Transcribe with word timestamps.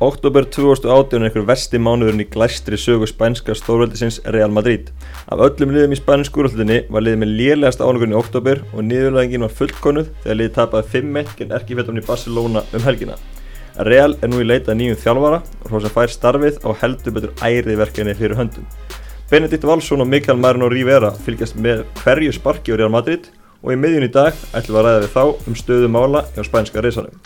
Oktober 0.00 0.46
2018 0.48 1.18
er 1.18 1.26
einhver 1.26 1.42
vesti 1.44 1.76
mánuðurinn 1.76 2.22
í 2.22 2.26
glæstri 2.32 2.78
sögu 2.80 3.04
spænska 3.04 3.52
stórveldisins 3.52 4.16
Real 4.32 4.48
Madrid. 4.48 4.86
Af 5.28 5.42
öllum 5.44 5.74
liðum 5.74 5.92
í 5.92 5.98
spænsku 5.98 6.40
úrhaldinni 6.40 6.78
var 6.88 7.04
liðið 7.04 7.20
með 7.20 7.34
lélegasta 7.36 7.84
ánugurinn 7.84 8.14
í 8.14 8.16
oktober 8.16 8.62
og 8.72 8.86
niðurlæðingin 8.86 9.44
var 9.44 9.52
fullkonuð 9.58 10.08
þegar 10.22 10.38
liðið 10.40 10.54
tapaði 10.56 10.88
5-1 10.94 11.34
genn 11.36 11.52
erkifettamni 11.58 12.04
Barcelona 12.06 12.62
um 12.64 12.86
helgina. 12.86 13.18
Real 13.90 14.16
er 14.24 14.32
nú 14.32 14.40
í 14.40 14.48
leitað 14.48 14.80
nýjum 14.80 15.00
þjálfara 15.04 15.42
og 15.68 15.76
sem 15.84 15.94
fær 15.98 16.16
starfið 16.16 16.64
á 16.64 16.68
heldur 16.80 17.16
betur 17.18 17.36
ærið 17.44 17.78
verkefni 17.82 18.16
fyrir 18.16 18.40
höndum. 18.40 18.72
Benedikt 19.28 19.68
Valsson 19.68 20.00
og 20.00 20.08
Mikael 20.08 20.40
Marino 20.40 20.72
Rivera 20.72 21.12
fylgjast 21.28 21.60
með 21.60 21.84
hverju 22.00 22.32
sparki 22.40 22.72
á 22.72 22.80
Real 22.80 22.96
Madrid 22.96 23.28
og 23.60 23.76
í 23.76 23.76
miðjun 23.76 24.08
í 24.08 24.14
dag 24.16 24.32
ætlum 24.56 24.80
við 24.80 24.80
að 24.80 24.88
ræða 24.88 25.04
við 25.04 25.14
þá 25.18 25.24
um 25.44 25.60
stöðu 25.60 25.92
mála 25.92 26.24
hjá 26.32 26.46
spænska 26.48 26.88
reysanum. 26.88 27.20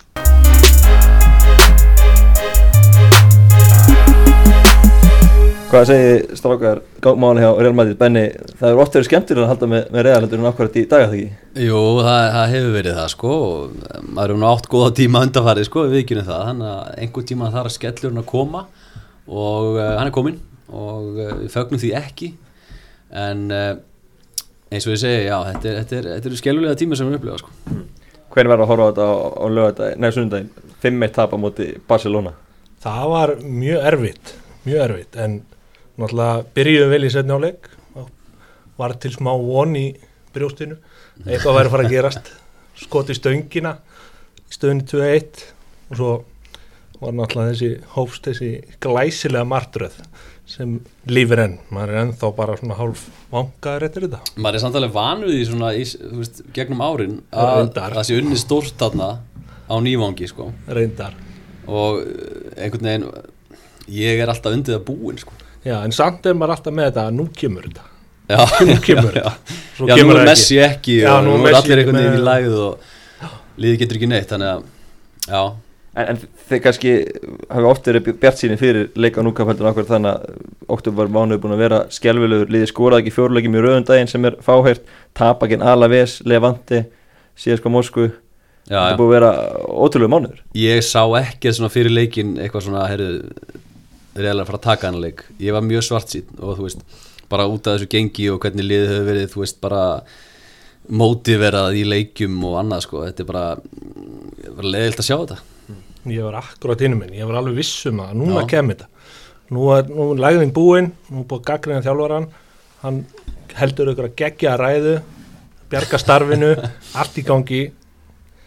Hvað 5.75 5.89
segir 5.89 6.37
strákar 6.39 6.79
gámáli 7.03 7.41
hjá 7.43 7.49
Real 7.59 7.73
Madrid? 7.75 7.97
Benni, 7.99 8.21
það 8.61 8.69
er 8.69 8.77
oft 8.79 8.93
verið 8.95 9.07
skemmtir 9.09 9.39
að 9.43 9.49
halda 9.49 9.67
með, 9.67 9.87
með 9.91 10.03
Real 10.05 10.19
en 10.23 10.45
ákvæmt 10.47 10.75
í 10.79 10.83
daga 10.87 11.07
þegar 11.11 11.15
ekki? 11.17 11.63
Jú, 11.65 11.79
það, 12.05 12.19
það 12.31 12.51
hefur 12.53 12.69
verið 12.77 12.93
það 12.95 13.07
sko 13.11 13.31
maður 14.05 14.31
er 14.31 14.37
nú 14.39 14.45
átt 14.47 14.69
góða 14.71 14.93
tíma 14.95 15.23
undanfarið 15.25 15.65
sko 15.67 15.81
við 15.91 15.97
ekki 15.99 16.15
um 16.15 16.21
það, 16.29 16.43
þannig 16.47 16.69
að 16.69 17.01
einhver 17.03 17.25
tíma 17.27 17.49
þarf 17.51 17.67
að 17.67 17.73
skellurinn 17.75 18.21
að 18.21 18.27
koma 18.29 18.61
og 19.27 19.67
uh, 19.73 19.89
hann 19.97 20.05
er 20.05 20.13
kominn 20.15 20.37
og 20.71 21.09
uh, 21.09 21.33
við 21.41 21.49
fögnum 21.57 21.81
því 21.81 21.89
ekki 21.99 22.29
en 23.25 23.41
uh, 23.51 23.65
eins 24.71 24.87
og 24.87 24.95
ég 24.95 25.01
segi, 25.01 25.25
já, 25.27 25.35
þetta 25.49 25.69
er, 25.73 25.79
þetta 25.81 25.97
er, 25.97 26.07
þetta 26.13 26.31
er 26.31 26.37
skellulega 26.39 26.77
tíma 26.79 26.99
sem 27.01 27.09
við 27.09 27.17
upplifa 27.19 27.41
sko. 27.41 27.51
Hvernig 28.31 28.53
verður 28.53 28.63
að 28.63 28.71
horfa 28.71 28.87
á 28.87 28.89
þetta 28.93 29.09
á, 29.11 29.15
á 29.27 29.45
lögadaginn, 29.57 29.99
neða 30.05 30.15
sunnundaginn, 30.15 30.71
5-1 30.87 31.19
tap 31.19 31.35
á 31.35 31.37
móti 31.43 31.67
Barcelona? 31.91 32.33
Það 32.87 33.11
var 33.11 33.35
mjög 33.43 33.89
erfitt, 33.91 34.33
mjög 34.63 34.85
erfitt 34.87 35.19
en 35.25 35.37
náttúrulega 35.99 36.45
byrjuðum 36.55 36.91
vel 36.91 37.07
í 37.07 37.11
setni 37.13 37.35
áleik 37.35 37.69
var 38.75 38.95
til 38.99 39.13
smá 39.15 39.31
von 39.39 39.75
í 39.79 39.87
brjóstinu 40.35 40.77
eitthvað 41.23 41.59
væri 41.59 41.69
að 41.69 41.73
fara 41.73 41.85
að 41.85 41.93
gerast. 41.93 42.31
Skoti 42.75 43.15
stöngina 43.15 43.77
í 44.45 44.55
stöðunni 44.55 44.87
2-1 44.91 45.43
og 45.91 45.99
svo 45.99 46.09
var 46.99 47.15
náttúrulega 47.15 47.53
þessi 47.53 47.69
hófst 47.95 48.27
þessi 48.27 48.49
glæsilega 48.83 49.47
martröð 49.47 49.95
sem 50.45 50.75
lífur 51.09 51.39
enn, 51.41 51.55
maður 51.73 51.91
er 51.93 52.01
ennþá 52.03 52.27
bara 52.37 52.57
svona 52.59 52.75
hálf 52.77 53.07
vangaður 53.31 53.87
eftir 53.87 54.03
þetta. 54.05 54.19
Maður 54.37 54.57
er 54.57 54.61
samtalið 54.61 54.91
vanuð 54.93 55.33
í 55.33 55.45
svona 55.47 55.71
í, 55.73 55.85
veist, 56.19 56.43
gegnum 56.53 56.83
árin 56.85 57.15
að 57.33 57.71
það 57.79 58.03
sé 58.05 58.19
unni 58.19 58.37
stórt 58.37 58.75
þarna 58.77 59.07
á 59.65 59.75
nývangi 59.81 60.29
sko. 60.29 60.51
reyndar. 60.67 61.15
Og 61.65 62.03
einhvern 62.59 62.91
veginn 62.91 63.07
ég 63.89 64.21
er 64.21 64.29
alltaf 64.29 64.53
undið 64.53 64.77
að 64.77 64.85
búin 64.91 65.17
sko 65.17 65.33
Já, 65.65 65.79
en 65.81 65.93
samt 65.95 66.25
er 66.29 66.37
maður 66.37 66.59
alltaf 66.59 66.73
með 66.77 66.89
þetta 66.91 67.03
að 67.09 67.15
nú 67.17 67.25
kemur 67.33 67.65
þetta. 67.65 67.85
Já, 68.29 68.41
nú 68.69 68.77
kemur 68.85 69.15
já, 69.17 69.23
þetta. 69.25 69.59
Já, 69.79 69.95
já 69.97 70.03
nú 70.05 70.15
er 70.15 70.27
Messi 70.29 70.57
ekki 70.61 70.97
já, 71.01 71.11
og 71.15 71.23
nú 71.25 71.37
er 71.41 71.57
allir 71.57 71.81
einhvern 71.81 71.99
veginn 72.01 72.17
í 72.19 72.25
lægð 72.25 72.57
og 72.61 73.29
liði 73.61 73.79
getur 73.81 73.99
ekki 73.99 74.09
neitt, 74.11 74.27
þannig 74.29 74.51
að, 74.51 74.67
já. 75.25 75.41
En, 75.95 76.09
en 76.11 76.19
þeir 76.49 76.61
kannski 76.65 76.93
hafa 77.47 77.69
oft 77.71 77.89
verið 77.89 78.11
bjart 78.21 78.41
síni 78.41 78.57
fyrir 78.59 78.89
leika 78.99 79.23
á 79.23 79.25
núkapöldun 79.25 79.69
okkur 79.71 79.87
þannig 79.89 80.11
að 80.11 80.75
okkur 80.75 80.95
var 80.97 81.11
mánuður 81.15 81.41
búin 81.45 81.55
að 81.55 81.63
vera 81.63 81.81
skjálfilegur, 81.97 82.51
liði 82.51 82.69
skórað 82.69 83.01
ekki 83.01 83.15
fjórlegjum 83.15 83.55
í 83.55 83.63
rauðundaginn 83.63 84.11
sem 84.11 84.27
er 84.27 84.37
fáhært, 84.45 84.83
tapakinn 85.17 85.63
Alaves, 85.65 86.19
Levante, 86.27 86.83
síðasko 87.39 87.71
Moskvu. 87.73 88.09
Já, 88.65 88.79
þetta 88.81 88.99
búið 88.99 89.07
að 89.07 89.15
vera 89.15 89.31
ótrúlega 89.85 90.11
mánuður. 90.11 90.41
Ég 90.57 90.81
sá 90.85 91.01
ekki 91.21 91.53
svona 91.53 91.71
fyrir 91.73 91.93
leikin 91.93 92.35
eitthvað 92.41 92.67
svona, 92.67 92.85
heyrðu, 92.91 93.61
reyðilega 94.15 94.45
að 94.45 94.49
fara 94.49 94.61
að 94.61 94.67
taka 94.69 94.89
hann 94.89 95.01
leik. 95.03 95.25
Ég 95.43 95.55
var 95.55 95.65
mjög 95.65 95.85
svart 95.87 96.13
sín 96.13 96.29
og 96.39 96.55
þú 96.57 96.67
veist 96.67 96.85
bara 97.31 97.47
út 97.49 97.67
af 97.67 97.77
þessu 97.77 97.89
gengi 97.91 98.29
og 98.31 98.39
hvernig 98.43 98.67
liðið 98.69 98.93
hefur 98.93 99.09
verið 99.09 99.29
þú 99.33 99.43
veist 99.43 99.59
bara 99.63 99.83
mótiverað 100.85 101.79
í 101.79 101.83
leikjum 101.89 102.37
og 102.45 102.59
annað 102.61 102.85
sko. 102.85 103.03
Þetta 103.07 103.23
er 103.23 103.29
bara, 103.29 103.45
bara 104.59 104.73
leðilt 104.75 105.01
að 105.01 105.07
sjá 105.09 105.15
þetta. 105.17 105.39
Ég 106.05 106.27
var 106.27 106.37
akkurat 106.37 106.83
innum 106.85 107.01
minn, 107.01 107.15
ég 107.17 107.25
var 107.25 107.39
alveg 107.39 107.57
vissum 107.57 108.01
að 108.03 108.13
núna 108.19 108.43
kemur 108.49 108.77
þetta. 108.77 108.91
Nú 109.55 109.69
er, 109.73 109.89
nú 109.89 110.11
er 110.13 110.21
lægðin 110.21 110.53
búinn 110.53 110.91
nú 111.09 111.21
er 111.21 111.27
búið 111.29 111.41
að 111.41 111.47
gaggrina 111.49 111.85
þjálfvaran 111.85 112.23
hann 112.81 113.03
heldur 113.55 113.91
ykkur 113.91 114.07
að 114.07 114.15
gegja 114.17 114.53
að 114.53 114.61
ræðu 114.63 114.93
bjarga 115.69 115.99
starfinu 116.01 116.49
allt 116.99 117.19
í 117.21 117.25
gangi 117.25 117.61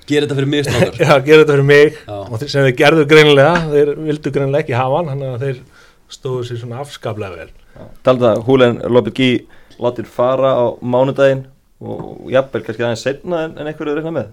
Gera 0.08 0.24
þetta 0.24 0.38
fyrir 0.38 0.50
mig 0.54 0.64
strákar. 0.64 0.98
Já, 1.04 1.12
gera 1.26 1.42
þetta 1.42 1.56
fyrir 1.56 1.68
mig. 1.68 1.98
Já. 2.06 2.16
og 2.18 2.40
þeir 2.40 2.52
sem 2.54 2.66
þeir 2.66 2.76
gerðu 2.78 3.06
greinilega 3.10 3.54
þeir 3.68 3.92
vildu 4.08 4.32
greinilega 4.34 4.64
ekki 4.64 4.78
hafa 4.78 5.02
hann 5.02 5.12
þannig 5.12 5.34
að 5.34 5.46
þeir 5.46 5.62
stóðu 6.18 6.48
sér 6.48 6.60
svona 6.62 6.82
afskaplega 6.82 7.42
vel. 7.42 7.50
Talda 8.06 8.32
það, 8.32 8.42
Húlen 8.48 8.78
Lopetgi 8.88 9.30
látir 9.78 10.08
fara 10.10 10.54
á 10.58 10.66
mánudaginn 10.80 11.44
og 11.78 12.30
jafnvel 12.32 12.64
kannski 12.66 12.84
aðeins 12.84 13.04
setna 13.06 13.44
en, 13.46 13.58
en 13.58 13.68
einhverju 13.70 13.98
reyna 13.98 14.14
með? 14.14 14.32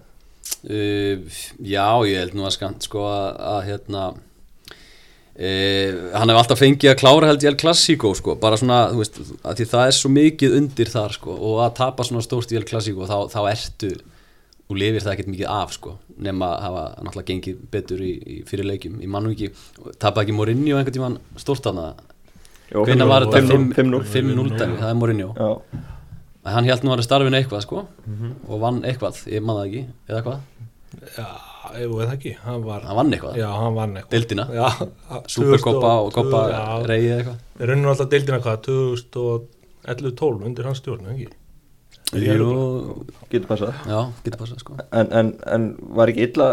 Uh, 0.66 1.42
Já, 1.62 1.86
ég 2.10 2.24
held 2.24 2.38
nú 2.38 2.46
að 2.48 2.56
skant 2.58 2.88
sko 2.88 3.04
að, 3.10 3.28
að 3.52 3.60
hérna 3.68 4.04
uh, 4.16 5.92
hann 6.16 6.32
hefur 6.32 6.42
alltaf 6.42 6.62
fengið 6.62 6.94
að 6.94 7.00
klára 7.02 7.30
held 7.30 7.46
ég 7.46 7.54
El 7.54 7.60
Clasico 7.62 8.14
sko, 8.18 8.38
bara 8.42 8.58
svona, 8.62 8.80
þú 8.94 9.04
veist, 9.04 9.22
að 9.44 9.60
því 9.60 9.70
það 9.76 9.86
er 9.92 9.96
svo 10.00 10.12
mikið 10.16 10.58
undir 10.62 10.92
þar 10.94 11.18
sko 11.20 11.38
og 11.38 11.62
að 11.68 11.78
tapa 11.82 12.08
svona 12.08 12.26
stórt 12.26 12.54
í 12.54 12.60
El 12.60 12.66
Clasico 12.68 13.10
þá, 13.10 13.18
þá 13.34 13.42
ertu 13.52 13.92
og 14.66 14.80
lifir 14.82 15.04
það 15.04 15.14
ekkert 15.14 15.32
mikið 15.34 15.50
af 15.54 15.74
sko 15.76 15.96
nema 16.26 16.52
að 16.56 16.62
hafa 16.66 16.84
náttúrulega 17.06 17.30
gengið 17.30 17.58
betur 17.72 18.02
í, 18.02 18.12
í 18.18 18.38
fyrir 18.50 18.66
leikjum, 18.72 19.00
í 19.02 19.10
mannu 19.12 19.34
ekki 19.36 19.52
tapaði 20.02 20.26
ekki 20.26 20.38
Morinni 20.40 20.74
og 20.74 20.82
einhvern 20.82 20.98
tíman 20.98 21.18
stórt 21.42 21.68
hana 21.70 21.92
hvernig 22.72 23.10
var 23.12 23.28
þetta? 23.28 23.60
5-0 23.78 24.56
dæmi, 24.58 24.80
það 24.82 24.90
er 24.90 24.98
Morinni 24.98 25.28
hann 26.46 26.70
held 26.70 26.86
nú 26.86 26.94
að 26.94 27.04
starfinu 27.06 27.40
eitthvað 27.40 27.66
sko 27.66 27.86
mm 27.86 28.16
-hmm. 28.16 28.34
og 28.48 28.62
vann 28.62 28.84
eitthvað, 28.84 29.22
ég 29.28 29.42
man 29.42 29.58
það 29.58 29.68
ekki 29.68 29.86
eða 30.10 30.22
hvað? 30.26 30.40
Já, 31.18 31.28
ég 31.80 31.96
veit 31.96 32.12
ekki 32.14 32.36
hann, 32.44 32.64
var, 32.64 32.82
hann 32.82 32.96
vann 32.96 33.14
eitthvað, 33.14 33.38
já, 33.38 33.48
hann 33.52 33.76
vann 33.76 33.98
eitthvað. 33.98 34.12
Deildina, 34.12 34.48
já, 34.54 34.68
superkoppa 35.28 35.94
og 36.02 36.14
koppa 36.14 36.42
reyði 36.86 37.12
eitthvað? 37.18 37.40
Við 37.60 37.68
runnum 37.70 37.90
alltaf 37.90 38.10
deildina 38.10 38.40
hvað 38.40 38.62
2011-12 38.68 40.46
undir 40.46 40.66
hans 40.66 40.78
stjórn, 40.78 41.10
ekki? 41.14 41.28
Jú, 42.16 42.50
getur 43.32 43.48
passað. 43.50 43.74
Já, 43.90 43.98
getur 44.24 44.40
passað 44.40 44.62
sko. 44.62 44.78
En, 44.96 45.10
en, 45.10 45.32
en 45.52 45.66
var 45.98 46.12
ekki 46.12 46.28
illa 46.30 46.48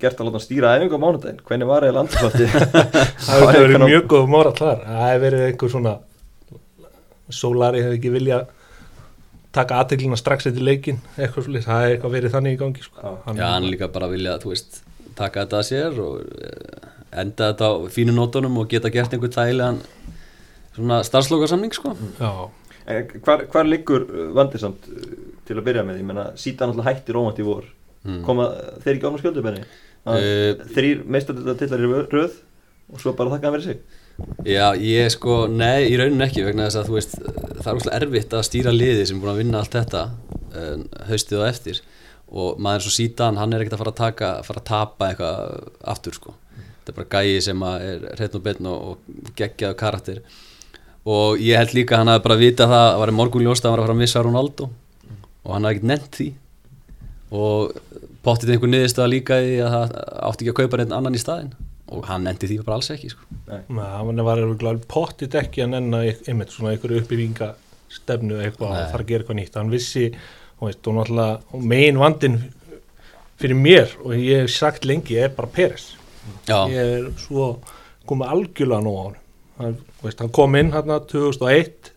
gert 0.00 0.20
að 0.20 0.28
láta 0.28 0.38
hann 0.38 0.44
stýra 0.44 0.72
æfingu 0.78 0.96
á 0.96 1.02
mánudaginn? 1.02 1.42
Hvernig 1.48 1.68
var 1.68 1.86
eiginlega 1.86 2.04
andurslótti? 2.06 2.46
það 3.26 3.42
hefur 3.42 3.66
verið 3.66 3.84
mjög 3.84 4.06
góð 4.12 4.30
mórat 4.32 4.62
þar. 4.62 4.84
Það 4.86 5.04
hefur 5.08 5.24
verið 5.26 5.44
einhver 5.48 5.74
svona 5.74 5.94
Solari 7.32 7.82
hefur 7.82 7.98
ekki 7.98 8.12
vilja 8.12 8.40
taka 9.52 9.82
aðteglina 9.82 10.16
strax 10.20 10.48
eftir 10.48 10.64
leikin 10.64 11.02
eitthvað 11.18 11.46
svolítið, 11.48 11.66
það 11.66 11.84
er 11.84 11.94
eitthvað 11.96 12.16
verið 12.16 12.34
þannig 12.36 12.54
í 12.54 12.60
gangi 12.62 12.86
sko. 12.86 13.12
Já, 13.28 13.44
hann 13.44 13.68
líka 13.68 13.90
bara 13.92 14.08
vilja, 14.12 14.38
þú 14.40 14.54
veist 14.54 14.80
taka 15.18 15.44
þetta 15.44 15.60
að 15.60 15.68
sér 15.68 16.00
og 16.00 16.22
eh, 16.22 16.90
enda 17.22 17.50
þetta 17.52 17.68
á 17.68 17.72
fínu 17.92 18.16
nótunum 18.16 18.62
og 18.62 18.70
geta 18.72 18.92
gert 18.92 19.12
einhver 19.12 19.32
tægilegan 19.32 19.82
svona 20.72 21.02
starfslokarsamning 21.04 21.76
sko. 21.76 21.92
Já 22.16 22.32
Hvar, 22.82 23.44
hvar 23.52 23.68
liggur 23.68 24.08
vandisamt 24.34 24.88
til 25.46 25.56
að 25.58 25.66
byrja 25.68 25.84
með? 25.86 26.00
Ég 26.02 26.08
menna, 26.08 26.24
síðan 26.38 26.72
alltaf 26.72 26.88
hættir 26.88 27.18
óvænt 27.18 27.38
í 27.38 27.46
vor 27.46 27.66
mm. 28.02 28.22
koma 28.26 28.48
þeir 28.82 28.96
ekki 28.96 29.06
á 29.06 29.12
með 29.12 29.22
skjöldubenni? 29.22 29.64
Uh, 30.02 30.62
þrýr 30.74 31.04
meistartillar 31.06 31.84
í 31.84 31.90
röð 32.10 32.40
og 32.92 33.02
svo 33.02 33.14
bara 33.16 33.36
þakka 33.36 33.48
hann 33.48 33.56
verið 33.56 33.68
sig 33.70 34.00
Já, 34.44 34.74
ég 34.76 35.08
sko, 35.14 35.46
nei, 35.48 35.88
í 35.88 35.96
rauninu 35.98 36.26
ekki 36.26 36.44
vegna 36.44 36.66
þess 36.66 36.80
að 36.82 36.88
þú 36.90 36.96
veist, 36.98 37.14
það 37.22 37.70
er 37.70 37.78
úrslega 37.78 37.98
erfitt 38.00 38.36
að 38.36 38.46
stýra 38.48 38.74
liði 38.74 39.06
sem 39.08 39.16
er 39.16 39.22
búin 39.22 39.32
að 39.32 39.40
vinna 39.40 39.62
allt 39.62 39.76
þetta 39.78 40.02
uh, 40.10 40.82
haustið 41.08 41.38
og 41.38 41.46
eftir 41.48 41.82
og 42.32 42.60
maður 42.64 42.86
svo 42.86 42.94
sítan, 42.96 43.38
hann 43.40 43.54
er 43.54 43.62
ekkert 43.62 43.76
að 43.76 43.82
fara 43.84 43.94
að 43.94 44.00
taka 44.02 44.30
fara 44.46 44.62
að 44.62 44.68
tapa 44.68 45.08
eitthvað 45.08 45.70
aftur 45.94 46.18
sko 46.18 46.34
mm. 46.34 46.68
þetta 46.68 46.92
er 46.92 46.98
bara 46.98 47.22
gæi 47.22 47.44
sem 47.46 47.66
er 47.70 48.06
hreitn 48.18 48.38
og 48.40 48.46
betn 48.48 48.70
og, 48.72 48.90
og 48.92 49.32
geggjaðu 49.38 49.78
karakter 49.80 50.22
og 51.08 51.40
ég 51.42 51.58
held 51.58 51.74
líka 51.76 51.96
að 51.96 52.02
hann 52.02 52.12
hafi 52.12 52.24
bara 52.28 52.38
vita 52.40 52.68
það 52.70 52.86
að 52.90 53.00
var 53.02 53.12
í 53.12 53.16
morgunljósta 53.18 53.66
að 53.66 53.70
hann 53.70 53.78
var 53.78 53.82
að 53.82 53.88
fara 53.88 53.96
að 53.96 54.02
missa 54.02 54.22
Ronaldo. 54.22 54.68
Mm. 55.02 55.24
og 55.42 55.54
hann 55.56 55.66
hafi 55.66 55.76
ekkert 55.76 55.90
nefnt 55.90 56.20
því. 56.20 56.28
Og 57.32 57.76
pottið 58.22 58.54
einhver 58.54 58.70
niðurstaða 58.70 59.10
líka 59.10 59.40
í 59.42 59.58
að 59.58 59.74
það 59.74 59.94
átti 60.28 60.44
ekki 60.44 60.52
að 60.52 60.58
kaupa 60.60 60.80
neitt 60.80 60.96
annan 60.98 61.18
í 61.18 61.22
staðin 61.22 61.52
og 61.92 62.06
hann 62.08 62.24
nefndi 62.26 62.48
því 62.48 62.58
bara 62.64 62.78
alls 62.78 62.90
ekki 62.94 63.10
sko. 63.12 63.26
Nei, 63.50 63.60
hann 63.76 64.22
var 64.24 64.80
pottið 64.88 65.36
ekki 65.42 65.64
að 65.64 65.74
nenna 65.74 66.02
einmitt 66.08 66.54
svona 66.54 66.72
einhverju 66.72 67.02
uppbygginga 67.02 67.52
stefnu 67.92 68.38
eitthvað 68.40 68.76
að 68.78 68.86
fara 68.94 69.04
að 69.04 69.10
gera 69.10 69.24
eitthvað 69.24 69.38
nýtt. 69.38 69.58
Hann 69.58 69.72
vissi, 69.72 70.06
og, 70.56 70.68
veist, 70.68 70.86
og 70.86 70.96
náttúrulega 70.96 71.62
megin 71.72 72.00
vandin 72.00 72.38
fyrir 73.42 73.58
mér 73.58 73.96
og 74.00 74.14
ég 74.16 74.44
hef 74.44 74.54
sagt 74.54 74.86
lengi 74.88 75.18
er 75.20 75.34
bara 75.36 75.50
Peres. 75.52 75.90
Já. 76.46 76.64
ég 76.70 76.78
er 76.78 77.08
svo 77.18 77.56
komið 78.06 78.34
algjörlega 78.36 78.84
nú 78.86 78.94
á 78.94 79.02
hann, 79.58 79.78
veist, 80.02 80.20
hann 80.20 80.32
kom 80.34 80.56
inn 80.58 80.72
hérna 80.74 80.98
2001 81.08 81.92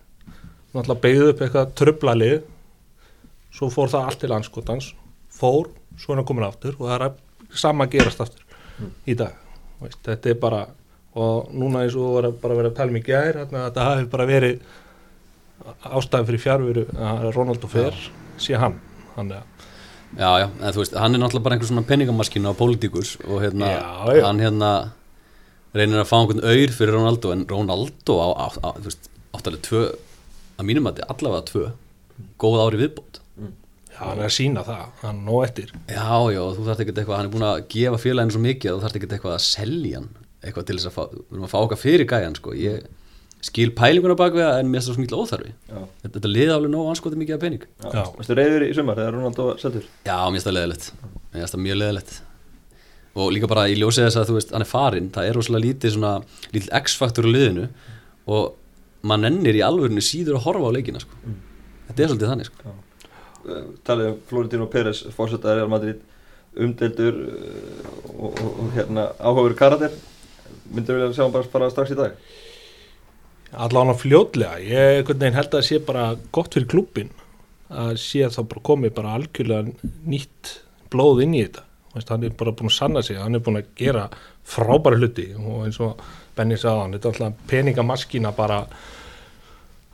náttúrulega 0.76 1.02
beigði 1.04 1.32
upp 1.32 1.44
eitthvað 1.46 1.74
tröflalið 1.80 2.38
svo 3.56 3.70
fór 3.72 3.92
það 3.92 4.10
allt 4.10 4.24
til 4.24 4.34
anskotans 4.36 4.92
fór, 5.36 5.70
svo 6.00 6.14
er 6.14 6.22
hann 6.22 6.28
komin 6.28 6.48
aftur 6.48 6.76
og 6.80 6.90
það 6.90 7.06
er 7.08 7.14
sama 7.56 7.88
gerast 7.92 8.24
aftur 8.24 8.44
mm. 8.80 8.92
í 9.12 9.18
dag 9.20 9.38
veist, 9.82 10.02
þetta 10.06 10.32
er 10.32 10.42
bara 10.42 10.66
og 11.16 11.52
núna 11.56 11.86
eins 11.86 11.96
og 11.96 12.18
var 12.18 12.30
að 12.30 12.40
bara 12.42 12.58
verið 12.60 12.74
að 12.74 12.80
tala 12.80 12.92
um 12.92 13.00
í 13.00 13.06
gær 13.06 13.40
þarna 13.40 13.62
að 13.62 13.68
þetta 13.70 13.88
hafi 13.90 14.10
bara 14.12 14.28
verið 14.30 14.66
ástæðan 15.96 16.28
fyrir 16.30 16.44
fjárveru 16.44 16.86
að 17.00 17.28
Ronaldo 17.36 17.70
fer 17.72 18.00
sé 18.42 18.58
hann 18.60 18.80
þannig 19.16 19.42
að 19.42 19.52
Já, 20.16 20.30
já, 20.40 20.46
en 20.48 20.72
þú 20.72 20.80
veist, 20.80 20.94
hann 20.96 21.16
er 21.18 21.20
náttúrulega 21.20 21.44
bara 21.44 21.56
einhver 21.58 21.68
svona 21.68 21.88
peningamaskinu 21.90 22.52
á 22.54 22.56
pólitíkus 22.56 23.16
og 23.26 23.42
hérna, 23.44 23.72
Já, 23.74 24.16
já. 24.16 24.22
hann 24.24 24.40
hérna 24.40 24.70
reynir 25.76 26.02
að 26.02 26.10
fá 26.10 26.16
einhvern 26.20 26.44
auður 26.46 26.74
fyrir 26.78 26.96
Ronaldo 26.96 27.34
en 27.36 27.46
Ronaldo 27.50 28.18
á, 28.22 28.28
á, 28.36 28.46
á 28.64 28.70
þú 28.80 28.88
veist, 28.90 29.10
áttalega 29.36 29.68
tvö, 29.68 29.84
að 30.56 30.68
mínum 30.70 30.90
að 30.90 31.02
allavega 31.08 31.48
tvö, 31.52 31.70
góð 32.42 32.60
ári 32.64 32.82
viðbót. 32.84 33.22
Já, 33.96 34.02
hann 34.02 34.20
er 34.20 34.28
að 34.28 34.36
sína 34.36 34.64
það, 34.68 34.86
hann 35.02 35.20
er 35.22 35.26
nóg 35.30 35.46
eftir. 35.46 35.72
Já, 35.88 36.16
já, 36.36 36.42
þú 36.58 36.68
þarft 36.68 36.84
ekkert 36.84 36.98
eitthvað, 37.00 37.18
hann 37.20 37.30
er 37.30 37.34
búin 37.36 37.48
að 37.48 37.62
gefa 37.72 38.00
félaginu 38.04 38.36
svo 38.36 38.44
mikið 38.44 38.72
að 38.72 38.76
þú 38.76 38.86
þarft 38.86 39.00
ekkert 39.00 39.16
eitthvað 39.16 39.36
að 39.38 39.44
selja 39.46 40.02
hann 40.02 40.10
eitthvað 40.46 40.68
til 40.68 40.78
þess 40.78 40.90
að 40.90 40.96
fá, 40.98 41.04
við 41.14 41.36
erum 41.36 41.48
að 41.48 41.54
fá 41.54 41.58
okkar 41.62 41.82
fyrir 41.82 42.10
gæjan 42.12 42.36
sko, 42.36 42.56
ég 42.60 42.90
skil 43.46 43.70
pælinguna 43.78 44.18
bak 44.20 44.36
við 44.36 44.44
það 44.46 44.60
en 44.60 44.70
mér 44.72 44.82
er 44.82 44.86
það 44.86 44.98
svo 44.98 45.04
mikil 45.06 45.20
óþarfi. 45.22 45.52
Já. 45.70 45.80
þetta, 46.02 46.14
þetta 46.18 46.32
liði 46.32 46.54
alveg 46.56 46.72
nóg 46.74 46.92
anskotið 46.92 47.22
mikið 47.22 47.36
af 47.36 47.44
pening. 47.46 47.66
Já. 47.86 48.04
Varstu 48.18 48.38
reyður 48.40 48.66
í 48.66 48.70
sumar 48.76 49.00
þegar 49.00 49.18
Ronaldo 49.20 49.48
var 49.52 49.62
seldur? 49.62 49.90
Já, 50.08 50.16
mér 50.18 50.38
finnst 50.38 50.50
það 50.50 50.58
leðilegt 50.58 50.88
Mér 51.06 51.40
finnst 51.40 51.56
það 51.56 51.64
mjög 51.66 51.80
leðilegt 51.82 52.16
og 53.16 53.32
líka 53.32 53.48
bara 53.48 53.68
í 53.72 53.78
ljósið 53.80 54.10
þess 54.10 54.20
að 54.20 54.30
þú 54.30 54.38
veist, 54.38 54.54
hann 54.56 54.66
er 54.66 54.70
farinn 54.70 55.12
það 55.16 55.30
er 55.30 55.38
rosalega 55.38 55.66
lítið 55.66 55.94
svona, 55.96 56.14
lítið 56.52 56.72
x-faktur 56.82 57.28
á 57.28 57.32
liðinu 57.32 57.68
og 58.36 58.56
mann 59.08 59.28
ennir 59.30 59.60
í 59.60 59.64
alvörinu 59.66 60.04
síður 60.04 60.40
að 60.40 60.48
horfa 60.50 60.72
á 60.72 60.76
leikina 60.76 61.04
sko. 61.04 61.20
þetta 61.88 62.04
er 62.04 62.12
svolítið 62.12 62.32
þannig 62.34 62.50
sko. 62.50 62.76
Talið 63.86 64.10
um 64.10 64.18
Florentino 64.30 64.68
Pérez 64.74 65.04
fórsetaði 65.16 65.60
Real 65.60 65.72
Madrid 65.72 66.02
umdeldur 66.56 67.20
uh, 67.20 67.92
og, 68.16 68.32
og, 68.32 68.50
og 68.50 68.72
hérna 68.74 69.10
áhugaveru 69.20 69.58
karakter. 69.60 69.94
Myndur 70.72 70.98
vilja 70.98 71.12
sjá 71.14 71.26
hann 71.26 71.36
bara 71.36 71.52
fara 71.52 71.70
strax 71.70 71.94
í 71.94 72.00
dag? 72.00 72.16
Allan 73.66 73.94
á 73.94 73.96
fljótlega, 73.96 74.58
ég 74.64 75.12
held 75.12 75.22
að 75.22 75.54
það 75.54 75.68
sé 75.68 75.80
bara 75.86 76.08
gott 76.36 76.56
fyrir 76.58 76.72
klubbin 76.72 77.14
að 77.70 77.96
sé 78.02 78.26
að 78.26 78.40
það 78.40 78.50
bara 78.52 78.66
komi 78.72 78.92
bara 78.94 79.14
algjörlega 79.20 79.94
nýtt 80.10 80.52
blóð 80.94 81.24
inn 81.26 81.38
í 81.38 81.44
þetta 81.46 81.65
hann 82.10 82.24
er 82.28 82.36
bara 82.38 82.52
búin 82.52 82.72
að 82.72 82.78
sanna 82.78 83.04
sig, 83.06 83.18
hann 83.20 83.36
er 83.36 83.44
búin 83.44 83.62
að 83.62 83.72
gera 83.80 84.08
frábæra 84.46 85.00
hluti 85.00 85.30
og 85.40 85.66
eins 85.66 85.80
og 85.84 86.02
Benny 86.36 86.58
sagði 86.60 86.82
hann, 86.82 86.96
þetta 86.98 87.08
er 87.08 87.14
alltaf 87.14 87.52
peningamaskína 87.52 88.34
bara 88.36 88.64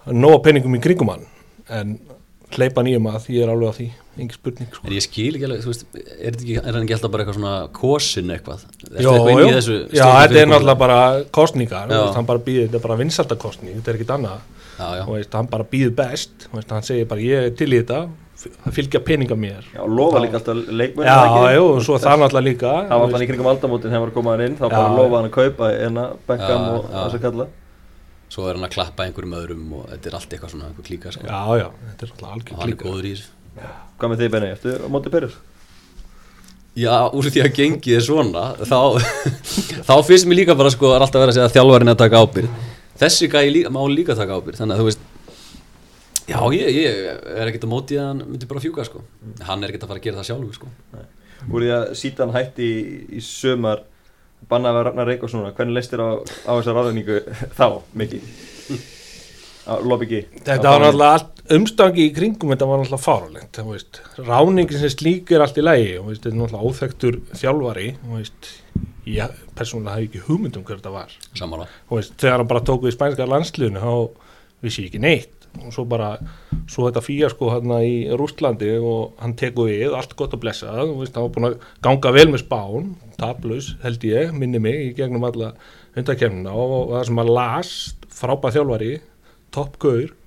nóga 0.09 0.42
peningum 0.48 0.77
í 0.77 0.81
kringum 0.81 1.13
hann 1.13 1.27
en 1.71 2.00
hleypa 2.51 2.83
nýjum 2.83 3.09
að 3.12 3.19
því 3.25 3.42
er 3.44 3.51
alveg 3.53 3.71
á 3.71 3.74
því 3.77 3.88
engin 4.18 4.36
spurning 4.36 4.71
sko. 4.74 4.88
en 4.88 4.95
ég 4.95 5.06
skil 5.06 5.30
ekki 5.38 5.48
alveg, 5.48 5.62
þú 5.63 5.71
veist 5.71 5.86
er, 5.95 6.31
ekki, 6.31 6.56
er 6.59 6.71
hann 6.74 6.81
ekki 6.81 6.95
alltaf 6.98 7.13
bara 7.13 7.24
eitthvað 7.24 7.38
svona 7.38 7.53
kosin 7.77 8.33
eitthvað 8.36 8.65
Jó, 8.92 9.13
eitthvað 9.13 9.45
jó. 9.45 9.77
Já, 9.95 10.04
þetta 10.04 10.42
er 10.42 10.50
náttúrulega 10.51 10.80
bara 10.81 10.97
kostningar, 11.38 11.88
veist, 11.92 12.18
hann 12.18 12.27
bara 12.27 12.44
býður, 12.47 12.65
þetta 12.68 12.81
er 12.81 12.86
bara 12.88 13.00
vinsaltakostning, 13.00 13.77
þetta 13.77 13.94
er 13.94 14.00
ekkit 14.00 14.13
annað 14.18 14.42
já, 14.81 14.89
já. 15.00 15.06
og 15.06 15.13
veist, 15.15 15.38
hann 15.39 15.51
bara 15.54 15.68
býður 15.71 15.95
best 16.01 16.50
veist, 16.51 16.75
hann 16.75 16.88
segir 16.88 17.07
bara 17.12 17.24
ég 17.24 17.47
er 17.47 17.56
til 17.62 17.69
í 17.71 17.80
þetta 17.80 18.01
að 18.50 18.74
fylgja 18.76 19.00
peninga 19.06 19.36
mér. 19.38 19.66
Já, 19.74 19.80
og 19.84 19.90
lofa 19.98 20.20
líka 20.24 20.40
alltaf 20.40 20.56
leikmenn 20.68 21.08
já, 21.08 21.16
já, 21.54 21.60
og 21.62 21.82
svo 21.86 21.98
það 22.02 22.20
náttúrulega 22.24 22.48
líka 22.48 22.72
Það 22.90 23.02
var 23.04 23.12
þannig 23.14 23.26
í 23.26 23.30
kringum 23.32 23.50
aldamótin 23.52 23.88
þegar 23.90 23.96
hann 23.98 24.06
var 24.06 24.12
að 24.12 24.18
koma 24.18 24.32
hann 24.36 24.44
inn 24.48 24.56
þá 24.58 24.66
Já. 24.66 24.72
bara 24.76 24.96
lofa 24.98 25.16
hann 25.20 25.28
að 25.30 25.36
kaupa 25.38 25.70
enna 25.88 26.06
Beckham 26.28 26.62
Já, 26.66 26.72
og 26.72 26.82
já. 26.88 26.96
þess 27.04 27.18
að 27.20 27.24
kalla. 27.28 27.46
Svo 28.32 28.48
er 28.48 28.54
hann 28.58 28.66
að 28.68 28.74
klappa 28.76 29.06
einhverjum 29.06 29.38
öðrum 29.42 29.72
og 29.78 29.86
þetta 29.92 30.08
er 30.12 30.18
allt 30.20 30.32
eitthvað 30.36 30.52
svona 30.56 30.66
einhver 30.72 30.86
klíka 30.88 31.12
sko. 31.12 31.26
já, 31.28 31.42
já, 31.62 31.68
þetta 31.92 32.06
er 32.06 32.12
og 32.12 32.28
algjör 32.32 32.62
hann 32.62 32.72
er 32.72 32.80
góður 32.82 33.06
í 33.06 33.14
þessu. 33.16 33.30
Hvað 34.00 34.10
með 34.14 34.22
þig 34.22 34.32
Benni, 34.32 34.52
eftir 34.56 34.74
á 34.80 34.88
móti 34.88 35.10
Pérez? 35.12 35.36
Já, 36.80 36.96
úr 37.12 37.28
því 37.28 37.42
að 37.44 37.56
gengið 37.58 37.98
er 37.98 38.06
svona 38.06 38.44
þá, 38.64 38.80
þá 39.90 39.94
finnst 40.08 40.26
mér 40.30 40.38
líka 40.40 40.56
bara 40.56 40.72
sko 40.72 40.94
já, 46.27 46.39
ég, 46.56 46.69
ég 46.75 47.00
er 47.09 47.50
ekkert 47.50 47.65
að 47.68 47.73
móti 47.73 47.97
að 48.00 48.07
hann 48.09 48.23
myndi 48.27 48.50
bara 48.50 48.63
fjúka 48.63 48.85
sko. 48.88 49.03
Hann 49.47 49.63
er 49.63 49.71
ekkert 49.71 49.88
að 49.88 49.94
fara 49.94 50.01
að 50.01 50.07
gera 50.07 50.21
það 50.21 50.29
sjálfur 50.29 50.59
sko. 50.59 50.71
Úr 51.50 51.65
því 51.65 51.73
að 51.77 51.85
sítan 51.97 52.33
hætti 52.35 52.68
í, 52.68 52.81
í 53.18 53.25
sumar 53.25 53.85
bannaði 54.50 54.81
að 54.81 54.88
Ragnar 54.88 55.09
Reykjavík 55.09 55.33
svona? 55.33 55.53
Hvernig 55.57 55.77
leist 55.77 55.94
þér 55.94 56.03
á, 56.06 56.09
á 56.21 56.51
þessa 56.57 56.75
ráðningu 56.77 57.19
þá, 57.57 57.68
mikið? 58.01 58.33
Þetta 60.41 60.71
var 60.73 60.81
náttúrulega 60.81 61.18
allt 61.18 61.41
umstangi 61.56 62.06
í 62.07 62.13
kringum 62.15 62.53
þetta 62.53 62.69
var 62.69 62.81
náttúrulega 62.81 63.65
veist. 63.68 64.00
ráningin 64.18 64.81
sem 64.81 64.94
slík 64.94 65.33
er 65.35 65.44
allt 65.45 65.59
í 65.62 65.65
lægi 65.65 65.91
og 66.00 66.07
veist, 66.09 66.23
þetta 66.23 66.31
er 66.31 66.39
náttúrulega 66.39 66.71
óþektur 66.71 67.19
þjálfari 67.38 67.88
veist, 68.09 68.50
ég 69.06 69.35
persónulega 69.57 70.00
hef 70.00 70.07
ekki 70.09 70.23
hugmynd 70.25 70.57
um 70.57 70.65
hver 70.65 70.81
þetta 70.81 70.95
var. 70.95 71.13
Veist, 71.91 72.18
þegar 72.18 72.41
hann 72.41 72.50
bara 72.50 72.65
tók 72.71 72.88
við 72.88 72.97
spænska 72.97 73.29
landsliðinu 73.29 73.85
þá 73.85 73.94
vissi 74.65 74.85
ég 74.85 74.89
ekki 74.91 75.03
neitt 75.06 75.41
og 75.59 75.74
svo 75.75 75.86
bara, 75.89 76.13
svo 76.71 76.88
þetta 76.88 77.03
fíasko 77.03 77.50
hérna 77.51 77.81
í 77.83 77.95
Rústlandi 78.18 78.71
og 78.80 79.19
hann 79.21 79.36
tekur 79.39 79.69
við 79.69 79.95
allt 79.98 80.15
gott 80.19 80.36
að 80.38 80.44
blessa 80.45 80.71
hann 80.71 80.95
var 80.95 81.33
búin 81.36 81.50
að 81.50 81.57
ganga 81.83 82.13
vel 82.15 82.27
með 82.31 82.44
spán 82.45 82.94
taplaus 83.19 83.74
held 83.83 84.07
ég, 84.07 84.31
minni 84.36 84.62
mig 84.63 84.80
í 84.86 84.95
gegnum 84.98 85.27
alla 85.27 85.53
undakefnina 85.98 86.56
og, 86.56 86.95
það 86.95 87.06
sem 87.09 87.21
að 87.24 87.33
las 87.36 87.75
frábæð 88.21 88.57
þjálfari 88.57 88.92
toppgauður 89.51 90.18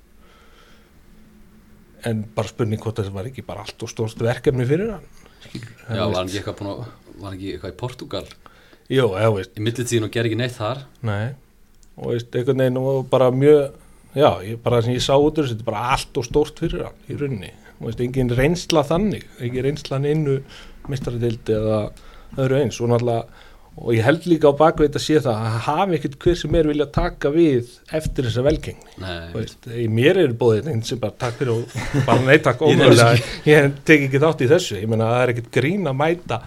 en 2.04 2.24
bara 2.36 2.52
spurning 2.52 2.82
hvort 2.82 3.00
þetta 3.00 3.16
var 3.16 3.30
ekki 3.30 3.46
bara 3.46 3.64
allt 3.64 3.86
og 3.86 3.90
stórst 3.90 4.20
verkefni 4.20 4.68
fyrir 4.68 4.96
hann 4.98 5.06
já, 5.88 6.04
var 6.04 6.20
hann 6.20 6.28
ekki 6.28 6.42
eitthvað 6.42 6.84
var 6.84 7.30
hann 7.30 7.38
ekki 7.38 7.54
eitthvað 7.54 7.72
í 7.72 7.80
Portugal 7.80 8.26
Jó, 8.92 9.14
eða 9.16 9.30
veist, 9.38 9.54
í 9.56 9.64
millitíðin 9.64 10.04
og 10.04 10.12
ger 10.12 10.26
ekki 10.28 10.36
neitt 10.36 10.58
þar. 10.58 10.82
Nei, 11.08 11.32
og 11.96 12.10
veist, 12.12 12.34
einhvern 12.36 12.60
veginn 12.60 12.80
og 12.82 13.06
bara 13.08 13.30
mjög, 13.32 13.78
já, 14.14 14.28
ég, 14.46 14.58
bara 14.62 14.78
það 14.80 14.88
sem 14.88 14.96
ég 14.98 15.04
sá 15.06 15.14
út 15.18 15.38
úr 15.38 15.44
þessu, 15.46 15.54
þetta 15.56 15.66
er 15.66 15.70
bara 15.72 15.86
allt 15.96 16.20
og 16.20 16.28
stórt 16.28 16.60
fyrir 16.62 16.84
hann 16.88 17.00
í 17.10 17.18
rauninni, 17.20 17.50
og 17.78 17.88
veist, 17.88 18.04
engin 18.04 18.30
reynsla 18.38 18.84
þannig, 18.86 19.24
ekki 19.42 19.64
reynslan 19.66 20.06
innu 20.10 20.36
mistaradildi 20.90 21.56
eða 21.56 21.80
öðru 22.38 22.58
eins. 22.60 22.78
Og 22.84 22.90
náttúrulega, 22.92 23.42
og 23.74 23.88
ég 23.96 24.04
held 24.06 24.26
líka 24.30 24.50
á 24.52 24.54
bakveit 24.54 24.94
að 24.94 25.02
sé 25.02 25.16
það 25.24 25.38
að 25.48 25.54
hafi 25.66 25.96
ekkert 25.98 26.18
hver 26.22 26.36
sem 26.38 26.54
er 26.60 26.68
vilja 26.70 26.86
taka 26.94 27.30
við 27.34 27.72
eftir 27.98 28.28
þessa 28.28 28.44
velgengni. 28.46 28.92
Þú 29.32 29.40
veist, 29.40 29.66
í 29.74 29.86
mér 29.90 30.20
er 30.22 30.34
bóðið 30.38 30.68
einn 30.70 30.84
sem 30.86 31.00
bara 31.02 31.16
takk 31.24 31.40
fyrir 31.40 31.56
og 31.56 32.04
bara 32.06 32.20
neittakk 32.28 32.62
Ég 32.62 32.76
ómögulega. 32.78 33.16
ég 33.50 33.72
tek 33.88 34.06
ekki 34.06 34.20
þátt 34.22 34.44
í 34.46 34.50
þessu. 34.52 34.78
Ég 34.78 34.92
meina 34.92 35.08
það 35.10 35.24
er 35.24 35.32
ekkert 35.34 35.50
grín 35.58 35.90
að 35.90 35.98
mæta 36.04 36.38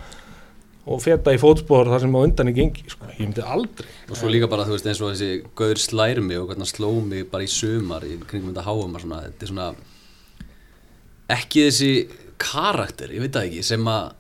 og 0.88 1.01
feta 1.04 1.34
í 1.36 1.39
fótspor 1.42 1.89
þar 1.92 2.04
sem 2.06 2.16
á 2.16 2.19
undan 2.22 2.51
er 2.51 2.56
gengi 2.56 2.86
sko. 2.88 3.10
ég 3.12 3.25
myndi 3.25 3.44
aldrei. 3.44 3.89
Og 4.07 4.19
svo 4.19 4.31
líka 4.31 4.50
bara 4.51 4.66
þú 4.68 4.75
veist 4.78 4.88
eins 4.88 5.01
og 5.04 5.13
þessi 5.13 5.31
Gauður 5.57 5.81
slær 5.84 6.21
mig 6.23 6.40
og 6.40 6.47
hvernig 6.50 6.64
hann 6.64 6.71
sló 6.71 6.92
mig 7.04 7.28
bara 7.31 7.47
í 7.47 7.52
sumar 7.52 8.06
í 8.07 8.16
kringum 8.23 8.54
þetta 8.54 8.68
háum 8.68 8.95
og 8.95 9.04
svona 9.04 9.23
þetta 9.26 9.47
er 9.47 9.52
svona 9.52 9.69
ekki 11.38 11.66
þessi 11.68 11.92
karakter, 12.40 13.11
ég 13.11 13.26
veit 13.26 13.33
það 13.35 13.50
ekki 13.50 13.66
sem 13.66 13.90
að, 13.92 14.14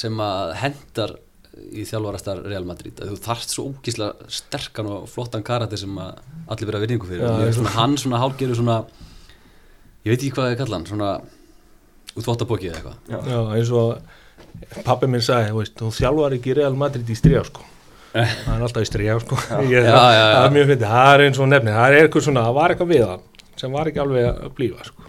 sem 0.00 0.22
að 0.24 0.54
hendar 0.62 1.16
í 1.60 1.84
þjálfarastar 1.84 2.40
Real 2.46 2.64
Madrid. 2.64 2.96
Að 3.02 3.12
þú 3.12 3.18
þarft 3.26 3.52
svo 3.52 3.66
ógíslega 3.72 4.30
sterkan 4.32 4.88
og 4.88 5.08
flottan 5.10 5.44
karakter 5.44 5.80
sem 5.80 5.98
að 6.00 6.22
allir 6.50 6.70
vera 6.70 6.80
virðingu 6.84 7.10
fyrir. 7.10 7.26
Já, 7.26 7.52
svona, 7.58 7.74
hann 7.76 7.98
svona 8.00 8.22
hálgeru 8.22 8.56
svona 8.56 8.78
ég 10.06 10.14
veit 10.14 10.22
ekki 10.22 10.32
hvað 10.38 10.54
ég 10.54 10.62
kalla 10.62 10.78
hann 10.78 10.88
svona 10.88 11.10
útvottapókið 12.16 12.70
eða 12.72 12.94
eitthvað. 12.94 13.52
Eins 13.58 13.72
og 13.76 14.16
pappi 14.86 15.08
minn 15.10 15.22
sagði, 15.24 15.50
þú 15.52 15.60
veist, 15.62 15.74
þú 15.80 15.90
þjálfar 15.98 16.36
ekki 16.38 16.54
Real 16.58 16.76
Madrid 16.78 17.10
í 17.10 17.16
stríða 17.18 17.44
sko. 17.48 17.66
Það 18.10 18.52
er 18.56 18.62
alltaf 18.66 18.82
í 18.84 18.88
stríða 18.90 19.18
sko. 19.22 19.38
Ég, 19.70 19.86
Já, 19.86 19.94
já, 19.94 20.20
já. 20.20 20.28
það 20.34 20.46
er 20.46 20.54
mjög 20.56 20.70
fyndið, 20.72 20.86
það 20.94 21.12
er 21.14 21.24
eins 21.26 21.40
og 21.42 21.50
nefni 21.52 21.74
það 21.76 21.94
er 21.96 21.98
eitthvað 22.04 22.26
svona, 22.26 22.44
það 22.48 22.56
var 22.60 22.74
eitthvað 22.74 22.92
við 22.94 23.04
hann 23.10 23.26
sem 23.60 23.74
var 23.76 23.90
ekki 23.90 24.00
alveg 24.02 24.28
að 24.30 24.54
blífa 24.56 24.86
sko. 24.88 25.08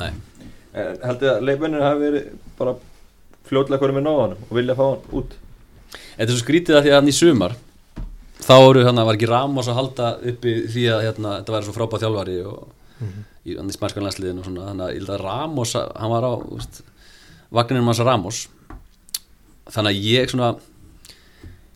Nei, 0.00 0.10
heldur 1.04 1.30
að 1.36 1.44
leikmennir 1.48 1.84
hafi 1.84 2.02
verið 2.06 2.30
bara 2.58 2.74
fljótlega 3.50 3.82
hverju 3.82 3.96
með 3.98 4.06
náðanum 4.06 4.46
og 4.48 4.54
vilja 4.56 4.76
fá 4.78 4.84
hann 4.86 5.18
út? 5.20 5.34
Þetta 5.92 6.24
er 6.24 6.32
svo 6.32 6.40
skrítið 6.40 6.78
að 6.78 6.86
því 6.86 6.92
að 6.92 6.98
hann 6.98 7.10
í 7.12 7.16
sumar 7.16 7.56
þá 8.42 8.54
voru 8.64 8.84
hann 8.86 8.98
að 9.02 9.08
var 9.10 9.18
ekki 9.18 9.28
Ramos 9.30 9.68
að 9.70 9.78
halda 9.78 10.08
uppi 10.32 10.54
því 10.72 10.86
að 10.94 11.04
hérna, 11.06 11.34
þetta 11.40 11.54
væri 11.56 11.68
svo 11.68 11.74
frábæð 11.76 12.04
þjálfari 12.06 12.36
og 12.48 12.62
í, 13.44 13.56
hann 13.58 13.70
í 13.70 13.76
og 14.40 14.46
svona 14.48 14.70
þannig 14.70 14.86
að 14.88 14.96
að 15.18 15.22
Ramos, 15.26 15.74
hann 15.76 16.14
var 16.16 16.26
á 16.26 16.32
vagninum 17.52 17.90
hans 17.92 18.02
Ramos 18.08 18.40
þannig 19.70 19.92
að 19.92 20.06
ég 20.10 20.32
svona 20.32 20.52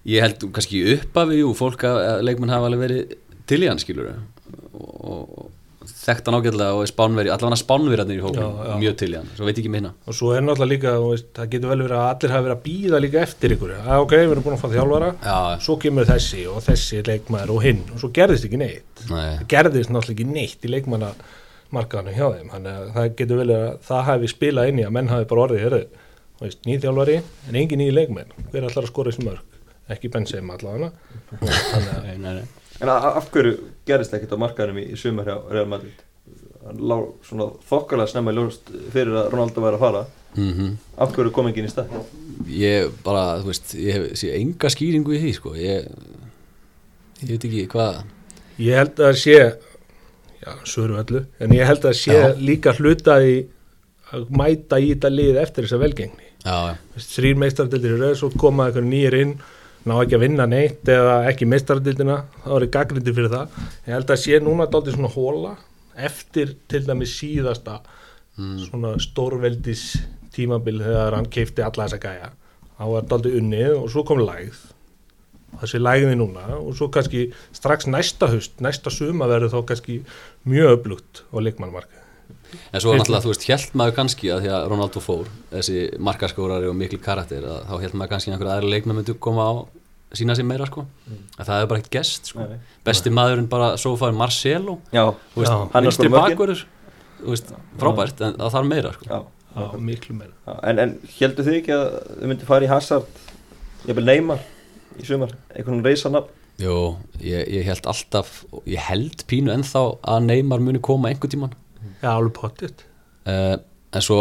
ég 0.07 0.23
held 0.23 0.49
kannski 0.55 0.85
uppafi 0.97 1.43
og 1.47 1.57
fólk 1.59 1.85
að, 1.88 2.00
leikmenn 2.26 2.52
hafa 2.55 2.71
alveg 2.71 2.83
verið 2.87 3.14
til 3.47 3.62
í 3.62 3.69
hann 3.71 3.78
skilur 3.83 4.12
og, 4.14 4.83
og 5.11 5.52
þekkt 5.87 6.28
hann 6.28 6.37
ágætlega 6.38 6.75
og 6.76 6.83
er 6.85 6.90
spánveri 6.90 7.31
allavega 7.31 7.59
spánverðarnir 7.59 8.19
í 8.21 8.23
hóknum, 8.23 8.59
Já, 8.59 8.66
já. 8.71 8.76
mjög 8.83 8.95
til 9.00 9.09
í 9.11 9.16
hann 9.19 9.28
svo 9.38 9.47
veit 9.49 9.59
ekki 9.59 9.71
minna. 9.71 9.90
Og 10.07 10.14
svo 10.19 10.33
er 10.35 10.43
náttúrulega 10.47 10.71
líka, 10.73 10.93
veist, 11.02 11.28
það 11.35 11.50
getur 11.55 11.73
vel 11.73 11.78
verið 11.83 11.97
að 11.99 12.07
allir 12.11 12.35
hafa 12.35 12.45
verið 12.47 12.57
að 12.57 12.64
býða 12.66 13.00
líka 13.02 13.21
eftir 13.23 13.55
ykkur. 13.57 13.73
Að 13.83 14.02
ok, 14.05 14.14
við 14.19 14.35
erum 14.35 14.47
búin 14.47 14.57
að 14.57 14.62
fá 14.62 14.69
þjálfara. 14.75 15.11
Já, 15.26 15.37
svo 15.66 15.76
kemur 15.83 16.09
þessi 16.11 16.45
og 16.50 16.62
þessi 16.66 17.02
leikmaður 17.07 17.55
og 17.57 17.64
hinn 17.66 17.83
og 17.95 18.02
svo 18.02 18.11
gerðist 18.19 18.47
ekki 18.50 18.61
neitt. 18.62 19.05
Nei, 19.11 19.31
gerðist 19.50 19.90
náttúrulega 19.95 20.16
ekki 20.16 20.28
neitt 20.31 20.66
í 20.66 20.73
leikmannamarkaðanum 20.75 22.19
hjá 22.19 22.26
þeim. 22.37 22.50
Þannig 22.55 22.73
að 22.83 22.90
það 22.99 23.11
getur 23.23 23.40
vel 23.43 23.47
verið 23.47 23.62
að 23.71 23.78
það 23.90 24.05
hafi 24.11 24.33
spilað 24.35 24.73
inn 24.73 24.83
í 24.83 24.87
að 24.87 24.95
menn 24.99 25.12
hafi 25.14 25.31
bara 25.33 25.47
orðið 25.49 25.64
herðu, 25.66 25.83
þú 26.38 26.45
veist, 26.47 26.61
nýð 26.69 26.83
þjálfari 26.87 27.16
en 27.49 27.57
engin 27.62 27.81
nýð 27.81 27.95
leikmenn, 27.97 28.33
hver 28.52 28.66
ætlar 28.69 28.85
að 28.87 28.90
skora 28.93 29.12
þessi 29.12 29.25
mörg 29.26 29.95
ekki 29.95 30.11
Benzema 30.11 30.57
allavega. 30.57 30.90
En 32.81 32.90
af 32.93 33.28
hverju 33.33 33.55
gerist 33.88 34.12
ekkert 34.16 34.35
á 34.37 34.38
markaðinum 34.43 34.81
í, 34.83 34.88
í 34.93 34.99
sumar 35.00 35.28
hjá 35.31 35.37
Real 35.52 35.69
Madrid? 35.71 36.02
Hann 36.66 36.81
lá 36.90 36.97
svona 37.25 37.47
þokkalega 37.71 38.11
snemma 38.11 38.33
í 38.35 38.37
ljóst 38.40 38.73
fyrir 38.93 39.14
að 39.21 39.28
Ronaldo 39.33 39.62
væri 39.64 39.78
að 39.78 39.85
fara 39.87 40.07
Mm 40.37 40.75
Af 41.00 41.14
hverju 41.14 41.31
kom 41.33 41.47
ekki 41.49 41.62
inn 41.62 41.69
í 41.69 41.73
stað? 41.73 41.95
Ég 42.52 42.90
bara, 43.07 43.38
þú 43.40 43.49
veist, 43.49 43.71
ég 43.78 43.95
hef- 43.97 44.19
sé 44.21 44.33
enga 44.37 44.69
skýringu 44.69 45.14
í 45.16 45.21
því, 45.23 45.31
sko 45.38 45.55
Ég, 45.57 45.87
ég 47.23 47.31
veit 47.31 47.47
ekki 47.49 47.62
hvað 47.73 48.02
ég 48.59 48.76
held 48.76 49.00
að 49.07 49.14
sé 49.23 49.37
já, 49.38 50.52
svöru 50.69 50.99
öllu 51.00 51.23
en 51.40 51.55
ég 51.57 51.64
held 51.69 51.85
að 51.88 51.97
sé 52.02 52.12
Já. 52.19 52.28
líka 52.37 52.75
hluta 52.76 53.16
í 53.25 53.38
að 54.12 54.28
mæta 54.37 54.78
í 54.81 54.93
þetta 54.95 55.11
lið 55.14 55.40
eftir 55.43 55.64
þessa 55.66 55.81
velgengni 55.81 56.25
þrýr 56.47 57.38
meistardeldir 57.43 57.97
í 57.97 58.00
rauð, 58.00 58.17
svo 58.21 58.33
koma 58.38 58.69
eitthvað 58.69 58.91
nýjir 58.91 59.19
inn 59.21 59.37
ná 59.87 59.95
ekki 60.03 60.17
að 60.19 60.25
vinna 60.25 60.47
neitt 60.50 60.88
eða 60.91 61.17
ekki 61.31 61.47
meistardeldina, 61.49 62.19
þá 62.43 62.50
er 62.57 62.67
ég 62.67 62.73
gaggrindi 62.75 63.15
fyrir 63.15 63.33
það. 63.33 63.59
Ég 63.87 63.95
held 63.95 64.12
að 64.12 64.23
sé 64.23 64.41
núna 64.43 64.67
dálítið 64.71 64.97
svona 64.97 65.12
hóla 65.15 65.53
eftir 66.07 66.57
til 66.69 66.83
dæmis 66.87 67.15
síðasta 67.21 67.79
svona 68.67 68.97
stórveldis 69.00 69.85
tímabil 70.35 70.83
þegar 70.83 71.17
hann 71.17 71.29
keipti 71.33 71.65
alla 71.65 71.87
þessa 71.87 72.00
gæja. 72.03 72.33
Þá 72.76 72.85
var 72.93 73.07
dálítið 73.12 73.38
unnið 73.41 73.76
og 73.76 73.87
svo 73.95 74.05
kom 74.09 74.25
lægð. 74.26 74.59
Þessi 75.57 75.81
lægði 75.81 76.17
núna 76.19 76.49
og 76.59 76.75
svo 76.76 76.91
kannski 76.93 77.29
strax 77.55 77.87
næsta 77.88 78.29
haust, 78.29 78.59
næsta 78.61 78.93
suma 78.93 79.31
verður 79.31 79.55
þá 79.55 79.61
kannski 79.71 80.00
mjög 80.45 80.75
öflugt 80.75 81.23
á 81.33 81.37
leikmannmarka 81.41 81.96
En 82.72 82.82
svo 82.82 82.94
náttúrulega, 82.96 83.25
þú 83.25 83.32
veist, 83.32 83.46
held 83.50 83.75
maður 83.80 83.96
kannski 83.98 84.30
að 84.34 84.44
því 84.44 84.52
að 84.56 84.66
Ronaldo 84.72 85.02
fór, 85.04 85.30
þessi 85.52 85.82
markaskórari 86.08 86.70
og 86.70 86.76
mikil 86.78 87.00
karakter, 87.02 87.44
að 87.46 87.60
þá 87.68 87.75
held 87.84 87.96
maður 88.00 88.12
kannski 88.14 88.30
að 88.30 88.36
einhverja 88.36 88.56
aðra 88.56 88.72
leikmenn 88.75 88.98
myndu 89.00 89.16
koma 89.26 89.46
á 89.46 89.52
sína 90.16 90.36
sér 90.38 90.46
meira, 90.48 90.66
sko. 90.70 90.86
Að 91.36 91.44
það 91.48 91.56
hefur 91.60 91.70
bara 91.72 91.82
ekkert 91.82 91.96
gest, 91.98 92.30
sko. 92.32 92.46
Besti 92.86 93.12
maðurinn 93.12 93.48
bara 93.52 93.72
svo 93.80 93.94
farið 94.00 94.20
Marcelo, 94.20 94.78
Já, 94.94 95.04
þú 95.34 95.42
veist, 95.42 95.52
Já. 95.52 95.56
Hann 95.75 95.82
er 95.82 95.88
vinstri 95.90 96.10
sko 96.10 96.16
bakverður, 96.16 96.62
þú 97.22 97.32
veist, 97.34 97.50
frábært, 97.80 98.22
en 98.28 98.38
það 98.40 98.54
þarf 98.56 98.70
meira, 98.70 98.92
sko. 98.96 99.08
já, 99.10 99.18
Já, 99.56 99.68
miklu 99.80 100.14
meira 100.18 100.34
já. 100.46 100.54
En, 100.68 100.78
en 100.82 100.90
heldur 101.18 101.46
þið 101.46 101.54
ekki 101.62 101.72
að 101.72 101.84
þið 102.20 102.30
myndi 102.32 102.48
fara 102.48 102.66
í 102.66 102.68
Hazard 102.68 103.22
Ég 103.88 103.96
vil 103.96 104.04
Neymar 104.04 104.42
í 105.00 105.06
sumar 105.08 105.30
Einhvern 105.56 105.80
reysanab 105.86 106.26
Jú, 106.60 106.75
ég, 107.20 107.48
ég 107.52 107.66
held 107.68 107.84
alltaf, 107.88 108.42
ég 108.68 108.80
held 108.88 109.25
pínu 109.28 109.52
ennþá 109.52 109.82
að 110.08 110.22
Neymar 110.28 110.62
muni 110.64 110.80
koma 110.80 111.10
einhvern 111.10 111.32
tíman. 111.32 111.56
Já, 112.06 112.12
alveg 112.14 112.36
pottitt 112.38 112.86
Uh, 113.26 113.56
en 113.90 114.02
svo 114.06 114.20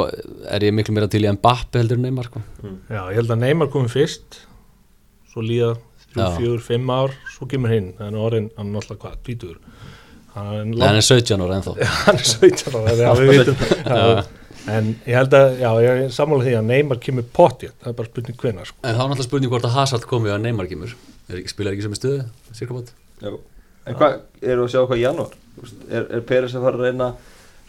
er 0.50 0.64
ég 0.66 0.72
miklu 0.74 0.94
meira 0.96 1.06
til 1.14 1.20
í 1.22 1.30
Mbappe 1.30 1.78
heldur 1.78 2.00
en 2.00 2.08
Neymar, 2.08 2.26
sko. 2.26 2.40
Já, 2.90 3.04
ég 3.12 3.20
held 3.20 3.34
að 3.36 3.42
Neymar 3.44 3.68
komi 3.70 3.92
fyrst 3.94 4.40
svo 5.30 5.44
líða 5.46 5.76
þrjú, 5.76 6.16
Já. 6.24 6.30
fjögur, 6.40 6.64
fimm 6.66 6.90
ár 6.90 7.14
svo 7.36 7.46
kemur 7.52 7.70
hinn, 7.70 7.92
þannig 8.00 8.18
að 8.18 8.26
orðin 8.30 8.48
hann 8.56 8.72
er 8.72 8.74
náttúrulega 8.80 9.04
hvað, 9.04 9.20
tvítur 9.28 9.60
hann 10.34 10.50
er, 10.56 10.64
Nei, 10.72 10.88
hann 10.88 10.98
er 11.04 11.06
17 11.06 11.44
ára 11.46 11.60
ennþá. 11.60 11.76
hann 12.08 12.18
er 12.24 12.26
17 12.32 12.80
ára, 12.80 12.96
já, 13.04 13.12
við 13.20 13.32
vitum 13.36 13.62
já, 14.00 14.26
en 14.80 14.90
ég 15.06 15.20
held 15.20 15.38
að, 15.42 15.48
já, 15.62 15.70
ég 15.86 16.02
er 16.08 16.18
sammála 16.18 16.48
því 16.50 16.56
að 16.64 16.68
Neymar 16.72 17.02
kemur 17.06 17.30
pottið, 17.38 17.76
það 17.84 17.92
er 17.94 17.98
bara 18.02 18.10
spurning 18.10 18.42
hvenær 18.42 18.72
sko. 18.72 18.80
En 18.82 18.98
þá 18.98 19.04
er 19.06 19.12
náttúrulega 19.14 19.30
spurning 19.30 19.54
hvort 19.54 19.70
að 19.70 19.78
Hazard 19.78 20.10
komi 20.10 20.34
að 20.34 20.42
Neymar 20.48 20.72
kemur. 20.74 20.98
Er, 21.30 21.46
spilar 21.54 21.78
ekki 21.78 21.86
sem 21.86 21.94
er 21.94 22.02
stöðu? 22.02 22.82
Já. 23.22 23.32
En 23.86 24.02
hvað, 24.02 24.18
eru 24.42 24.66
að 24.66 24.74
sjá 24.74 24.82
hvað 24.90 24.98
í 24.98 25.06
janúar? 25.06 25.38
Þú 25.62 25.72
Er, 25.94 26.08
er 26.18 26.24
Peres 26.28 26.56
að 26.58 26.66
fara 26.66 26.80
að 26.82 26.88
reyna 26.90 27.12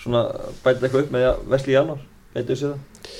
svona 0.06 0.22
bæta 0.62 0.86
eitthvað 0.86 1.04
upp 1.04 1.12
með 1.14 1.28
að 1.32 1.44
vesli 1.54 1.74
í 1.74 1.76
janúar? 1.76 2.06
Gætu 2.36 2.48
þessi 2.54 2.72
það? 2.72 3.12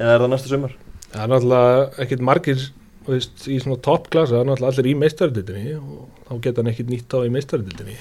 Eða 0.00 0.14
er 0.14 0.24
það 0.24 0.32
næsta 0.34 0.52
sumar? 0.52 0.78
það 1.10 1.24
er 1.24 1.32
náttúrulega 1.32 1.82
ekkit 2.04 2.24
margir 2.26 2.64
veist, 3.08 3.44
í 3.50 3.58
svona 3.62 3.80
toppklassa, 3.82 4.36
það 4.36 4.42
er 4.42 4.48
náttúrulega 4.50 4.72
allir 4.74 4.90
í 4.90 4.96
meistaröldinni 5.00 5.76
og 5.80 6.24
þá 6.28 6.32
geta 6.46 6.62
hann 6.62 6.72
ekkit 6.72 6.90
nýtt 6.92 7.16
á 7.16 7.18
í 7.26 7.34
meistaröldinni 7.34 7.98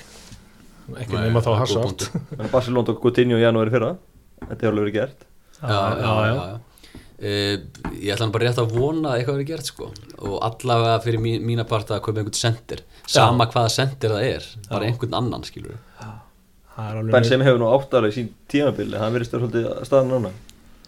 ekki 0.99 1.13
Nei, 1.13 1.27
nema 1.27 1.43
þá 1.45 1.51
punktur. 1.69 2.15
En 2.39 2.49
Barcelona 2.49 2.87
tók 2.87 3.01
Coutinho 3.03 3.37
í 3.37 3.43
janúar 3.43 3.69
í 3.69 3.73
fyrra. 3.75 3.91
Þetta 4.39 4.55
hefur 4.55 4.71
alveg 4.71 4.87
verið 4.87 4.95
gert. 4.95 5.27
Já, 5.59 5.69
já, 5.69 6.13
já, 6.25 6.31
já. 6.39 6.95
Uh, 7.19 7.91
ég 7.99 8.15
ætla 8.15 8.23
hann 8.23 8.33
bara 8.33 8.47
rétt 8.47 8.61
að 8.63 8.73
vona 8.73 9.11
að 9.11 9.19
eitthvað 9.19 9.37
verið 9.37 9.51
gert 9.51 9.69
sko. 9.69 9.91
Og 10.23 10.39
allavega 10.47 10.95
fyrir 11.03 11.21
mín, 11.21 11.45
mína 11.45 11.67
part 11.69 11.91
að 11.93 12.01
kaupa 12.07 12.23
einhvern 12.23 12.39
sendir 12.39 12.81
sama 13.05 13.45
hvaða 13.51 13.69
sendir 13.75 14.15
það 14.15 14.25
er 14.31 14.49
bara 14.71 14.89
einhvern 14.89 15.19
annan 15.19 15.45
skilur 15.45 15.77
það 15.99 16.17
er 16.89 16.99
alveg 16.99 17.15
Ben 17.15 17.27
sem 17.27 17.43
hefur 17.45 17.61
nú 17.61 17.69
áttalega 17.75 18.13
í 18.13 18.17
sín 18.17 18.29
tímabili 18.51 18.99
Hann 19.01 19.15
verið 19.15 19.29
stöður 19.29 19.45
svolítið 19.45 19.69
að 19.71 19.87
staðan 19.89 20.13
núna. 20.13 20.31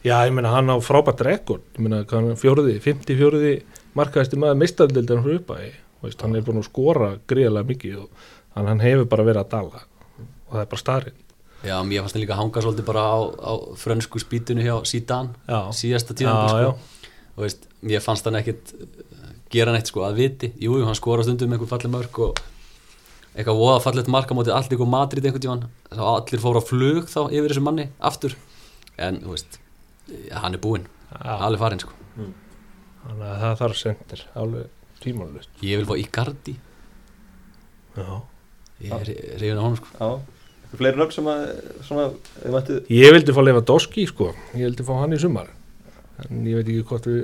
Já, 0.01 0.15
ég 0.25 0.33
meina 0.33 0.53
hann 0.55 0.71
á 0.73 0.77
frábært 0.81 1.23
rekord. 1.27 1.65
Ég 1.77 1.85
meina 1.85 2.03
hvað 2.03 2.19
hann 2.19 2.33
er 2.33 2.41
fjóruði, 2.41 2.77
54 2.81 3.55
markaðist 3.97 4.37
maður 4.39 4.61
meistardildar 4.61 5.19
hann 5.19 5.27
fyrir 5.27 5.41
upp 5.41 5.51
að 5.57 6.21
hann 6.23 6.37
er 6.39 6.45
búin 6.47 6.61
að 6.61 6.69
skora 6.69 7.11
gríðarlega 7.29 7.69
mikið 7.73 7.97
og 8.01 8.29
hann, 8.55 8.71
hann 8.71 8.81
hefur 8.81 9.09
bara 9.11 9.27
verið 9.27 9.43
að 9.43 9.51
dala. 9.57 9.83
Og 10.47 10.55
það 10.55 10.63
er 10.63 10.71
bara 10.71 10.81
starinn 10.85 11.19
já, 11.61 11.75
mér 11.85 12.01
fannst 12.03 12.15
það 12.15 12.23
líka 12.23 12.35
að 12.35 12.41
hanga 12.41 12.63
svolítið 12.65 12.87
bara 12.87 13.03
á, 13.05 13.17
á 13.21 13.53
frönsku 13.77 14.21
spýtunu 14.21 14.63
hjá 14.65 14.75
Já. 14.81 15.59
síðasta 15.77 16.15
tíðan 16.17 16.39
Já, 16.41 16.49
sko. 16.49 17.09
og 17.35 17.45
veist, 17.45 17.67
mér 17.85 18.03
fannst 18.03 18.25
hann 18.25 18.39
ekkit 18.39 18.73
gera 19.51 19.73
neitt 19.75 19.91
sko 19.91 20.05
að 20.07 20.21
viti, 20.21 20.51
jú, 20.57 20.79
jú, 20.79 20.87
hann 20.87 20.97
skora 20.97 21.25
stundum 21.25 21.53
einhver 21.53 21.69
fallið 21.69 21.93
mörg 21.93 22.19
og 22.25 22.41
eitthvað 23.35 23.59
voða 23.61 23.81
fallið 23.83 24.09
marka 24.11 24.35
mótið 24.37 24.55
allt 24.57 24.73
ykkur 24.75 24.89
Madrid 24.91 25.27
einhvern 25.27 25.43
tíðan, 25.45 25.67
þá 25.91 26.03
allir 26.11 26.43
fóru 26.43 26.61
á 26.61 26.63
flug 26.67 27.07
þá 27.11 27.21
yfir 27.29 27.53
þessu 27.53 27.63
manni 27.65 27.87
aftur. 27.99 28.35
En, 29.01 29.21
þú 29.23 29.35
veist, 29.35 29.61
hann 30.35 30.57
er 30.57 30.63
búinn. 30.63 30.89
Já. 31.11 31.33
alveg 31.43 31.59
farinn 31.59 31.81
sko. 31.83 31.95
Þannig 33.01 33.25
að 33.27 33.39
það 33.41 33.55
þarf 33.61 33.79
sendir 33.79 34.21
alveg 34.37 34.67
tímanlust 35.01 35.63
Ég 35.65 35.81
vil 35.81 35.87
fá 35.89 35.95
Icardi. 35.99 36.53
Já. 37.97 38.21
Ég 38.81 38.93
er 38.95 39.11
reyðin 39.41 39.59
á 39.59 39.63
honum 39.65 39.79
sko. 39.79 39.91
Já. 39.97 40.37
Eitthvað 40.61 40.79
fleiri 40.79 41.01
nöfn 41.01 41.15
sem 41.17 41.27
að 41.31 41.43
Svona 41.87 42.05
Ef 42.13 42.55
mættu? 42.55 42.79
Ég 42.93 43.15
vildi 43.17 43.35
fá 43.35 43.41
Lewandowski 43.43 44.07
sko, 44.07 44.31
ég 44.55 44.69
vildi 44.69 44.87
fá 44.87 44.93
hann 45.01 45.17
í 45.17 45.19
sumar. 45.21 45.51
En 46.23 46.45
ég 46.47 46.61
veit 46.61 46.69
ekki 46.71 46.87
hvort 46.87 47.09
við 47.09 47.21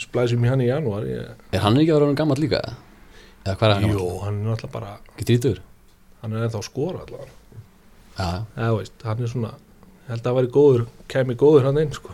splæsum 0.00 0.44
í 0.44 0.50
hann 0.50 0.64
í 0.64 0.68
janúar 0.68 1.08
ég... 1.08 1.32
Er 1.54 1.64
hann 1.64 1.80
ekki 1.80 1.94
að 1.94 2.02
vera 2.02 2.18
gammal 2.20 2.38
líka? 2.40 2.60
Eða 2.60 2.89
hvað 3.44 3.66
er 3.68 3.74
hann 3.74 3.86
gammal? 3.88 4.18
hann 4.24 4.40
er 4.40 4.50
náttúrulega 4.50 4.72
bara 4.74 4.92
Ekki 5.16 5.24
drítur? 5.30 5.60
hann 6.22 6.32
er 6.36 6.46
ennþá 6.48 6.62
skora 6.66 7.04
allavega 7.06 7.38
Já, 8.20 8.44
eða 8.56 8.74
veist, 8.76 9.02
hann 9.06 9.22
er 9.24 9.30
svona 9.32 9.52
held 10.10 10.20
að 10.20 10.26
það 10.26 10.36
væri 10.40 10.50
góður, 10.56 10.82
kemi 11.08 11.34
góður 11.38 11.64
hann 11.68 11.78
inn 11.80 11.92
sko. 11.94 12.10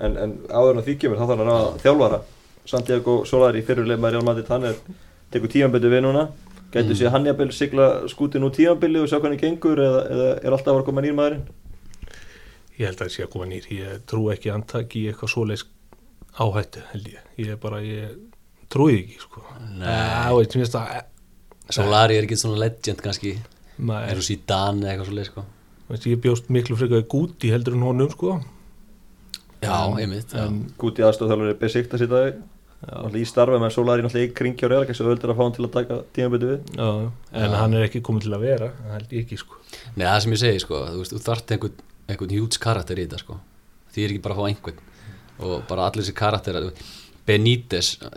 En, 0.00 0.14
en 0.16 0.32
áður 0.48 0.78
en 0.78 0.84
því 0.86 0.94
kemur 1.02 1.18
þá 1.18 1.26
þarf 1.32 1.42
hann 1.42 1.50
að 1.56 1.66
þjálfara 1.82 2.20
Santiago 2.66 3.16
Solari 3.28 3.62
fyrirlega 3.66 4.00
með 4.02 4.14
Real 4.16 4.24
Madrid 4.26 4.48
hann 4.52 4.64
er 4.70 4.78
tekur 5.34 5.50
tímanbyrðu 5.52 5.90
við 5.96 6.04
núna 6.06 6.26
gætu 6.72 6.92
Mm. 6.92 6.98
sé 6.98 7.10
hann 7.12 7.26
jafnvel 7.26 7.52
sigla 7.54 7.86
skútin 8.10 8.44
úr 8.46 8.52
tímanbyrðu 8.56 9.02
og 9.04 9.08
sjá 9.10 9.18
hvernig 9.22 9.40
gengur 9.40 9.78
eða, 9.80 10.00
eða 10.12 10.30
er 10.44 10.52
alltaf 10.56 10.76
að 10.80 10.84
koma 10.88 11.00
nýr 11.04 11.14
maðurinn 11.16 11.44
ég 12.78 12.86
held 12.86 12.96
að 13.00 13.04
það 13.06 13.12
sé 13.16 13.24
að 13.26 13.30
koma 13.32 13.46
nýr 13.50 13.68
ég 13.72 14.00
trú 14.10 14.24
ekki 14.32 14.50
að 14.50 14.56
hann 14.56 14.66
taki 14.72 15.04
eitthvað 15.10 15.32
svoleiðs 15.32 15.66
áhættu 16.36 16.82
held 16.92 17.06
ég 17.12 17.20
ég 17.44 17.52
er 17.54 17.60
bara, 17.62 17.80
ég 17.80 18.16
trúi 18.72 18.94
því 18.94 19.02
ekki 19.04 19.20
sko. 19.24 19.44
Nei. 19.76 20.64
Það 20.70 21.04
Solari 21.66 22.16
er 22.16 22.26
ekki 22.26 22.38
svona 22.38 22.60
legend 22.62 23.02
kannski 23.02 23.36
Er 23.36 24.16
þú 24.16 24.24
síðan 24.24 24.82
eða 24.84 24.92
eitthvað 24.92 25.08
svo 25.08 25.16
leið 25.16 25.30
sko 25.30 25.46
veist, 25.90 26.06
ég 26.10 26.20
bjóst 26.22 26.50
miklu 26.52 26.76
frekar 26.78 27.06
gúti 27.10 27.52
heldur 27.52 27.76
en 27.76 27.86
honum 27.86 28.10
sko. 28.10 28.40
Já, 29.62 29.76
einmitt 29.98 30.34
já. 30.34 30.44
en, 30.44 30.66
Gúti 30.78 31.04
aðstofþjálfur 31.06 31.52
er 31.52 31.58
besikta 31.60 31.98
sér 32.00 32.10
dag 32.12 33.16
í 33.16 33.22
starfa 33.26 33.58
með 33.58 33.72
Solari 33.74 34.04
náttúrulega 34.04 34.28
í 34.28 34.34
kringja 34.36 34.68
og 34.68 34.72
real 34.74 34.94
svo 34.94 35.08
öldur 35.10 35.32
að 35.32 35.38
fá 35.38 35.42
hann 35.42 35.54
til 35.56 35.64
að 35.64 35.72
taka 35.78 35.96
tímanbyrðu 36.14 36.50
við 36.50 36.74
já, 36.76 36.88
en 37.40 37.56
hann 37.56 37.74
er 37.74 37.86
ekki 37.86 38.02
komið 38.04 38.26
til 38.26 38.34
að 38.36 38.44
vera 38.44 38.68
ég 39.08 39.16
ekki 39.22 39.38
sko. 39.40 39.58
Nei, 39.96 40.04
það 40.04 40.20
sem 40.22 40.36
ég 40.36 40.42
segi 40.42 40.62
sko 40.62 40.82
Þú 40.90 41.00
veist, 41.00 41.14
þú 41.14 41.22
þarft 41.24 41.54
einhvern, 41.56 41.80
einhvern 42.06 42.36
hjúts 42.36 42.60
karakter 42.62 43.00
í 43.00 43.06
þetta 43.06 43.22
sko 43.22 43.38
Því 43.96 44.04
er 44.04 44.14
ekki 44.14 44.24
bara 44.26 44.36
að 44.36 44.42
fá 44.42 44.50
einhvern 44.52 44.84
Og 45.46 45.66
bara 45.70 45.88
allir 45.88 46.04
þessi 46.04 46.16
karakter 46.20 46.60
Benítez 47.26 47.94
uh, 48.02 48.10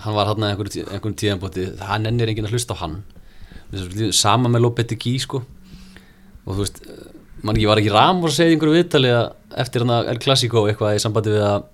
Hann 0.00 0.14
var 0.16 0.30
hann 0.30 0.42
að 0.46 0.52
einhvern, 0.54 0.70
tí- 0.72 0.86
einhvern 0.88 1.16
tíðanbóti 1.20 1.66
Hann 1.84 2.08
ennir 2.08 2.30
enginn 2.32 2.46
að 2.48 2.54
hlusta 2.56 2.76
á 2.76 2.82
hann 2.84 3.00
Sama 4.16 4.48
með 4.50 4.64
Lopetegui 4.66 5.16
sko 5.22 5.42
Og 6.46 6.54
þú 6.54 6.60
veist 6.64 6.80
uh, 6.86 7.02
Man, 7.46 7.56
ég 7.56 7.70
var 7.70 7.80
ekki 7.80 7.92
Ramos 7.94 8.32
að 8.34 8.36
segja 8.40 8.52
í 8.52 8.56
einhverju 8.58 8.78
viðtali 8.78 9.12
Eftir 9.62 9.84
hann 9.84 9.92
að 9.98 10.10
El 10.12 10.18
Clasico 10.20 10.64
eitthvað 10.68 10.96
í 10.98 11.02
sambandi 11.04 11.32
við 11.36 11.44
að 11.46 11.68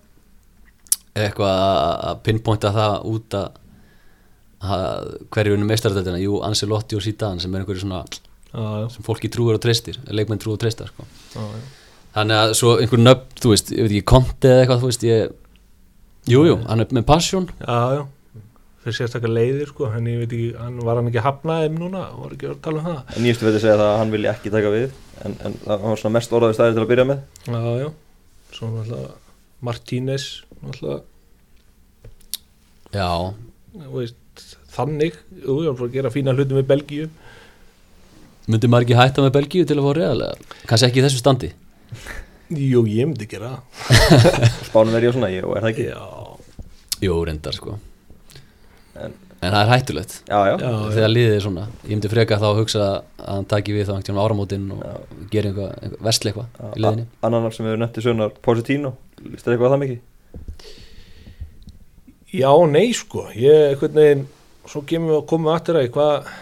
Eitthvað 1.16 1.62
að- 2.11 2.19
pinpointa 2.26 2.71
það 2.76 2.97
út 3.14 3.37
að, 3.38 3.57
að 4.66 5.07
Hverju 5.33 5.57
unni 5.57 5.69
meistaradeldina 5.71 6.21
Jú, 6.21 6.40
Ancelotti 6.45 6.99
og 6.99 7.05
Zidane 7.07 7.40
sem 7.43 7.55
er 7.57 7.62
einhverju 7.64 7.83
svona 7.87 8.02
já, 8.05 8.66
sem 8.93 9.05
fólki 9.07 9.31
trúir 9.33 9.57
og 9.59 9.62
treystir 9.64 9.97
leikmenn 10.12 10.40
trúir 10.43 10.57
og 10.59 10.62
treystar 10.62 10.88
sko. 10.93 11.05
já. 11.35 11.43
þannig 12.16 12.38
að 12.43 12.52
svo 12.61 12.75
einhver 12.81 13.00
nöfn, 13.02 13.35
þú 13.43 13.50
veist, 13.52 13.73
ég 13.75 13.83
veit 13.85 13.95
ekki 13.97 14.07
konti 14.12 14.49
eða 14.49 14.62
eitthvað, 14.62 14.85
þú 14.85 14.90
veist, 14.93 15.05
ég 15.09 15.35
jújú, 16.26 16.45
jú, 16.50 16.56
hann 16.66 16.83
er 16.85 16.92
með 16.97 17.06
passion. 17.09 17.49
Já, 17.61 17.78
já. 17.97 18.02
fyrir 18.85 18.97
sérstakar 19.00 19.33
leiðir 19.33 19.71
sko. 19.73 19.88
en 19.97 20.06
ég 20.06 20.21
veit 20.23 20.33
ekki, 20.33 20.50
hann 20.61 20.78
var 20.87 21.00
hann 21.00 21.09
ekki 21.11 21.21
að 21.23 21.26
hafna 21.26 21.59
þeim 21.64 21.78
núna, 21.80 22.04
var 22.21 22.35
ekki 22.37 22.50
að 22.52 22.61
tala 22.62 22.83
um 22.83 22.87
það? 22.90 23.00
En 23.16 23.25
nýjastu 23.25 23.47
veit 23.49 23.54
að 23.56 23.62
segja 23.64 23.78
það 23.80 23.90
að 23.90 23.99
hann 24.00 24.14
vilja 24.14 24.35
ekki 24.37 24.52
taka 24.54 24.73
við 24.75 24.87
en, 25.25 25.37
en 25.49 25.56
það 25.64 25.87
var 25.87 26.02
svona 26.02 26.16
mest 26.18 26.37
orðaði 26.38 26.59
stæði 26.59 26.76
til 26.76 26.85
að 26.85 26.90
byrja 26.92 27.06
með. 27.11 27.25
Já, 27.47 27.61
já, 27.83 27.88
svo 28.59 28.71
náttúrulega 28.75 29.14
Martínez 29.66 30.26
náttúrulega 30.62 31.02
Já, 32.97 33.11
Þú 33.76 33.90
veist, 33.99 34.45
þannig, 34.73 35.16
jú, 35.42 35.56
ég 35.64 35.73
var 35.73 35.78
bara 35.80 35.88
að 35.90 35.97
gera 35.99 36.12
fína 36.14 36.33
hlutum 36.37 36.56
við 36.56 36.68
Belgíu. 36.71 37.09
Myndi 38.47 38.71
maður 38.71 38.87
ekki 38.87 38.97
hætta 39.00 39.25
með 39.25 39.35
Belgíu 39.35 39.66
til 39.68 39.76
að 39.80 39.88
fá 39.88 39.92
reðalega 39.99 40.62
kannski 40.71 40.87
ekki 40.88 41.02
í 41.02 41.04
þessu 41.04 41.18
standi? 41.21 41.50
Jú, 42.54 42.85
ég 42.87 43.09
myndi 43.11 43.26
gera 43.26 43.56
það 43.56 44.61
Spánum 44.76 44.92
verið 44.97 45.09
og 45.09 45.14
svona, 45.16 45.28
jú, 45.33 45.52
er 45.56 45.64
það 45.64 45.71
ekki? 45.73 45.87
Já, 45.90 47.06
Jú, 47.06 47.14
reyndar 47.28 47.52
sko. 47.56 47.78
En- 48.97 49.23
En 49.45 49.52
það 49.52 49.61
er 49.61 49.68
hættulegt. 49.68 50.12
Já, 50.26 50.38
já, 50.49 50.54
já, 50.59 50.68
þegar 50.97 51.11
liðið 51.12 51.35
er 51.37 51.42
svona. 51.45 51.64
Ég 51.85 51.90
myndi 51.92 52.09
freka 52.09 52.38
þá 52.40 52.47
að 52.49 52.56
hugsa 52.62 52.80
að 52.87 53.26
hann 53.28 53.45
taki 53.45 53.75
við 53.76 53.85
þá 53.87 53.92
einhvern 53.99 54.21
áramótin 54.23 54.64
og 54.73 54.80
gera 55.30 55.50
einhvað, 55.50 55.75
einhvað 55.85 56.00
versli 56.06 56.30
eitthvað 56.33 56.71
í 56.73 56.80
liðinni 56.80 57.04
Annan 57.28 57.50
sem 57.52 57.66
við 57.66 57.71
hefur 57.75 57.83
nefnt 57.83 58.00
í 58.00 58.04
sögnar 58.06 58.33
Positino, 58.47 58.92
líst 59.26 59.45
þér 59.45 59.52
eitthvað 59.56 59.75
það 59.75 59.83
mikið? 59.85 60.00
já, 62.40 62.50
nei 62.73 62.92
sko. 62.97 63.26
Ég, 63.37 63.76
veginn, 63.85 64.25
svo 64.66 64.83
kemur 64.88 65.12
við 65.12 65.21
að 65.21 65.26
koma 65.30 65.54
aftur 65.54 65.78
að 65.83 65.90
hvað 65.95 66.33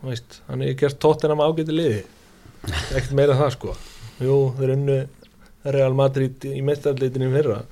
þú 0.00 0.10
veist, 0.10 0.40
hann 0.48 0.62
er 0.64 0.74
gert 0.80 0.98
tóttina 1.04 1.36
með 1.38 1.52
ágæti 1.52 1.76
liði. 1.76 2.00
Ekkert 2.96 3.12
meira 3.20 3.36
það 3.38 3.52
sko. 3.58 3.76
Jú, 4.24 4.38
þeir 4.58 4.74
unnu 4.78 4.98
Real 5.64 5.94
Madrid 5.96 6.44
í 6.50 6.60
mestarleitinu 6.64 7.30
fyrra. 7.32 7.62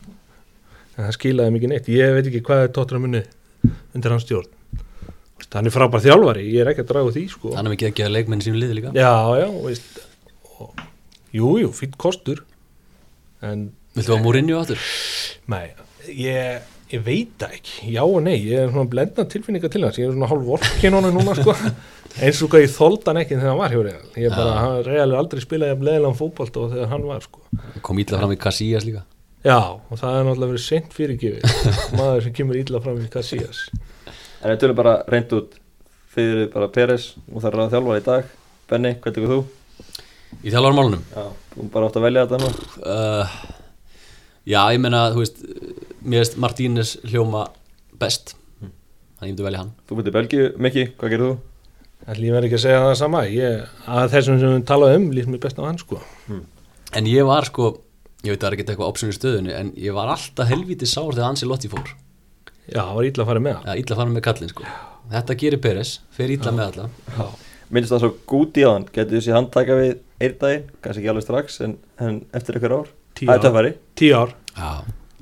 En 0.96 1.06
það 1.06 1.14
skilaði 1.18 1.54
mikið 1.56 1.72
neitt. 1.72 1.88
Ég 1.92 2.14
veit 2.16 2.28
ekki 2.30 2.42
hvað 2.46 2.64
er 2.66 2.72
tóttina 2.76 3.00
munni 3.02 3.22
undir 3.96 4.14
hans 4.14 4.24
stjórn. 4.26 4.48
Hann 5.52 5.68
er 5.68 5.74
frábær 5.74 6.00
þjálfari, 6.00 6.46
ég 6.48 6.62
er 6.64 6.70
ekki 6.72 6.80
að 6.86 6.90
draga 6.94 7.12
því 7.12 7.22
sko. 7.28 7.50
Hann 7.56 7.68
er 7.68 7.74
mikið 7.74 7.90
ekki 7.90 8.04
að 8.06 8.14
leikmenni 8.14 8.46
sínu 8.46 8.60
liði 8.62 8.76
líka. 8.78 8.92
Já, 8.96 9.12
já, 9.42 9.48
veist. 9.66 9.98
Og, 10.56 10.70
Jú, 11.36 11.50
fýtt 11.76 11.98
kostur. 12.00 12.40
En, 13.44 13.66
Viltu 13.96 14.14
að 14.14 14.22
Mourinho 14.24 14.60
áttur? 14.62 14.80
nei, 15.52 15.74
ég, 16.08 16.62
ég 16.92 17.04
veit 17.04 17.44
ekki. 17.44 17.90
Já 17.92 18.00
og 18.06 18.22
nei, 18.24 18.38
ég 18.46 18.62
er 18.64 18.70
svona 18.72 18.88
blendna 18.88 19.26
tilfinninga 19.28 19.68
til 19.72 19.84
hans. 19.84 19.98
Ég 20.00 20.08
er 20.08 20.14
svona 20.16 20.30
hálf 20.30 20.46
vorkin 20.48 20.96
honum 20.96 21.18
núna, 21.20 21.34
sko 21.36 21.52
Eins 22.20 22.40
og 22.44 22.50
hvað 22.52 22.64
ég 22.66 22.72
þóldi 22.74 23.08
hann 23.08 23.20
ekki 23.22 23.36
þegar 23.38 23.48
hann 23.52 23.60
var 23.62 23.72
hjá 23.72 23.80
Real. 23.86 24.02
Ég 24.20 24.26
er 24.28 24.34
bara, 24.36 24.56
hann 24.60 24.82
Real 24.86 25.06
er 25.06 25.18
aldrei 25.20 25.40
spilaði 25.44 25.76
að 25.76 25.86
leðilega 25.88 26.18
fótbolt 26.18 26.58
og 26.60 26.74
þegar 26.74 26.90
hann 26.92 27.06
var, 27.08 27.24
sko. 27.24 27.40
Kom 27.86 28.02
ítla 28.02 28.20
fram 28.20 28.34
í 28.34 28.38
Casillas 28.42 28.86
líka. 28.88 29.04
Já, 29.42 29.56
og 29.58 29.98
það 29.98 30.18
er 30.18 30.28
náttúrulega 30.28 30.52
verið 30.52 30.64
seint 30.66 30.92
fyrirgefið. 30.94 31.56
Maður 31.98 32.26
sem 32.26 32.36
kemur 32.36 32.60
illa 32.60 32.82
fram 32.84 33.00
í 33.00 33.08
Casillas. 33.12 33.64
En 34.42 34.52
við 34.52 34.60
tölum 34.62 34.78
bara 34.82 34.98
reynd 35.10 35.32
út 35.38 35.56
fyrir 36.12 36.52
bara 36.52 36.68
Peres. 36.74 37.08
Og 37.32 37.40
það 37.40 37.48
er 37.54 37.64
að 37.64 37.74
þjálfa 37.76 37.98
í 37.98 38.04
dag. 38.10 38.30
Benni, 38.70 38.94
hvað 39.00 39.16
tekur 39.16 39.32
þú? 39.32 39.40
Í 40.42 40.52
þjálfarmálunum? 40.52 41.02
Já, 41.16 41.26
þú 41.56 41.66
bara 41.72 41.88
átt 41.88 41.98
að 41.98 42.06
velja 42.06 42.26
þetta 42.28 42.42
nú. 42.44 42.52
Uh, 42.82 43.34
Já, 44.42 44.58
ég 44.74 44.80
meina, 44.82 45.04
þú 45.14 45.20
veist 45.22 45.36
Mér 46.02 46.24
veist 46.24 46.38
Martínez 46.42 46.96
hljóma 47.06 47.44
best. 47.98 48.32
Þannig 48.58 49.28
ég 49.28 49.34
myndi 49.36 49.44
velja 49.46 49.60
hann. 49.62 49.68
Þú 49.86 49.98
byrði 50.00 50.14
Belgíu, 50.16 50.46
Mikki, 50.58 50.86
hvað 50.98 51.12
gerir 51.12 51.28
þú? 51.28 51.34
Ég 52.02 52.32
verð 52.34 52.48
ekki 52.48 52.58
að 52.58 52.64
segja 52.64 52.82
það 52.82 52.94
sama. 52.98 53.22
Ég, 53.30 53.66
að 53.86 54.08
þessum 54.16 54.38
sem 54.42 54.54
við 54.56 54.64
talaðum 54.68 55.04
um 55.06 55.12
líst 55.16 55.30
mér 55.30 55.42
best 55.44 55.60
á 55.60 55.62
hann 55.64 55.78
sko. 55.80 56.00
En 56.98 57.08
ég 57.08 57.26
var 57.28 57.46
sko, 57.48 57.68
ég 58.26 58.32
veit 58.34 58.38
að 58.38 58.42
það 58.42 58.48
er 58.50 58.56
ekki 58.56 58.66
eitthvað 58.66 58.88
option 58.90 59.12
í 59.12 59.14
stöðunni 59.16 59.54
En 59.56 59.70
ég 59.80 59.94
var 59.96 60.10
alltaf 60.12 60.50
helviti 60.50 60.88
sár 60.90 61.14
þegar 61.14 61.30
Ansi 61.30 61.46
Lotti 61.48 61.70
fór. 61.72 61.92
Já, 62.66 62.82
það 62.82 62.96
var 62.98 63.06
illa 63.08 63.22
að 63.24 63.30
fara 63.30 63.42
með 63.46 63.68
Já, 63.68 63.72
illa 63.82 63.98
fann 64.00 64.12
með 64.16 64.24
kallinn 64.26 64.50
sko. 64.52 64.66
Þetta 65.12 65.36
gerir 65.40 65.62
Peres, 65.62 65.92
fer 66.14 66.30
illa 66.34 66.52
með 66.54 66.66
alla. 66.72 66.88
Já, 67.16 67.24
Minnst 67.72 67.88
það 67.94 68.02
svo 68.04 68.10
gúti 68.28 68.64
á 68.66 68.70
hann, 68.74 68.84
getur 68.92 69.16
þessi 69.16 69.32
hann 69.32 69.46
taka 69.52 69.78
við 69.78 69.92
einn 70.20 70.34
daginn, 70.42 70.66
kannski 70.84 71.00
ekki 71.00 71.10
alveg 71.14 71.24
strax 71.24 71.54
en, 71.64 71.78
en 72.04 72.18
eftir 72.36 72.58
ykkur 72.58 72.74
ár. 72.76 72.90
Það 73.16 73.30
er 73.32 73.38
ár. 73.38 73.44
töffari, 73.46 73.70
tíu 73.96 74.18
ár, 74.18 74.34
Já, 74.52 74.68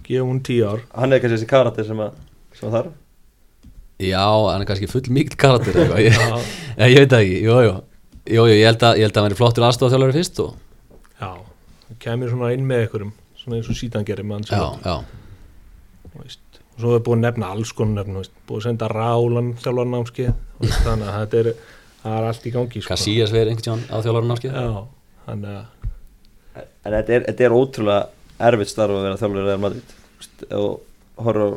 gefum 0.08 0.32
hún 0.32 0.40
tíu 0.48 0.66
ár. 0.66 0.82
Hann 0.96 1.14
er 1.14 1.22
kannski 1.22 1.36
þessi 1.38 1.50
karakter 1.52 1.86
sem, 1.86 2.02
að, 2.02 2.18
sem 2.58 2.66
að 2.66 2.74
þarf 2.76 2.96
já 4.00 4.24
hann 4.24 4.64
er 4.64 4.68
kannski 4.68 4.88
full 4.90 5.12
mikil 5.14 5.38
karakter 5.40 5.76
eitthvað. 5.76 6.02
Ég, 6.06 6.18
Já, 6.18 6.36
Já, 6.80 6.84
ég 6.88 6.98
veit 7.02 7.14
það 7.14 7.24
ekki, 7.24 7.38
jú, 7.44 7.56
jú, 7.66 7.72
jú, 8.30 8.34
jú 8.34 8.44
ég 8.50 8.68
held 8.68 8.84
að, 8.88 9.00
ég 9.00 9.08
held 9.08 9.16
að 9.16 9.20
hann 9.20 9.28
veri 9.28 9.38
flottur 9.40 9.66
aðstofþjálfari 9.68 10.16
fyrst 10.16 10.42
og, 10.44 10.52
já, 11.20 11.30
það 11.88 11.98
kemur 12.06 12.32
svona 12.34 12.52
inn 12.56 12.68
með 12.68 12.86
ykkurum 12.88 13.10
svona 13.40 13.58
eins 13.58 13.72
og 13.72 13.80
síðan 13.80 14.06
gerir 14.08 14.28
með 14.28 14.40
hans 14.40 14.54
já, 14.54 14.62
já, 14.84 14.94
veist. 16.20 16.62
og 16.76 16.84
svo 16.84 16.94
er 16.96 17.04
búið 17.06 17.18
að 17.18 17.26
nefna 17.26 17.50
alls 17.56 17.74
konar 17.76 18.00
nefna, 18.00 18.22
veist. 18.22 18.38
búið 18.48 18.62
að 18.62 18.68
senda 18.68 18.90
rálan 18.92 19.52
þjálfar 19.60 19.92
námskeið 19.94 20.32
veist, 20.60 20.80
þannig 20.86 21.10
að 21.10 21.20
þetta 21.20 21.42
er, 21.42 21.52
það 22.04 22.16
er 22.20 22.30
allt 22.30 22.48
í 22.48 22.54
gangi 22.56 22.82
sko. 22.84 22.94
Casillas 22.94 23.34
veri 23.34 23.52
einhvern 23.52 23.66
tíðan 23.68 23.84
á 23.92 23.96
þjálfari 24.00 24.32
námskeið 24.32 24.58
Já, 24.60 24.80
þannig 25.26 25.58
að 25.58 25.68
En 26.60 26.94
þetta 26.96 27.14
er, 27.14 27.24
þetta 27.28 27.46
er 27.46 27.54
ótrúlega 27.54 28.46
erfitt 28.50 28.72
starf 28.72 28.96
að 28.96 29.06
vera 29.06 29.44
Real 29.46 29.60
Madrid. 29.62 29.92
Þú 30.10 30.22
veist, 30.22 30.44
og 30.56 31.24
horfa 31.26 31.48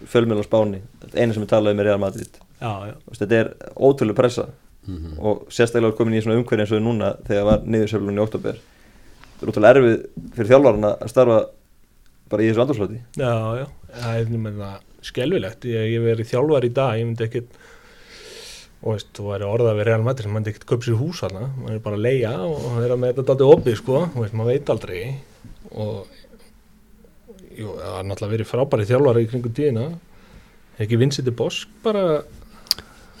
á 0.00 0.08
fjölmjöl 0.08 0.40
á 0.40 0.46
Spáni 0.48 0.80
þetta 1.02 1.12
er 1.14 1.22
einu 1.22 1.36
sem 1.36 1.44
við 1.44 1.52
talaðum 1.52 1.80
með 1.80 1.88
Real 1.90 2.00
Madrid. 2.02 2.40
Já, 2.60 2.72
já, 2.90 2.94
þetta 3.20 3.38
er 3.40 3.54
ótrúlega 3.76 4.16
pressa. 4.16 4.48
Mhm. 4.88 5.18
og 5.20 5.42
sérstaklega 5.52 5.92
komin 5.96 6.16
í 6.16 6.22
svona 6.24 6.38
umhverju 6.40 6.64
eins 6.64 6.70
og 6.72 6.80
núna 6.82 7.10
þegar 7.28 7.44
var 7.44 7.64
niðurseflun 7.68 8.16
í 8.16 8.22
oktober 8.22 8.56
þetta 8.56 9.44
er 9.44 9.50
ótrúlega 9.52 9.74
erfið 9.76 9.98
fyrir 10.34 10.48
þjálfarna 10.50 10.92
að 11.04 11.10
starfa 11.12 11.36
bara 12.32 12.42
í 12.42 12.48
þessu 12.48 12.62
andurslóti 12.64 13.00
já, 13.20 13.34
já. 13.60 13.66
Það 14.00 14.14
er 14.16 14.30
nefnilega 14.30 14.70
skelvilegt 15.04 15.66
ég, 15.68 15.84
ég 15.94 16.00
verið 16.00 16.30
þjálfar 16.32 16.64
í 16.64 16.72
dag, 16.80 16.96
ég 16.96 17.06
myndi 17.10 17.26
ekkit 17.28 17.60
og 18.80 18.96
veist, 18.96 19.10
þú 19.12 19.26
væri 19.28 19.48
orðað 19.50 19.78
við 19.82 19.88
Real 19.90 20.04
Madrid, 20.06 20.30
maður 20.30 20.38
myndi 20.38 20.54
ekkit 20.54 20.68
köp 20.72 20.86
sér 20.86 20.98
hús 21.00 21.20
hana 21.26 21.44
maður 21.58 21.76
er 21.76 21.84
bara 21.84 22.00
að 22.00 22.04
leia 22.08 22.32
og 22.48 22.66
vera 22.80 22.96
með 22.96 23.12
þetta 23.12 23.26
daldið 23.34 23.52
opið 23.58 23.78
sko, 23.82 24.00
þú 24.14 24.24
veist, 24.24 24.36
maður 24.40 24.54
veit 24.54 24.72
aldrei. 24.72 25.02
Og 25.76 26.06
jú, 27.60 27.72
það 27.78 27.96
er 28.00 28.06
náttúrulega 28.08 28.34
verið 28.34 28.50
frábæri 28.50 28.88
þjálfari 28.88 29.24
í 29.24 29.30
kringum 29.30 29.56
tíðina. 29.56 29.86
Ekki 30.80 30.98
Vincent 31.00 31.32
Bosk 31.36 31.72
bara 31.84 32.04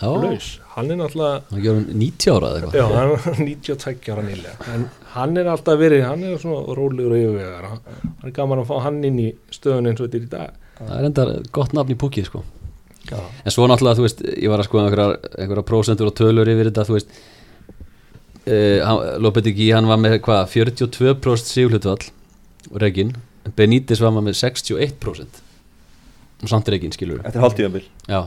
Já, 0.00 0.08
laus, 0.16 0.46
hann 0.74 0.88
er 0.88 0.96
náttúrulega 0.96 1.42
hann 1.50 1.64
gjör 1.64 1.74
hann 1.76 1.98
90 2.00 2.30
ára 2.32 2.50
eða 2.50 2.70
eitthvað. 2.70 2.94
Hann 2.96 3.10
er 3.12 3.42
92 3.50 4.10
ára 4.14 4.22
nýlega. 4.24 4.54
En 4.72 4.86
hann 5.16 5.36
er 5.42 5.50
alltaf 5.52 5.76
verið, 5.82 6.06
hann 6.08 6.24
er 6.24 6.38
svona 6.40 6.76
rólegur 6.78 7.12
og 7.12 7.20
yfirvegar, 7.20 7.66
hann 7.74 8.30
er 8.30 8.32
gaman 8.38 8.62
að 8.62 8.70
fá 8.70 8.78
hann 8.86 9.02
inn 9.04 9.20
í 9.20 9.28
stöðun 9.52 9.90
eins 9.90 10.00
og 10.00 10.08
þetta 10.08 10.18
er 10.20 10.24
í 10.24 10.32
dag. 10.32 10.64
Það 10.80 10.94
er 10.96 11.10
enda 11.10 11.26
gott 11.52 11.76
nafn 11.76 11.92
í 11.92 11.98
púkið 12.00 12.30
sko. 12.30 12.40
Já, 13.10 13.18
En 13.44 13.52
svo 13.52 13.66
náttúrulega, 13.68 13.98
þú 13.98 14.06
veist, 14.06 14.24
ég 14.28 14.52
var 14.52 14.62
að 14.62 14.68
skoða 14.68 14.88
einhverjar 14.88 15.66
prósentur 15.68 16.08
og 16.10 16.16
tölur 16.16 16.48
yfir 16.52 16.68
þetta, 16.68 16.84
þú 16.88 16.96
veist 16.96 17.12
uh, 18.46 19.18
Lopetegi, 19.20 19.70
hann 19.74 19.88
var 19.90 20.00
með 20.00 20.18
hvað, 20.24 20.48
42% 20.52 21.50
sigurhlutvall 21.50 22.08
Regin, 22.80 23.14
Benítez 23.56 24.02
var 24.02 24.12
með 24.16 24.36
61% 24.38 25.40
og 26.40 26.48
samt 26.48 26.70
Regin, 26.72 26.92
skilur 26.94 27.20
eftir 27.24 27.42
hálftíðanbíl 27.44 27.84
Já. 28.08 28.22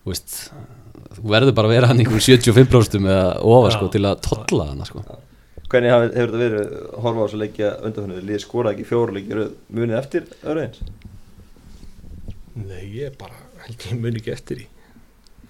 Þú 0.00 0.12
veist, 0.12 0.36
þú 1.16 1.32
verður 1.34 1.56
bara 1.58 1.70
að 1.70 1.74
vera 1.76 1.90
hann 1.90 2.02
einhverjum 2.02 2.38
75% 2.40 3.00
eða 3.00 3.26
ofar 3.44 3.76
sko 3.76 3.90
til 3.92 4.04
að 4.08 4.22
tolla 4.26 4.70
hann 4.70 4.86
sko. 4.88 5.04
Hvernig 5.70 5.92
hefur 5.92 6.14
þetta 6.14 6.40
verið 6.40 6.60
að 6.62 7.04
horfa 7.04 7.20
á 7.20 7.24
þessu 7.26 7.40
leikja 7.42 7.70
undanföndu? 7.86 8.22
Líði 8.26 8.42
skoraði 8.42 8.78
ekki 8.78 8.88
fjóru 8.88 9.14
leikja 9.14 9.34
í 9.34 9.38
röð, 9.38 9.52
munið 9.76 10.00
eftir 10.00 10.28
öðru 10.42 10.66
eins? 10.66 10.82
nei, 12.60 12.82
ég 12.98 13.14
bara 13.18 13.36
held 13.64 13.86
ég 13.86 14.00
muni 14.00 14.18
ekki 14.20 14.32
eftir 14.34 14.64
í 14.64 14.68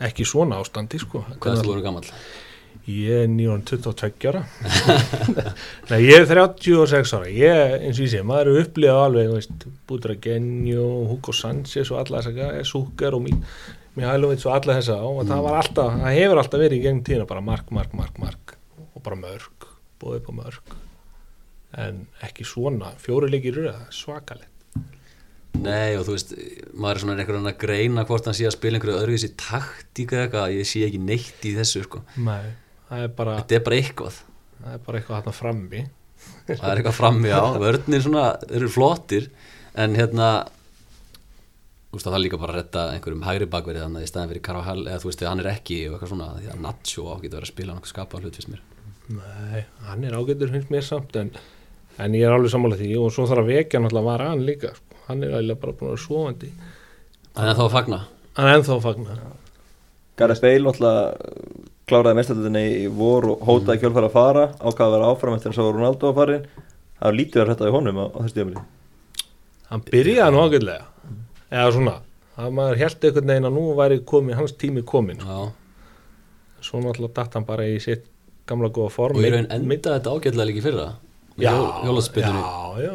ekki 0.01 0.25
svona 0.29 0.61
ástandi 0.61 1.01
sko. 1.01 1.25
Hvað 1.37 1.59
er 1.59 1.61
þú 1.61 1.73
voru 1.75 1.85
gamall? 1.85 2.07
Ég 2.91 3.25
er 3.25 3.29
922 3.29 4.31
ára. 4.31 4.41
Nei, 5.91 6.01
ég 6.07 6.17
er 6.17 6.27
36 6.27 7.13
ára. 7.17 7.29
Ég, 7.29 7.75
eins 7.87 8.01
og 8.01 8.07
ég 8.07 8.13
sé, 8.15 8.23
maður 8.27 8.51
er 8.51 8.65
upplifað 8.65 9.03
alveg, 9.05 9.33
veist, 9.37 9.67
Budra 9.91 10.17
Genjo 10.25 10.87
Hugo 11.11 11.35
Sanchez 11.37 11.93
og 11.93 12.01
alla 12.01 12.23
þessa 12.23 12.35
gæja 12.37 12.67
Súker 12.67 13.17
og 13.19 13.27
Mihailovic 13.29 14.47
og 14.49 14.57
alla 14.57 14.79
þessa. 14.81 15.01
Og 15.07 15.23
það 15.29 15.47
var 15.47 15.59
alltaf, 15.63 15.99
það 16.03 16.19
hefur 16.19 16.43
alltaf 16.43 16.65
verið 16.65 16.79
í 16.81 16.85
gegn 16.87 17.03
tíðina 17.07 17.29
bara 17.31 17.45
mark, 17.45 17.75
mark, 17.75 17.97
mark, 18.01 18.23
mark. 18.23 18.57
Og 18.91 19.05
bara 19.07 19.21
mörg, 19.21 19.69
bóðið 20.03 20.31
á 20.31 20.33
mörg. 20.43 20.79
En 21.81 22.07
ekki 22.27 22.49
svona 22.49 22.95
fjóri 22.99 23.31
leikir 23.31 23.61
röð, 23.61 23.75
það 23.77 23.87
er 23.87 23.99
svakalegt 24.01 24.50
Nei 25.61 25.97
og 25.99 26.05
þú 26.07 26.15
veist, 26.15 26.31
maður 26.79 26.95
er 26.97 27.03
svona 27.03 27.15
einhvern 27.19 27.37
veginn 27.41 27.51
að 27.51 27.59
greina 27.61 28.05
hvort 28.09 28.29
hann 28.29 28.37
sé 28.39 28.47
að 28.49 28.55
spila 28.55 28.79
einhverju 28.79 28.99
öðruvísi 29.01 29.31
taktík 29.41 30.15
eða 30.15 30.27
eitthvað, 30.29 30.53
ég 30.57 30.69
sé 30.71 30.85
ekki 30.87 31.01
neitt 31.03 31.43
í 31.51 31.55
þessu 31.59 31.83
sko. 31.85 32.01
Nei, 32.23 32.53
það 32.89 33.03
er 33.07 33.11
bara, 33.19 33.35
Þetta 33.43 33.59
er 33.59 33.65
bara 33.67 33.81
eitthvað. 33.83 34.21
það 34.61 34.77
er 34.77 34.85
bara 34.87 35.01
eitthvað 35.01 35.19
þarna 35.19 35.35
frammi. 35.41 35.83
Það 36.51 36.65
er 36.71 36.81
eitthvað 36.81 36.97
frammi 37.01 37.35
á, 37.35 37.43
vörnir 37.65 38.03
svona 38.07 38.25
eru 38.57 38.71
flottir, 38.73 39.29
en 39.75 39.95
hérna 39.99 40.31
þú 41.91 41.99
veist 41.99 42.07
að 42.07 42.13
það 42.15 42.19
er 42.21 42.25
líka 42.25 42.39
bara 42.41 42.55
að 42.55 42.59
retta 42.61 42.83
einhverjum 42.95 43.25
hægri 43.27 43.47
bakverið 43.51 43.83
þannig 43.85 44.01
að 44.01 44.07
í 44.07 44.11
staðin 44.13 44.31
fyrir 44.31 44.45
Carvajal, 44.47 44.83
eða 44.87 45.01
þú 45.03 45.09
veist 45.11 45.25
hann 45.27 45.41
er 45.43 45.49
ekki 45.51 45.79
og 45.89 45.97
eitthvað 45.97 46.13
svona, 46.15 46.29
því 46.39 46.51
að 46.55 46.61
Nacho 46.67 47.07
á 47.11 47.15
getur 47.19 47.41
verið 47.41 47.49
að 47.49 47.53
spila 47.53 47.75
nokkuð 47.77 47.93
skapað 47.95 48.23
hlut 48.27 48.39
fyrst 48.39 48.53
mér. 48.53 48.61
Nei, 49.11 49.65
hann 49.89 50.05
er 50.07 50.15
ágættur 50.15 50.53
finnst 50.55 50.71
mér 50.71 50.85
samt 50.87 51.17
en, 51.19 51.33
en 51.99 52.15
ég 52.15 52.23
er 52.29 52.37
alveg 52.37 52.53
sammála 52.53 52.79
því 52.79 52.93
og 53.03 53.11
svo 53.17 53.25
þarf 53.27 53.43
að 53.43 53.51
vekja 53.57 53.81
náttúrulega 53.83 54.07
var 54.07 54.23
hann 54.29 54.45
líka 54.47 54.71
sko. 54.77 55.00
Hann 55.11 55.23
er 55.27 55.35
eiginlega 55.37 55.61
bara 55.67 55.77
búin 55.77 55.91
að 55.91 55.95
vera 55.95 56.05
svovandi 56.07 56.51
Þannig 57.31 57.53
að 57.53 57.59
þá 57.61 57.65
að 57.67 57.75
fagna. 57.77 57.99
Hann 58.37 58.49
er 58.51 58.57
ennþá 58.59 58.73
að 58.75 58.83
fagna. 58.89 59.15
Gareth 60.19 60.43
Bale 60.43 60.65
náttúrulega 60.67 61.05
kláraði 61.91 62.17
mestarlutinni 62.19 62.63
í 62.81 62.89
vor 62.95 63.27
og 63.31 63.45
hótaði 63.47 63.81
kjölfæra 63.85 64.09
að 64.11 64.17
fara. 64.17 64.43
Ákvaða 64.59 64.87
að 64.89 64.95
vera 64.97 65.11
áfram 65.15 65.37
eftir 65.37 65.53
að 65.53 65.57
svo 65.61 65.69
Ronaldo 65.75 66.11
að 66.11 66.19
farin 66.19 66.45
það 66.51 67.07
var 67.07 67.17
lítið 67.21 67.43
að 67.43 67.47
hrætta 67.51 67.69
í 67.71 67.75
honum 67.77 68.01
á, 68.03 68.05
á 68.11 68.19
þessu 68.25 68.37
tímafili 68.41 68.65
hann 69.71 69.85
byrjaði 69.87 70.35
nú 70.35 70.41
ágætlega. 70.43 70.87
Eða 71.51 71.71
svona, 71.77 71.95
að 72.41 72.55
maður 72.59 72.81
held 72.83 73.05
einhvern 73.07 73.31
veginn 73.31 73.49
að 73.49 73.55
nú 73.57 73.63
væri 73.79 73.99
komin, 74.11 74.37
hans 74.39 74.55
tími 74.59 74.83
komin. 74.87 75.23
Já, 75.23 75.39
svo 76.67 76.83
náttúrulega 76.83 77.15
datt 77.21 77.39
hann 77.39 77.47
bara 77.47 77.69
í 77.71 77.79
sitt 77.83 78.05
gamla 78.51 78.71
góða 78.75 78.91
form 78.97 79.21
og 79.21 79.25
í 79.25 79.31
raun 79.31 79.47
Meidd- 79.47 79.87
enda 79.87 79.95
þetta 80.01 80.15
ágætlega 80.17 80.49
líka 80.51 80.59
í 80.63 80.67
fyrra. 80.67 80.89
Já, 81.39 81.55
já, 81.55 82.83
já, 82.83 82.93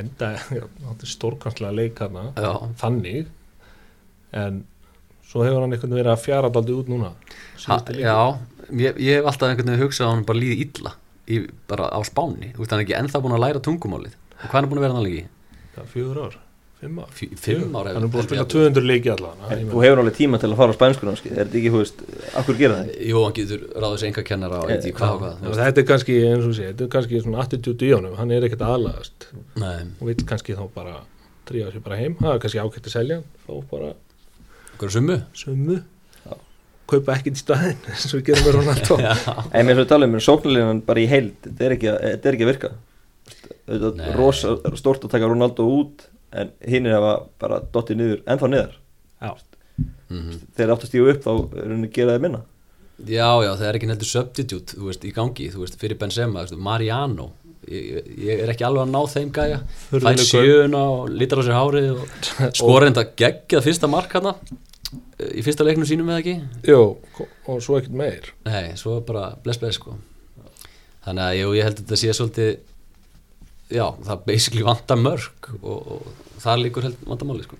enda 0.00 0.30
já, 0.58 0.64
þetta 0.64 1.08
er 1.08 1.12
stórkanslega 1.14 1.78
leik 1.78 2.02
hana 2.04 2.26
Já, 2.34 2.52
þannig 2.80 3.30
en 4.34 4.64
svo 5.24 5.44
hefur 5.46 5.62
hann 5.62 5.72
einhvern 5.72 5.94
veginn 5.94 6.00
verið 6.02 6.14
að 6.16 6.24
fjara 6.24 6.50
daldi 6.52 6.74
út 6.74 6.90
núna 6.90 7.14
ha, 7.68 7.78
já 7.94 8.18
ég, 8.70 8.98
ég 8.98 9.18
hef 9.20 9.30
alltaf 9.30 9.48
einhvern 9.50 9.72
veginn 9.72 9.84
hugsað 9.84 10.08
að 10.08 10.14
hann 10.14 10.28
bara 10.28 10.42
líði 10.42 10.60
illa 10.66 10.94
í, 11.28 11.40
bara 11.70 11.88
á 11.90 12.00
spáni, 12.06 12.52
þú 12.54 12.62
veist 12.62 12.74
hann 12.74 12.84
ekki 12.84 12.96
ennþá 12.98 13.20
búin 13.24 13.36
að 13.36 13.44
læra 13.46 13.62
tungumálið. 13.64 14.16
Og 14.34 14.46
hvað 14.48 14.58
er 14.58 14.60
hann 14.60 14.70
búin 14.72 14.80
að 14.80 14.86
vera 14.86 14.96
hann 14.96 15.06
lengi? 15.06 15.24
Já, 15.74 15.82
fjögur 15.90 16.20
ár, 16.26 16.36
fimm 16.84 16.98
ár. 17.02 17.10
Fimm 17.44 17.76
ár 17.80 17.88
hann 17.90 18.04
er 18.06 18.10
búin 18.12 18.22
að 18.22 18.26
spila 18.28 18.44
ég 18.44 18.50
200 18.54 18.86
leiki 18.90 19.10
allan 19.14 19.40
Þú 19.48 19.80
hefur 19.82 19.98
náttúrulega 20.00 20.16
tíma 20.18 20.40
til 20.42 20.50
að 20.52 20.56
fara 20.60 20.74
á 20.74 20.78
spænsku 20.78 21.08
námski 21.08 21.32
Er 21.32 21.40
þetta 21.42 21.58
ekki, 21.60 21.72
þú 21.74 21.80
veist, 21.82 22.04
akkur 22.42 22.58
gera 22.60 22.76
það? 22.80 22.92
Jú, 23.10 23.22
hann 23.24 23.34
getur 23.38 23.64
ráðið 23.84 23.96
sér 24.02 24.10
enga 24.12 24.24
kennara 24.30 24.60
og 24.62 24.72
eitthvað 24.74 25.16
hvað 25.22 25.24
og 25.24 25.48
hvað 25.48 25.62
þetta 25.64 25.82
er 25.84 25.88
kannski, 25.90 26.18
eins 26.30 26.46
og 26.50 26.54
sé, 26.58 26.68
þetta 26.70 26.86
er 26.88 26.92
kannski 26.96 27.22
svona 27.24 27.42
attitude 27.44 27.88
í 27.88 27.92
honum, 27.96 28.14
hann 28.20 28.34
er 28.36 28.46
ekkert 28.48 28.64
aðlagast. 28.68 29.28
Nei, 29.60 29.80
og 29.98 30.10
vill 30.12 30.26
kannski 30.28 30.56
þá 30.58 30.64
bara 30.76 30.94
tríða 31.48 31.72
sér 31.74 31.82
bara 31.88 31.98
heim, 32.00 32.14
það 32.20 32.36
er 32.36 32.44
kannski 32.44 32.62
ákvæmt 32.62 32.88
að 32.92 32.94
selja 32.98 33.18
fá 33.48 33.52
bara 33.72 33.90
einhverju 34.74 34.94
summu? 34.98 35.18
sömu 35.36 35.80
kaupa 36.84 37.14
ekkert 37.16 37.38
í 37.38 37.40
staðinn 37.40 37.86
eins 37.88 38.10
og 38.10 38.18
við 38.20 38.26
gerum 38.28 38.44
með 38.44 38.56
Ronaldo. 38.58 38.96
Já, 39.00 39.12
En 39.56 39.64
mér 39.68 39.78
svo 39.80 39.84
tala 39.88 40.04
um, 40.10 40.16
sóknarlinan 40.20 40.82
bara 40.84 41.00
í 41.00 41.06
heild 41.08 41.38
Þetta 41.46 41.64
er 41.70 41.74
ekki, 41.78 41.88
að- 41.94 42.02
þetta 42.10 42.28
er 42.30 42.36
ekki 42.36 42.44
að 42.44 42.50
virka. 42.52 42.70
Rosa 44.18 44.50
stórt 44.76 45.06
að 45.06 45.14
taka 45.14 45.28
Ronaldo 45.30 45.64
út 45.78 46.04
En 46.34 46.50
hinn 46.66 46.88
er 46.90 46.96
að 46.98 47.28
bara 47.42 47.60
dottið 47.74 48.00
niður, 48.00 48.22
ennþá 48.26 48.48
niður 48.50 48.72
já, 49.22 49.30
mhm. 50.10 50.40
Þegar 50.56 50.72
átt 50.74 50.84
að 50.86 50.90
stígu 50.90 51.12
upp 51.12 51.22
þá 51.24 51.32
er 51.62 51.70
henni 51.70 51.88
að 51.88 51.94
gera 51.94 52.16
það 52.16 52.24
minna. 52.26 52.40
Já, 53.04 53.28
já, 53.42 53.50
það 53.58 53.64
er 53.68 53.78
ekki 53.78 53.88
heldur 53.90 54.10
substitute 54.10 54.76
þú 54.78 54.88
veist, 54.90 55.04
í 55.06 55.12
gangi, 55.14 55.48
þú 55.50 55.62
veist, 55.64 55.78
fyrir 55.80 55.98
Benzema 55.98 56.44
þú 56.44 56.54
veist, 56.54 56.64
Mariano. 56.68 57.30
Ég, 57.64 58.10
ég- 58.20 58.42
er 58.44 58.50
ekki 58.52 58.66
alveg 58.66 58.84
að 58.84 58.90
ná 58.92 59.00
þeim 59.08 59.30
gæja 59.32 59.60
fær 59.88 60.20
sjöuna 60.20 60.82
og 60.98 61.08
lítar 61.16 61.40
á 61.40 61.44
sér 61.46 61.56
hárið 61.56 61.86
og 61.94 62.18
skora 62.60 62.90
enda 62.90 63.06
geggjað 63.08 63.64
fyrsta 63.64 63.88
mark 63.88 64.12
hana 64.18 64.34
í 65.32 65.40
fyrsta 65.46 65.64
leiknum 65.64 65.88
sínum 65.88 66.10
eða 66.12 66.20
ekki? 66.20 66.34
Jú, 66.68 66.82
og 67.48 67.62
svo 67.64 67.78
ekkert 67.78 67.96
meir. 67.96 68.28
Nei, 68.44 68.74
svo 68.76 68.98
bara 69.06 69.30
bless 69.42 69.62
bless 69.62 69.80
sko. 69.80 69.96
Þannig 71.06 71.24
að 71.24 71.38
jú, 71.40 71.50
ég 71.56 71.66
held 71.66 71.78
að 71.78 71.82
þetta 71.84 72.00
sé 72.02 72.14
svolítið 72.18 72.52
Já, 73.72 73.86
það 74.04 74.26
basically 74.26 74.64
vanta 74.66 74.96
mörg 74.98 75.48
og, 75.62 75.94
og 75.96 76.40
það 76.42 76.64
líkur 76.66 76.88
held 76.88 77.06
vandamáli 77.08 77.46
sko. 77.46 77.58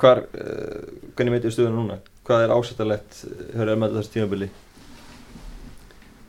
Hvar, 0.00 0.24
uh, 0.36 0.88
hvernig 1.16 1.36
meitir 1.36 1.54
stuðuna 1.54 1.76
núna? 1.78 2.00
Hvað 2.26 2.44
er 2.44 2.54
ásættalegt 2.54 3.22
Hörðu 3.56 3.76
með 3.80 3.96
þessu 3.98 4.14
tímabili? 4.16 4.48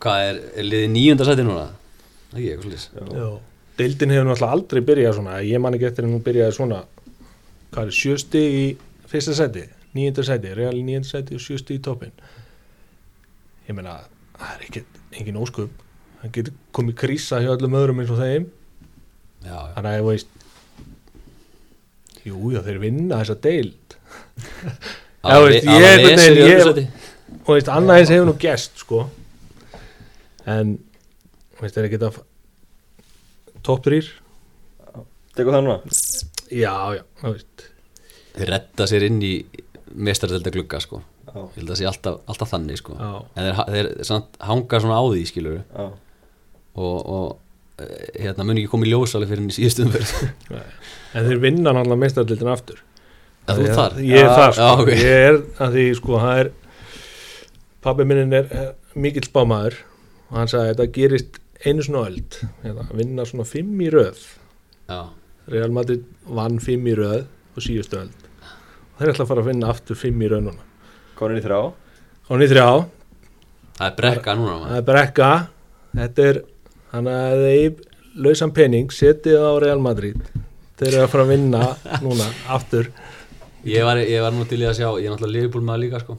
Hvað 0.04 0.28
er, 0.30 0.40
er 0.60 0.68
liðið 0.70 0.94
níunda 0.94 1.28
sæti 1.28 1.48
núna? 1.48 1.68
Það 2.32 2.40
ekki, 2.40 2.54
eitthvað 2.54 2.70
slís 2.70 2.88
já. 2.94 3.28
Deildin 3.74 4.14
hefur 4.14 4.28
náttúrulega 4.30 4.56
aldrei 4.56 4.82
byrjað 4.86 5.16
svona. 5.18 5.38
Ég 5.42 5.62
man 5.62 5.74
ekki 5.74 5.88
eftir 5.90 6.06
að 6.06 6.14
hún 6.14 6.26
byrjaði 6.26 6.56
svona 6.60 6.84
hvað 7.74 7.90
er 7.90 7.98
sjösti 7.98 8.42
í 8.44 8.66
fyrsta 9.10 9.36
seti 9.38 9.64
nýjönda 9.98 10.26
seti, 10.26 10.54
real 10.58 10.78
nýjönda 10.78 11.10
seti 11.10 11.38
og 11.38 11.44
sjösti 11.44 11.78
í 11.78 11.82
toppin 11.84 12.14
ég 13.68 13.78
meina, 13.78 14.00
það 14.38 14.54
er 14.54 14.66
ekkert 14.68 15.00
engin 15.18 15.40
ósköp 15.42 15.82
það 16.24 16.32
getur 16.38 16.54
komið 16.76 16.96
krísa 17.02 17.42
hjá 17.44 17.52
öllum 17.52 17.76
öðrum 17.76 18.00
eins 18.04 18.12
og 18.14 18.22
þeim. 18.22 18.46
Já, 19.44 19.52
já, 19.52 19.74
þannig 19.76 19.90
að 19.92 19.98
ég 19.98 20.06
veist 20.08 20.30
jú, 22.24 22.38
já, 22.54 22.62
þeir 22.64 22.80
vinna 22.84 23.20
þessa 23.20 23.40
deild. 23.44 23.98
Já, 25.24 25.38
veist, 25.40 25.64
ég 25.64 25.72
Alveg 25.72 26.02
einhvern 26.10 26.34
veginn- 26.36 26.90
og 27.44 27.52
veist, 27.56 27.70
annað 27.72 28.00
eins 28.02 28.10
hefur 28.12 28.26
nú 28.28 28.34
gest 28.40 28.82
sko. 28.82 29.06
En 30.52 30.74
veist, 31.62 31.78
er 31.80 31.88
ekki 31.88 32.00
þetta 32.02 32.24
top 33.64 33.86
3 33.86 34.02
Tekur 35.34 35.56
það 35.56 35.64
núna? 35.64 35.78
já, 36.52 36.74
já, 36.98 37.04
veist. 37.24 37.66
Þeir 38.36 38.52
retta 38.52 38.88
sér 38.90 39.08
inn 39.08 39.22
í 39.24 39.34
mestardelda 39.96 40.52
glugga 40.52 40.82
sko. 40.84 41.00
Ég 41.34 41.56
held 41.62 41.70
að 41.70 41.72
það 41.72 41.80
sé 41.80 41.88
alltaf, 41.90 42.20
alltaf 42.30 42.52
þannig 42.52 42.80
sko. 42.84 42.98
Já. 43.00 43.14
En 43.40 43.48
þeir, 43.48 43.62
þeir 43.74 43.90
samt, 44.12 44.36
hanga 44.44 44.82
svona 44.84 45.00
á 45.00 45.04
því 45.08 45.24
skilur 45.32 45.62
já 45.64 45.88
og, 46.76 46.98
og 47.04 47.84
eh, 47.84 48.24
hérna 48.26 48.48
mun 48.48 48.60
ekki 48.60 48.72
koma 48.72 48.88
í 48.88 48.92
ljósali 48.94 49.30
fyrir 49.30 49.44
henni 49.44 49.56
síðustu 49.56 49.86
umverð 49.88 50.14
en 51.14 51.30
þeir 51.30 51.42
vinna 51.44 51.72
náttúrulega 51.72 52.02
meistardildin 52.02 52.52
aftur. 52.54 52.82
Að 53.44 53.60
þú 53.60 53.78
þar? 53.78 53.98
ég 54.08 54.24
er 54.24 54.30
þar 54.32 54.54
sko, 54.56 54.68
já, 54.68 54.84
ok. 54.84 54.92
ég 54.98 55.26
er 55.30 55.40
að 55.66 55.78
því 55.78 55.88
sko 56.00 56.20
það 56.24 56.44
er 56.44 56.52
pabbi 57.84 58.08
minnin 58.08 58.38
er 58.40 58.54
eh, 58.56 58.70
mikill 58.96 59.26
spámaður 59.28 59.80
og 60.30 60.38
hann 60.40 60.52
sagði 60.52 60.64
að 60.64 60.72
þetta 60.74 60.96
gerist 60.98 61.40
einu 61.64 61.86
svona 61.86 62.08
öld. 62.10 62.40
Hérna, 62.64 62.88
vinna 62.96 63.26
svona 63.28 63.46
fimm 63.48 63.80
í 63.84 63.90
röð. 63.94 64.24
Já, 64.90 65.00
Real 65.52 65.74
Madrid 65.76 66.04
vann 66.28 66.60
fimm 66.64 66.88
í 66.88 66.96
röð 66.98 67.26
og 67.54 67.64
síðustu 67.64 68.00
öld. 68.00 68.28
Og 68.94 69.02
þeir 69.02 69.14
ætla 69.14 69.26
að 69.26 69.32
fara 69.32 69.44
að 69.44 69.50
vinna 69.52 69.72
aftur 69.72 70.00
fimm 70.00 70.24
í 70.24 70.30
röð 70.32 70.48
núna. 70.48 70.66
Konur 71.20 71.40
í 71.40 71.44
þrjá? 71.44 71.60
Og 72.24 72.40
nýtt 72.40 72.54
þrjá, 72.54 72.68
það 73.78 73.88
er 73.90 73.96
brekka 74.00 74.36
núna 74.40 74.56
það 74.64 74.78
er 74.80 74.88
brekka. 74.88 75.30
Þetta 75.94 76.28
er, 76.30 76.40
hann 76.94 77.10
að 77.10 77.44
þeir 77.48 77.74
lausan 78.24 78.52
pening, 78.54 78.92
setið 78.94 79.42
á 79.42 79.52
Real 79.64 79.82
Madrid 79.82 80.20
þeir 80.78 80.92
eru 80.92 81.04
að 81.08 81.12
fara 81.14 81.26
að 81.28 81.32
vinna 81.34 81.64
núna 82.06 82.30
aftur 82.54 82.92
Ég 83.64 83.86
var, 83.88 83.96
ég 84.04 84.20
var 84.20 84.34
nú 84.36 84.44
til 84.44 84.58
í 84.60 84.66
að 84.68 84.74
sjá, 84.82 84.90
ég 85.00 85.06
er 85.08 85.14
náttúrulega 85.14 85.38
liðbúl 85.40 85.62
maður 85.64 85.84
líka 85.86 86.02
sko 86.04 86.18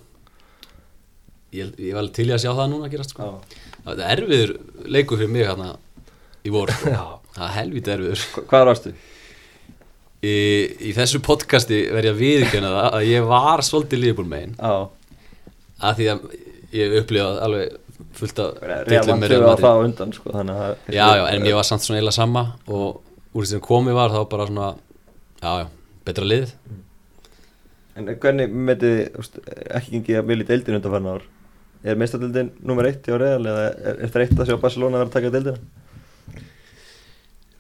Ég, 1.54 1.68
ég 1.78 1.92
var 1.94 2.06
til 2.16 2.24
í 2.30 2.32
að 2.34 2.40
sjá 2.42 2.50
það 2.56 2.70
núna 2.72 2.86
að 2.88 2.94
gerast 2.96 3.12
sko 3.14 3.26
Já. 3.28 3.58
Það 3.84 4.00
er 4.00 4.12
erfiður 4.24 4.52
leikur 4.94 5.20
fyrir 5.20 5.32
mig 5.34 5.44
hérna 5.44 5.66
í 6.48 6.52
vor 6.54 6.72
sko. 6.72 6.92
Já. 6.96 7.02
Það 7.36 7.44
er 7.50 7.54
helvítið 7.58 7.94
erfiður 7.98 8.24
Hva- 8.32 8.44
Hvað 8.50 8.64
varstu? 8.70 8.94
í, 10.24 10.34
í 10.88 10.94
þessu 10.96 11.20
podcasti 11.26 11.82
verð 11.92 12.08
ég 12.08 12.14
að 12.16 12.22
viðkjöna 12.24 12.72
það 12.78 12.96
að 12.98 13.06
ég 13.10 13.28
var 13.28 13.64
svolítið 13.68 14.02
liðbúl 14.06 14.26
megin 14.32 14.56
Já 14.56 14.74
að 15.84 15.98
því 15.98 16.06
að 16.14 16.26
ég 16.78 16.92
upplifað 17.02 17.38
alveg 17.44 17.72
fullt 18.18 18.40
af 18.42 18.62
Real 18.62 18.84
titlum 18.88 19.20
með 19.22 19.32
Real 19.34 19.44
var 19.46 19.60
Madrid. 19.62 19.84
undan 19.88 20.14
sko 20.16 20.32
Þannig 20.34 20.62
að 20.64 20.94
Já, 20.96 21.06
já, 21.18 21.24
en 21.34 21.46
ég 21.48 21.54
var 21.58 21.66
samt 21.68 21.84
svona 21.84 22.00
eiginlega 22.00 22.16
sama 22.18 22.42
og 22.66 23.02
úr 23.34 23.44
því 23.44 23.50
sem 23.52 23.62
komið 23.64 23.98
var 23.98 24.14
þá 24.14 24.20
bara 24.32 24.46
svona 24.50 24.70
já, 25.42 25.52
já, 25.62 25.66
betra 26.08 26.26
lið 26.26 26.52
En 27.94 28.08
hvernig 28.18 28.50
metið 28.50 28.96
ekki 29.78 29.92
gengið 29.94 30.18
að 30.18 30.28
vilja 30.32 30.48
deildin 30.50 30.78
undan 30.80 30.94
farin 30.96 31.10
ár? 31.12 31.26
Er 31.84 31.98
meistardildin 32.00 32.48
nummer 32.66 32.88
eitt 32.88 33.06
hjá 33.06 33.14
Real 33.20 33.44
eða 33.46 33.66
er, 33.70 33.98
er 34.02 34.10
það 34.10 34.24
eitt 34.24 34.40
að 34.42 34.48
sjá 34.50 34.56
Barcelona 34.64 34.98
vera 35.02 35.10
að 35.12 35.16
taka 35.18 35.30
deildina? 35.34 35.58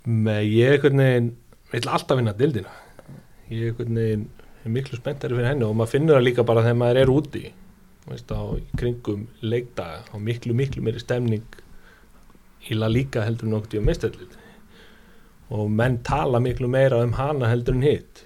með 0.04 0.48
ég 0.52 0.82
veginn 0.84 1.30
vil 1.72 1.86
alltaf 1.88 2.18
vinna 2.18 2.34
dildina 2.36 2.72
ég 3.48 3.78
veginn 3.78 4.26
er 4.64 4.72
miklu 4.74 4.98
spenntari 4.98 5.36
fyrir 5.36 5.50
henni 5.52 5.64
og 5.64 5.76
maður 5.78 5.94
finnur 5.94 6.18
það 6.18 6.26
líka 6.26 6.44
bara 6.44 6.64
þegar 6.64 6.80
maður 6.80 7.00
er 7.02 7.12
úti 7.12 7.44
veist, 8.08 8.30
á 8.30 8.42
kringum 8.78 9.26
leikdaga 9.42 10.02
og 10.12 10.22
miklu 10.24 10.56
miklu 10.56 10.84
meiri 10.84 11.02
stemning 11.02 11.60
í 12.68 12.76
La 12.78 12.88
Liga 12.88 13.24
heldur 13.24 13.50
en 13.50 13.58
okkur 13.58 13.80
í 13.80 13.84
meistardildin 13.84 14.40
og 15.54 15.68
menn 15.70 16.00
tala 16.06 16.40
miklu 16.40 16.68
meira 16.70 17.02
um 17.04 17.12
hana 17.18 17.50
heldur 17.50 17.76
en 17.76 17.84
hitt. 17.84 18.24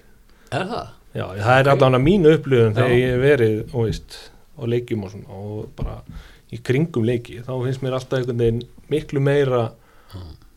Er 0.55 0.65
það? 0.69 0.95
Já, 1.09 1.25
það 1.41 1.59
er 1.59 1.71
alltaf 1.73 2.01
mínu 2.03 2.33
upplifun 2.37 2.75
þegar 2.77 2.95
ég 2.95 3.13
hef 3.13 3.23
verið 3.23 3.55
og 3.73 3.87
veist, 3.87 4.17
á 4.59 4.63
leikjum 4.69 5.05
og 5.05 5.13
svona 5.13 5.39
og 5.39 5.71
bara 5.77 5.95
í 6.53 6.59
kringum 6.65 7.05
leiki 7.05 7.39
þá 7.45 7.53
finnst 7.63 7.83
mér 7.85 7.97
alltaf 7.97 8.19
einhvern 8.19 8.43
veginn 8.43 8.61
miklu 8.91 9.23
meira 9.23 9.63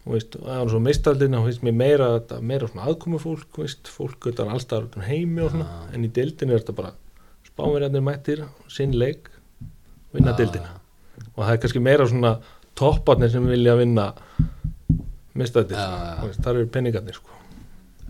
og 0.02 0.16
veist, 0.16 0.37
og 0.37 0.48
það 0.48 0.58
er 0.58 0.72
svo 0.72 0.80
meistaldin 0.82 1.37
þá 1.37 1.46
finnst 1.46 1.64
mér 1.66 1.76
meira, 1.78 2.08
meira 2.42 2.68
svona 2.68 2.88
aðkomu 2.90 3.20
fólk 3.22 3.62
veist, 3.62 3.90
fólk 3.92 4.28
allstaðar 4.32 4.90
utan 4.90 5.06
heimi 5.06 5.44
og 5.44 5.54
svona, 5.54 5.68
en 5.94 6.06
í 6.06 6.11
deildin 6.12 6.52
er 6.52 6.62
þetta 6.62 6.76
bara 6.78 6.92
spáverjarnir 7.53 8.05
mættir, 8.05 8.45
sinn 8.73 8.97
leik 8.99 9.31
vinna 10.12 10.33
Já. 10.33 10.38
deildina. 10.43 10.75
Og 11.37 11.45
það 11.45 11.53
er 11.55 11.62
kannski 11.62 11.83
meira 11.85 12.09
svona 12.09 12.35
topparnir 12.79 13.31
sem 13.33 13.47
vilja 13.47 13.77
vinna 13.79 14.12
já. 15.79 16.21
veist, 16.27 16.41
þar 16.45 16.59
eru 16.61 16.69
peningarnir 16.73 17.17
sko. 17.17 17.31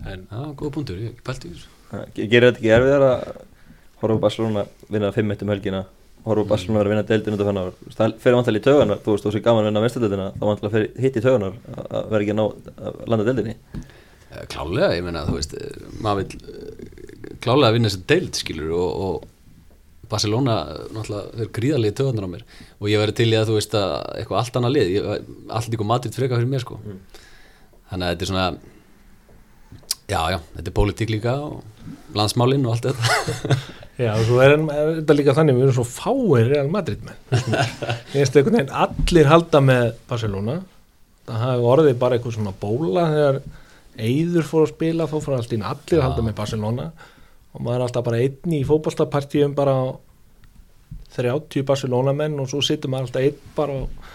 En 0.03 0.27
Já, 0.27 0.53
góð 0.59 0.71
punktur, 0.75 0.99
ég 0.99 1.11
hef 1.11 1.15
ekki 1.15 1.27
pælt 1.29 1.45
í 1.47 1.53
þessu 1.53 1.69
Gerir 2.15 2.49
þetta 2.49 2.59
ekki 2.59 2.71
erfiðar 2.75 3.03
að 3.07 3.21
horfa 4.01 4.17
á 4.19 4.23
Barcelona 4.25 4.63
vinna 4.91 5.11
5-1 5.15 5.45
um 5.45 5.51
helgina 5.53 5.83
horfa 6.25 6.43
á 6.43 6.51
Barcelona 6.51 6.81
vera 6.81 6.89
að 6.89 6.93
vinna 6.93 7.05
deildin 7.07 7.59
ár? 7.61 7.71
Þú 7.77 7.87
veist, 7.87 7.99
Það 7.99 8.15
fyrir 8.23 8.37
vantal 8.39 8.55
í 8.57 8.63
tauganar, 8.63 9.01
þú 9.03 9.15
veist 9.15 9.27
þú 9.27 9.33
sé 9.33 9.41
gaman 9.45 9.63
að 9.63 9.69
vinna 9.69 9.83
meistardildina 9.83 10.27
þá 10.39 10.69
fyrir 10.73 10.89
hitt 11.03 11.19
í 11.19 11.23
tauganar 11.23 11.57
að 11.83 12.09
vera 12.13 12.25
ekki 12.25 12.33
að 12.33 12.39
ná 12.39 12.45
að 12.89 13.01
landa 13.13 13.27
deildinni. 13.29 13.55
Eh, 14.33 14.45
Klálega, 14.51 14.89
ég 14.97 15.05
meina, 15.05 15.25
þú 15.27 15.37
veist 15.37 15.55
eh, 15.59 15.87
maður 16.03 16.23
vil 16.23 16.39
eh, 16.51 17.35
klálega 17.43 17.75
vinna 17.77 17.91
þessi 17.91 18.03
deild 18.11 18.39
skilur 18.39 18.75
og, 18.75 19.03
og 19.07 19.32
Barcelona 20.13 20.57
náttúrulega 20.93 21.39
þeir 21.39 21.51
gríðarlega 21.57 21.97
töðunar 21.99 22.27
á 22.29 22.33
mér. 22.33 22.45
Og 22.79 22.91
ég 22.91 23.01
verið 23.03 23.19
til 23.19 23.29
í 23.31 23.37
að 23.39 23.49
þú 23.49 23.57
veist 23.59 23.77
að 23.79 23.93
eitthvað 24.19 24.41
allt 24.41 24.59
annað 24.59 24.75
lið, 24.77 24.93
ég, 24.93 25.31
allt 25.57 25.73
líka 25.73 25.89
Madrid 25.89 26.17
freka 26.17 26.39
fyrir 26.39 26.53
mér 26.53 26.63
sko. 26.63 26.79
Þannig 27.89 28.07
að 28.07 28.13
þetta 28.13 28.27
er 28.27 28.31
svona 28.33 28.47
Já, 30.03 30.19
já, 30.33 30.37
þetta 30.57 30.67
er 30.67 30.75
pólitík 30.75 31.11
líka 31.13 31.33
og 31.39 32.17
landsmálinn 32.17 32.65
og 32.67 32.75
allt 32.75 32.89
þetta. 32.89 33.55
Já, 34.03 34.09
og 34.17 34.23
svo 34.27 34.39
er, 34.43 34.55
þetta 34.99 35.15
líka 35.15 35.35
þannig, 35.37 35.55
við 35.57 35.67
erum 35.67 35.75
svo 35.77 35.85
fáir 35.85 36.47
Real 36.49 36.69
Madrid 36.73 37.03
menn. 37.05 37.19
Ég 37.29 38.23
veist 38.23 38.35
einhvern 38.35 38.57
veginn, 38.57 38.71
allir 38.73 39.29
halda 39.29 39.61
með 39.63 39.83
Barcelona. 40.09 40.55
Það 41.27 41.43
hafi 41.45 41.67
orðið 41.71 41.99
bara 42.01 42.17
eitthvað 42.17 42.35
svona 42.39 42.55
bóla 42.59 43.05
þegar 43.13 43.37
Eyður 43.93 44.47
fór 44.49 44.63
að 44.65 44.71
spila, 44.71 45.05
þá 45.05 45.15
fór 45.21 45.35
allir 45.37 45.65
að 45.67 46.01
halda 46.01 46.25
með 46.25 46.37
Barcelona. 46.39 46.87
Og 47.53 47.61
maður 47.61 47.77
er 47.77 47.85
alltaf 47.85 48.07
bara 48.07 48.21
einn 48.25 48.57
í 48.57 48.63
fótballstapartíum 48.65 49.53
bara 49.57 49.75
30 51.15 51.65
Barcelona 51.67 52.13
menn 52.17 52.39
og 52.41 52.49
svo 52.51 52.61
sittur 52.65 52.91
maður 52.91 53.09
alltaf 53.09 53.25
einn 53.27 53.55
bara 53.57 53.77
og, 53.83 54.11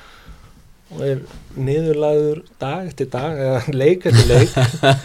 og 0.95 1.03
er 1.07 1.21
niðurlæður 1.59 2.43
dag 2.61 2.89
eftir 2.91 3.11
dag 3.13 3.43
eða 3.45 3.61
leik 3.83 4.07
eftir 4.11 4.31
leik. 4.33 4.57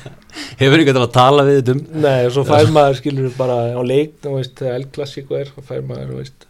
Hefur 0.61 0.81
ykkur 0.81 0.97
til 0.97 1.03
að 1.03 1.11
tala 1.13 1.45
við 1.47 1.59
þetta 1.59 1.75
um? 1.75 1.83
Nei, 2.05 2.19
og 2.27 2.33
svo 2.33 2.45
fær 2.47 2.71
maður 2.73 2.99
skilur 3.01 3.35
bara 3.37 3.59
á 3.77 3.81
leik, 3.85 4.15
þú 4.23 4.37
veist, 4.39 4.55
þegar 4.59 4.79
El-Klassíko 4.79 5.37
er, 5.37 5.51
þá 5.53 5.69
fær 5.69 5.83
maður, 5.89 6.09
þú 6.09 6.21
veist, 6.21 6.47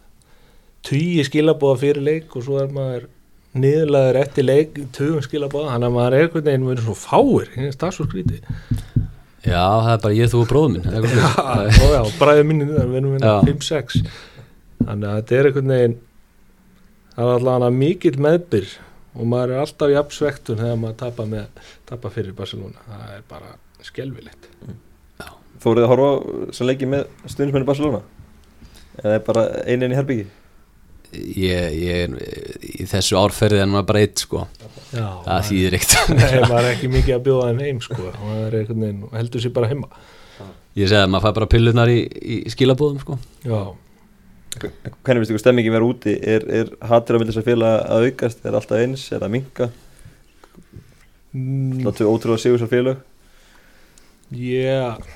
tugi 0.84 1.26
skilabóða 1.28 1.80
fyrir 1.82 2.06
leik 2.08 2.36
og 2.36 2.46
svo 2.46 2.62
er 2.62 2.72
maður 2.72 3.10
niðurlaður 3.54 4.20
eftir 4.24 4.46
leik, 4.48 4.78
tugum 4.96 5.22
skilabóða, 5.24 5.74
þannig 5.74 5.90
að 5.90 5.98
maður 5.98 6.16
er 6.16 6.24
einhvern 6.24 6.48
veginn 6.48 6.68
verið 6.70 6.88
svo 6.88 6.96
fáir, 6.98 7.52
það 7.54 7.88
er 7.90 7.96
svo 7.98 8.08
skríti. 8.08 8.40
Já, 9.44 9.60
það 9.60 9.90
er 9.92 10.00
bara 10.06 10.16
ég, 10.16 10.30
þú 10.32 10.40
og 10.40 10.46
bróður 10.48 10.70
minn 10.72 10.86
Já, 11.74 11.88
já, 11.92 12.00
bræðið 12.16 12.46
minni, 12.48 12.68
við 12.70 12.94
erum 12.96 13.16
Já. 13.18 13.34
við 13.44 13.50
5-6, 13.50 13.98
þannig 14.88 15.08
að 15.10 15.18
þetta 15.20 15.36
er 15.38 15.48
einhvern 15.50 15.74
veginn, 15.74 15.96
það 17.14 17.30
er 17.30 17.38
allavega 17.38 17.70
mikill 17.78 18.16
meðbyr 18.26 18.72
og 19.14 19.28
maður 19.30 19.54
er 19.54 19.64
alltaf 19.64 19.92
í 19.92 19.98
absvektun 19.98 20.60
þegar 20.62 20.80
maður 20.82 20.96
tapa, 21.04 21.26
með, 21.30 21.66
tapa 21.88 22.12
fyrir 22.14 22.36
Barcelona, 22.36 22.86
það 22.88 23.12
er 23.16 23.26
bara 23.30 23.52
skelvilegt. 23.84 24.48
Fóruð 25.64 25.84
þið 25.84 25.86
að 25.86 25.92
horfa 25.94 26.54
sem 26.56 26.68
leikið 26.68 26.90
með 26.92 27.04
stundismenni 27.24 27.68
Barcelona? 27.68 28.00
Eða 29.00 29.14
er 29.18 29.22
bara 29.26 29.44
einin 29.64 29.94
í 29.94 29.98
herbyggi? 29.98 30.26
ég, 31.14 31.76
ég, 31.78 32.14
Í 32.82 32.86
þessu 32.90 33.16
árferði 33.20 33.60
er 33.62 33.70
maður 33.70 33.86
bara 33.90 34.02
eitt 34.04 34.24
sko. 34.24 34.44
Já, 34.94 35.06
Það 35.24 35.46
þýðir 35.48 35.76
eitt 35.78 35.94
Nei, 36.18 36.34
maður 36.48 36.58
er 36.58 36.70
ekki 36.72 36.90
mikið 36.92 37.16
að 37.16 37.24
bjóða 37.28 37.48
þeim 37.50 37.62
heim 37.64 37.80
sko. 37.84 38.10
Og 38.10 38.20
það 38.24 38.58
er 38.60 38.92
heldur 39.18 39.44
sér 39.44 39.54
bara 39.54 39.70
heima. 39.70 39.90
Ég 40.74 40.90
segi 40.90 40.98
að 40.98 41.10
maður 41.12 41.28
fær 41.28 41.36
bara 41.38 41.50
pillunar 41.54 41.92
í, 41.92 41.98
í 42.02 42.36
skilabóðum 42.50 43.02
sko. 43.02 43.18
Já, 43.46 43.58
Hvernig 44.60 45.20
finnst 45.22 45.32
ykkur 45.32 45.42
stemmingi 45.42 45.72
vera 45.74 45.86
úti? 45.88 46.12
Er, 46.22 46.44
er 46.62 46.70
hattir 46.90 47.16
á 47.16 47.18
milli 47.20 47.32
þess 47.32 47.40
að 47.42 47.48
félagi 47.48 47.88
að 47.96 48.06
aukast? 48.08 48.44
Er 48.46 48.56
alltaf 48.58 48.80
eins? 48.84 49.04
Er 49.10 49.18
það 49.22 49.26
að 49.28 49.34
minka? 49.34 49.68
mm, 51.34 51.80
Það 51.84 52.00
er 52.04 52.10
ótrúlega 52.12 52.42
sigur 52.44 52.60
svo 52.62 52.68
félag 52.70 53.00
ég, 54.34 55.08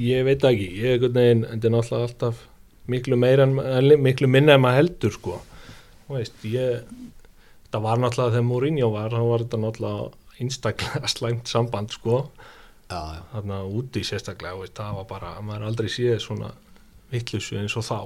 ég 0.00 0.24
veit 0.26 0.42
það 0.42 0.54
ekki 0.54 0.68
ég 0.78 0.84
er 0.84 0.94
einhvern 0.98 1.18
veginn, 1.18 1.44
þetta 1.50 1.68
er 1.70 1.74
náttúrulega 1.74 2.08
alltaf 2.08 2.42
miklu 2.94 3.16
meira, 3.20 3.46
en, 3.48 3.58
en- 3.58 4.02
miklu 4.04 4.28
minna 4.30 4.56
en 4.58 4.62
maður 4.64 4.78
heldur 4.82 5.14
sko 5.16 5.38
veist, 6.12 6.36
ég 6.44 6.84
þetta 7.64 7.80
var 7.84 8.00
náttúrulega 8.02 8.36
þegar 8.36 8.48
Mourinho 8.50 8.90
var 8.94 9.14
þá 9.14 9.22
var 9.30 9.44
þetta 9.46 9.62
náttúrulega 9.64 10.42
einstaklega 10.44 11.10
slæmt 11.14 11.50
samband 11.50 11.94
sko 11.96 12.26
Já, 12.84 13.00
já 13.16 13.20
þarna 13.32 13.62
úti 13.64 14.02
sérstaklega, 14.04 14.58
veist, 14.60 14.76
það 14.76 14.98
var 15.00 15.06
bara 15.08 15.30
maður 15.42 15.70
aldrei 15.70 15.88
séð 15.90 16.18
svona 16.22 16.50
vittlusu 17.10 17.56
eins 17.58 17.74
og 17.80 17.86
þá 17.88 17.96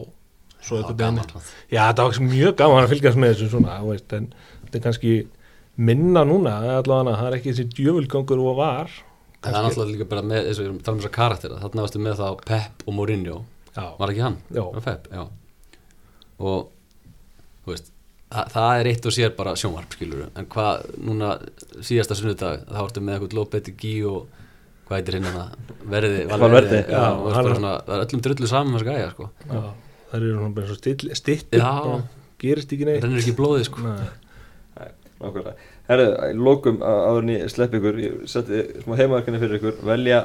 svo 0.64 0.78
veginn 0.80 0.98
gaman. 0.98 1.34
Já, 1.72 1.82
það 1.92 2.04
var 2.04 2.22
mjög 2.28 2.54
gaman 2.60 2.84
að 2.84 2.94
fylgjast 2.94 3.20
með 3.20 3.34
þessu 3.34 3.50
svona, 3.52 3.76
þú 3.82 3.92
veist, 3.92 4.14
en 4.18 4.30
þetta 4.64 4.78
er 4.80 4.84
kannski 4.86 5.12
minna 5.88 6.24
núna, 6.26 6.56
allavega 6.78 7.18
það 7.20 7.28
er 7.30 7.36
ekki 7.38 7.52
þessi 7.52 7.68
djöfulgangur 7.76 8.42
og 8.44 8.58
var. 8.58 8.96
Það 9.38 9.52
er 9.52 9.68
náttúrulega 9.68 9.94
líka 9.94 10.08
bara 10.10 10.24
með 10.26 10.48
þessu, 10.48 10.62
við 10.64 10.68
erum 10.68 10.80
að 10.80 10.86
tala 10.88 10.96
um 10.96 11.02
þessa 11.04 11.14
karaktera 11.14 11.60
Þarna 11.62 11.82
varstu 11.84 12.00
með 12.02 12.16
þá 12.18 12.40
Pep 12.48 12.82
og 12.88 12.96
Mourinho. 12.96 13.36
Já, 13.76 13.84
Var 14.00 14.12
ekki 14.12 14.24
hann? 14.24 14.38
Já. 14.50 14.64
Var 14.64 14.82
Pep, 14.88 15.06
já. 15.14 15.22
Og, 16.38 16.72
þú 17.62 17.70
veist 17.70 17.92
það, 18.32 18.50
það 18.56 18.80
er 18.80 18.90
eitt 18.90 19.06
og 19.06 19.14
sér 19.14 19.36
bara 19.38 19.54
sjónvarp 19.58 19.94
skilur 19.94 20.26
En 20.34 20.48
hvað, 20.50 20.88
núna 21.06 21.30
síðasta 21.86 22.18
sunnudag 22.18 22.66
Þá 22.66 22.80
vartu 22.80 23.04
með 23.04 23.16
eitthvað 23.16 23.38
Lopetegi 23.38 23.94
og 24.10 24.26
Hvað 24.88 25.02
heitir 25.02 25.18
hinn? 25.18 25.26
Verði, 25.92 26.22
það 26.32 26.44
er 27.92 28.02
öllum 28.02 28.22
drullu 28.24 28.48
saman 28.48 28.72
með 28.72 28.80
þessa 28.80 28.94
gæja 28.94 29.08
sko. 29.12 29.26
Já, 29.44 29.58
það 30.10 30.18
eru 30.20 30.32
svona 30.36 30.54
bara 30.56 30.66
svo 30.70 30.78
stittur, 31.20 31.60
Já. 31.60 32.02
gerist 32.38 32.72
ekki 32.72 32.84
Það 32.86 32.92
neitt 32.92 33.04
rennir 33.06 33.22
ekki 33.22 33.34
í 33.34 33.38
blóðið 33.38 33.66
sko. 33.68 33.84
Nei. 33.84 34.90
Nákvæmlega. 35.18 35.54
Herðu, 35.88 36.08
í 36.28 36.34
lokum 36.38 36.76
á- 36.84 37.02
áður 37.10 37.22
en 37.24 37.32
ég 37.32 37.48
slepp 37.50 37.72
ykkur 37.74 37.96
Ég 37.98 38.18
setti 38.30 38.60
smá 38.84 38.94
heimaverkefni 39.00 39.40
fyrir 39.42 39.58
ykkur. 39.58 39.78
Velja 39.88 40.20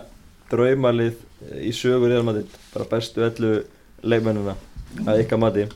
draumalið 0.52 1.16
í 1.64 1.72
sögur 1.74 2.14
eða 2.14 2.28
mati 2.28 2.44
Bara 2.74 2.86
bestu 2.92 3.24
ellu 3.26 3.54
leikmennina 4.04 4.56
að 5.08 5.24
ykkar 5.24 5.40
mati. 5.42 5.68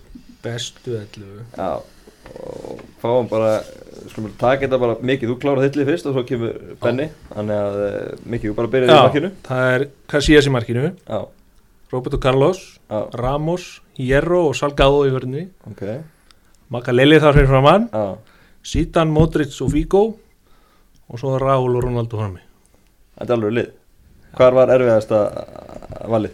Bestu 0.43 0.99
ellu. 0.99 1.45
Já 1.57 1.81
og 2.35 2.81
fáum 3.01 3.27
bara 3.29 3.61
skulum 4.11 4.27
bara 4.27 4.37
taka 4.41 4.65
þetta 4.67 4.79
bara 4.81 4.95
mikið, 4.99 5.31
þú 5.31 5.35
klárar 5.41 5.63
þitt 5.63 5.77
lið 5.79 5.89
fyrst 5.91 6.09
og 6.09 6.15
svo 6.17 6.23
kemur 6.27 6.57
Benni. 6.83 7.07
Þannig 7.31 7.61
að 7.63 7.77
eh, 7.85 8.21
mikið, 8.33 8.51
þú 8.51 8.57
bara 8.59 8.71
byrjaði 8.73 8.97
í 8.97 9.05
makkinu 9.07 9.31
það 9.47 9.71
er 9.75 9.85
Casillas 10.11 10.49
í 10.49 10.53
markinu. 10.53 10.85
Já, 11.07 11.19
Roberto 11.93 12.19
Carlos, 12.19 12.63
já, 12.89 12.99
Ramos 13.15 13.67
Hierro 13.97 14.43
og 14.51 14.55
Salgado 14.57 15.03
í 15.07 15.11
vörðinni 15.13 15.47
ok. 15.69 15.83
Makaleli 16.73 17.19
þar 17.23 17.37
fyrir 17.37 17.49
framann 17.49 17.87
Já, 17.91 18.17
Zidane, 18.67 19.13
Modric 19.13 19.55
og 19.63 19.71
Figo 19.73 20.03
og 21.07 21.21
svo 21.21 21.37
Raúl 21.39 21.77
og 21.79 21.85
Ronaldo 21.85 22.19
frammi. 22.19 22.41
Þetta 23.15 23.31
er 23.31 23.37
alveg 23.37 23.53
lið. 23.55 23.67
Hvar 24.37 24.55
var 24.57 24.73
erfiðasta 24.75 25.19
valið? 26.11 26.33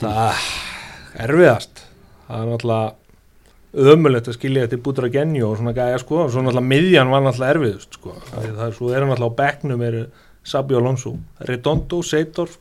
það 0.00 0.44
er 1.20 1.28
erfiðast. 1.28 1.82
Það 2.24 2.38
er 2.40 2.48
náttúrulega 2.54 3.90
ömulegt 3.94 4.30
að 4.30 4.38
skilja 4.38 4.64
þetta 4.64 4.80
bútur 4.86 5.08
að 5.10 5.16
genju 5.18 5.44
og 5.50 5.58
svona 5.60 5.74
gæja 5.76 6.00
sko. 6.00 6.22
Og 6.24 6.32
svo 6.32 6.44
náttúrulega 6.46 6.70
miðjan 6.72 7.12
var 7.12 7.26
náttúrulega 7.26 7.58
erfiðust 7.58 7.98
sko. 8.00 8.14
Það 8.30 8.48
er, 8.48 8.76
svo 8.78 8.92
eru 8.94 9.10
náttúrulega 9.10 9.36
á 9.36 9.38
bekknum 9.42 9.84
eru 9.90 10.06
Sabi 10.44 10.76
Alonso, 10.76 11.14
Redondo, 11.48 12.00
Seidorf 12.04 12.58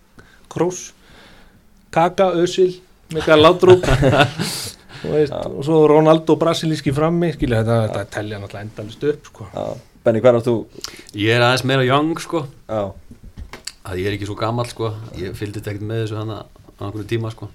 Kroos 0.52 0.90
Kaka, 1.94 2.30
Özil, 2.40 2.78
Mikael 3.14 3.42
Laudrup 3.44 3.86
og, 3.88 5.10
veist, 5.14 5.34
og 5.36 5.62
svo 5.68 5.82
Ronaldo 5.92 6.36
brasilíski 6.40 6.94
frammi 6.96 7.34
skilja 7.36 7.62
þetta, 7.64 7.78
þetta 7.90 8.04
telja 8.18 8.40
náttúrulega 8.42 8.68
endalist 8.68 9.04
upp 9.12 9.30
sko. 9.32 9.48
Já, 9.54 9.66
Benni, 10.04 10.22
hvar 10.24 10.38
áttu? 10.40 10.56
Ég 11.16 11.32
er 11.38 11.44
aðeins 11.46 11.64
meira 11.70 11.86
young 11.88 12.14
sko. 12.24 12.46
Já, 12.68 12.84
að 13.88 14.00
ég 14.02 14.10
er 14.10 14.18
ekki 14.18 14.28
svo 14.30 14.38
gammal 14.40 14.68
sko. 14.72 14.94
Ég 15.20 15.36
fylgdi 15.38 15.60
þetta 15.62 15.74
ekkert 15.76 15.88
með 15.90 16.02
þessu 16.06 16.20
hana 16.22 16.42
á 16.44 16.82
einhverju 16.88 17.08
tíma 17.14 17.32
sko. 17.36 17.50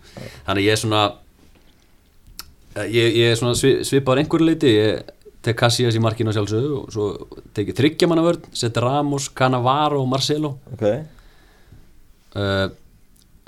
Þannig 0.47 0.69
ég 0.69 0.77
er 0.77 0.81
svona 0.83 1.03
ég, 2.89 3.15
ég 3.19 3.31
er 3.33 3.39
svona 3.41 3.57
svi- 3.59 3.81
svipaður 3.89 4.23
einhverju 4.23 4.49
leiti 4.49 4.73
ég 4.75 5.15
tek 5.45 5.57
Casillas 5.59 5.97
í 5.97 6.03
markinu 6.03 6.33
á 6.33 6.37
sjálfsögðu 6.37 6.75
og 6.83 6.89
svo 6.93 7.05
tek 7.57 7.71
ég 7.73 7.77
þryggja 7.79 8.09
manna 8.11 8.25
vörn 8.27 8.45
seti 8.59 8.83
Ramos, 8.83 9.29
Cannavaro 9.39 10.01
og 10.03 10.09
Marcelo. 10.11 10.55
Ok. 10.75 10.85
Uh, 12.39 12.67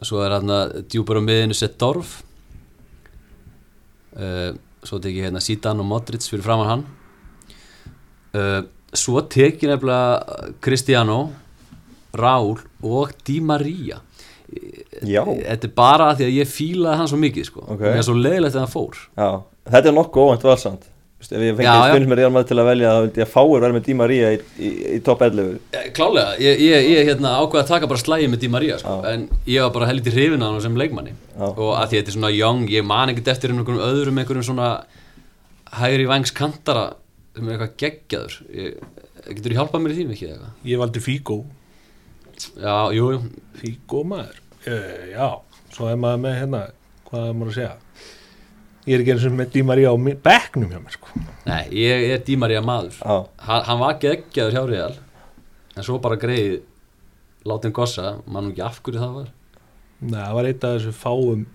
svo 0.06 0.22
er 0.24 0.36
hann 0.38 0.52
að 0.54 0.74
djúpar 0.90 1.20
á 1.20 1.22
miðinu 1.24 1.56
sett 1.56 1.78
Dorf. 1.80 2.20
Uh, 4.16 4.52
svo 4.84 4.98
tek 5.02 5.14
ég 5.14 5.28
hérna 5.28 5.42
Zidane 5.44 5.82
og 5.84 5.88
Modric 5.90 6.24
fyrir 6.26 6.44
framan 6.44 6.70
hann. 6.70 6.84
Uh, 8.34 8.60
svo 8.96 9.22
tek 9.30 9.60
ég 9.62 9.72
nefnilega 9.72 10.52
Cristiano 10.62 11.20
Raúl 12.16 12.58
og 12.82 13.12
Di 13.26 13.38
Maria. 13.44 14.00
Já, 15.06 15.22
þetta 15.22 15.68
er 15.68 15.74
bara 15.76 16.08
því 16.18 16.26
að 16.26 16.38
ég 16.40 16.48
fílaði 16.50 16.98
hann 16.98 17.10
svo 17.10 17.18
mikið 17.22 17.46
sko. 17.46 17.62
Ok. 17.68 17.76
og 17.76 17.84
mér 17.86 18.00
er 18.00 18.06
svo 18.08 18.16
leiðilegt 18.18 18.56
að 18.56 18.64
hann 18.64 18.72
fór. 18.72 19.04
Já. 19.14 19.30
Þetta 19.70 19.92
er 19.92 19.94
nokkuð 19.94 20.26
óvænt 20.26 20.48
valsamt 20.48 20.89
Ef 21.20 21.42
ég 21.44 21.52
fengi 21.59 21.70
stundins 21.70 22.09
með 22.11 22.18
Real 22.18 22.30
Madrid 22.35 22.48
til 22.50 22.56
að 22.59 22.68
velja 22.70 22.90
þá 22.90 23.00
vildi 23.04 23.20
ég 23.20 23.26
að 23.26 23.33
fáir 23.35 23.61
verða 23.62 23.76
með 23.76 23.83
Di 23.87 23.94
Maria 24.00 24.30
í, 24.33 24.38
í, 24.56 24.70
í 24.96 25.00
top 25.06 25.20
11 25.26 25.50
Eh, 25.76 25.85
klálega, 25.94 26.30
ég, 26.42 26.62
ég, 26.64 26.87
ég 26.90 27.11
hérna, 27.11 27.35
ákveði 27.42 27.61
að 27.61 27.68
taka 27.74 27.90
bara 27.90 28.00
slægi 28.02 28.30
með 28.33 28.40
Di 28.42 28.48
Maria 28.50 28.78
sko. 28.80 28.94
En 29.06 29.26
ég 29.46 29.61
var 29.62 29.74
bara 29.76 29.90
heldur 29.90 30.16
hrifin 30.16 30.42
að 30.42 30.54
hann 30.54 30.64
sem 30.64 30.78
leikmanni. 30.80 31.12
Já. 31.37 31.44
og 31.50 31.70
að 31.76 31.85
því 31.92 31.98
að 31.98 32.00
þetta 32.00 32.12
er 32.12 32.16
svona 32.16 32.33
young 32.35 32.64
ég 32.72 32.88
man 32.88 33.12
ekkert 33.12 33.30
eftir 33.35 33.52
einhverjum 33.54 33.85
öðrum 33.85 34.18
einhverjum 34.22 34.46
svona 34.48 34.70
hægri 35.80 36.09
vangs 36.11 36.33
kantara 36.40 36.87
sem 37.37 37.46
er 37.46 37.54
eitthvað 37.59 37.76
geggjaður. 37.85 38.38
Ég, 38.56 38.80
getur 39.28 39.52
þú 39.52 39.59
hjálpað 39.61 39.85
mér 39.85 39.94
í 39.94 39.98
því 40.00 40.09
mikið 40.11 40.33
eitthvað? 40.33 40.56
Ég 40.72 40.83
valdi 40.83 41.04
Figo. 41.04 41.38
Já, 42.56 42.74
jú, 42.96 43.12
jú, 43.14 43.20
Figo 43.61 44.02
maður. 44.09 44.40
Uh, 44.64 45.04
já, 45.12 45.28
svo 45.76 45.92
er 45.92 46.00
maður 46.00 46.24
með 46.24 46.37
hérna 46.40 46.64
hvað 47.11 47.28
er 47.28 47.38
maður 47.38 47.52
að 47.52 47.59
segja 47.61 47.76
ég 48.90 48.96
er 48.96 49.05
ekki 49.05 49.12
eins 49.14 49.26
og 49.29 49.37
með 49.38 49.53
Di 49.55 49.62
Maria 49.70 49.92
á 49.94 49.96
bekknum 50.26 50.72
hjá 50.74 50.81
mér 50.83 50.94
sko. 50.96 51.12
Nei, 51.46 51.62
ég 51.79 52.09
er 52.16 52.24
Di 52.26 52.37
Maria 52.40 52.61
maður. 52.66 52.96
Já, 52.98 53.16
hann, 53.46 53.64
hann 53.68 53.81
var 53.85 53.98
geggjaður 54.03 54.57
hjá 54.59 54.64
Real 54.72 54.96
en 55.76 55.87
svo 55.87 56.00
bara 56.03 56.18
greið 56.20 56.59
látin 57.48 57.72
gossa, 57.72 58.16
mann 58.26 58.50
ekki 58.50 58.64
af 58.66 58.81
hverju 58.85 59.00
það 59.00 59.14
var. 59.20 59.29
Nei, 60.00 60.18
það 60.20 60.35
var 60.40 60.48
eitt 60.50 60.64
af 60.66 60.74
þessu 60.79 60.92
fáum 60.96 61.46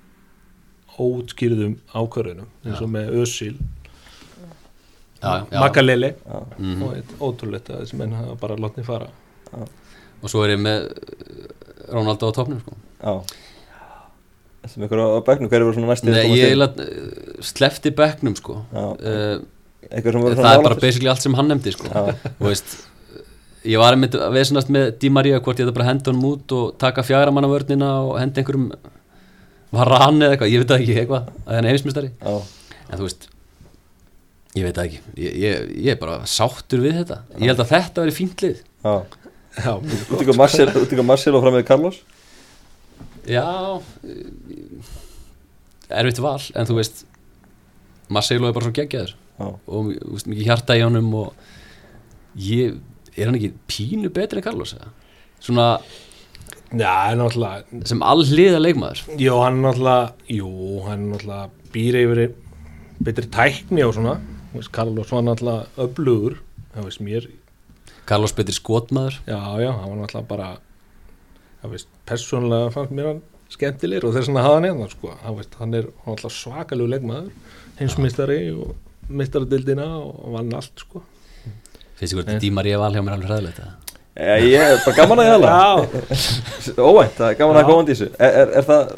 ótskýrðum 0.95 1.73
ákvörðunum 1.91 2.47
eins 2.65 2.81
og 2.81 2.89
með 2.93 3.09
Özil, 3.19 3.55
já, 5.19 5.31
já, 5.51 5.59
Makalele. 5.59 6.13
Já, 6.25 6.39
Mhm. 6.57 6.83
og 6.83 6.93
eitt 6.95 7.11
ótrúlegt 7.19 7.69
að 7.69 7.81
þessi 7.83 7.97
menn 7.99 8.13
hafa 8.15 8.35
bara 8.39 8.55
látni 8.55 8.83
fara. 8.85 9.09
Og 10.23 10.29
svo 10.31 10.43
er 10.45 10.55
ég 10.55 10.61
með 10.61 10.87
Ronaldo 11.91 12.31
á 12.31 12.33
topnum 12.33 12.61
sko. 12.61 12.73
Já 13.03 13.21
Sem 14.71 14.85
ykkur 14.87 15.01
á, 15.01 15.07
bekknum, 15.27 15.51
hverju 15.51 15.67
voru 15.67 15.77
svona 15.77 15.93
næstu 15.93 16.09
Nei, 16.09 16.23
ég 16.33 16.49
eiginlega 16.49 16.87
uh, 16.87 17.45
slefti 17.45 17.93
bekknum 17.95 18.35
sko. 18.39 18.57
Já. 18.73 18.85
uh, 18.95 19.45
það 19.91 20.51
er 20.51 20.65
bara 20.65 20.79
basically 20.81 21.11
allt 21.11 21.23
sem 21.25 21.37
hann 21.37 21.51
nefndi 21.51 21.75
sko. 21.75 21.91
Já. 21.91 22.15
veist 22.47 22.77
ég 23.65 23.81
var 23.81 23.95
einmitt 23.95 24.17
að 24.17 24.33
veðsynast 24.35 24.71
með 24.73 24.91
Di 25.01 25.11
Maria 25.13 25.39
hvort 25.41 25.59
ég 25.59 25.65
þetta 25.65 25.77
bara 25.77 25.89
henda 25.89 26.11
honum 26.11 26.27
út 26.33 26.55
og 26.55 26.75
taka 26.81 27.05
fjagra 27.05 27.33
manna 27.33 27.49
vörnina 27.49 27.91
og 28.05 28.19
henda 28.21 28.41
einhverjum 28.41 28.67
varan 29.75 30.21
eða 30.21 30.35
eitthvað, 30.35 30.51
ég 30.53 30.61
veit 30.61 30.75
ekki 30.77 30.97
eitthvað 31.01 31.31
að 31.31 31.55
hann 31.57 31.65
er 31.65 31.73
heimsmystari 31.73 32.11
Já, 32.13 32.35
en 32.85 32.99
þú 32.99 33.07
veist 33.07 33.27
ég 34.55 34.63
veit 34.63 34.81
ekki, 34.85 34.99
ég, 35.19 35.37
ég, 35.41 35.69
ég 35.83 35.95
er 35.95 35.99
bara 35.99 36.21
sáttur 36.29 36.83
við 36.83 37.01
þetta, 37.01 37.21
ég 37.41 37.49
held 37.51 37.63
að 37.65 37.71
þetta 37.73 38.03
veri 38.05 38.15
fínt 38.15 38.43
lið. 38.45 38.61
Já. 38.85 38.93
Já, 39.55 39.71
Út 39.79 40.21
ykkur 40.21 40.37
Marcel, 40.39 40.67
út 40.75 40.91
ykkur 40.91 41.07
Marcel 41.07 41.35
og 41.35 41.43
fram 41.43 41.55
með 41.55 41.65
Carlos 41.67 41.99
já 43.29 43.45
eh, 44.05 44.89
erfitt 45.99 46.21
val, 46.23 46.41
en 46.55 46.69
þú 46.69 46.79
veist 46.79 47.05
Marcelo 48.09 48.49
er 48.49 48.55
bara 48.55 48.67
svo 48.67 48.75
geggjaður. 48.75 49.15
Og 49.41 49.91
veist, 49.91 50.27
mikið 50.29 50.47
hjarta 50.47 50.77
í 50.77 50.83
honum 50.85 51.09
og 51.17 51.33
ég, 52.39 52.77
er 53.15 53.29
hann 53.29 53.37
ekki 53.39 53.55
pínu 53.69 54.11
betri 54.13 54.41
en 54.41 54.45
Carlos 54.45 54.75
eða? 54.77 54.91
svona 55.45 55.65
já, 56.71 57.13
náttúrulega 57.17 57.85
sem 57.87 58.01
allliða 58.01 58.61
leikmaður. 58.61 59.03
Jú, 59.19 59.37
hann 59.43 59.59
er 59.59 59.67
náttúrulega 59.67 60.31
Jú, 60.31 60.51
hann 60.85 61.05
er 61.05 61.11
náttúrulega 61.13 61.73
býr 61.75 61.99
yfir 62.01 62.21
betri 63.05 63.29
tækni 63.31 63.85
og 63.85 63.95
svona. 63.97 64.19
Veist, 64.55 64.71
Carlos 64.73 65.11
var 65.11 65.25
náttúrulega 65.27 65.85
öflugur 65.85 66.39
það 66.75 66.87
veist 66.89 67.03
mér, 67.03 67.27
Carlos 68.05 68.35
betri 68.37 68.55
skotmaður. 68.55 69.19
Já, 69.25 69.39
já, 69.61 69.71
hann 69.71 69.91
var 69.91 69.99
náttúrulega 70.01 70.29
bara 70.29 70.49
persónulega 72.09 72.71
fannst 72.73 72.95
mér 72.95 73.09
hann 73.11 73.21
skemmtilegir 73.53 74.07
og 74.07 74.15
þess 74.15 74.29
vegna 74.29 74.43
hafa 74.45 74.59
hann 74.59 74.67
eða 74.69 74.89
sko, 74.91 75.13
það 75.21 75.39
veist, 75.39 75.57
hann 75.61 75.77
er 75.77 75.87
náttúrulega 75.91 76.35
svakalegu 76.39 76.91
leikmaður 76.91 77.31
heimsmystari 77.79 78.39
og 78.55 78.75
mistardildina 79.09 79.87
og 79.99 80.33
vann 80.33 80.53
allt 80.57 80.85
sko. 80.85 81.03
Finnst 81.95 82.15
ykkur 82.15 82.25
þetta 82.25 82.43
Di 82.43 82.51
Maria 82.51 82.79
val 82.81 82.93
hjá 82.95 83.03
mér 83.03 83.17
alveg 83.17 83.31
hræðilegt 83.31 83.61
eða? 83.63 83.75
Já, 84.15 84.35
ég 84.47 84.61
er 84.63 84.77
bara 84.79 84.95
gaman 84.95 85.19
að 85.21 85.25
ég 85.27 85.33
hala 85.35 85.53
Óvænt, 86.89 87.17
gaman 87.39 87.57
að 87.59 87.67
koma 87.67 87.83
er, 87.91 88.03
er, 88.15 88.53
er 88.61 88.67
það 88.69 88.93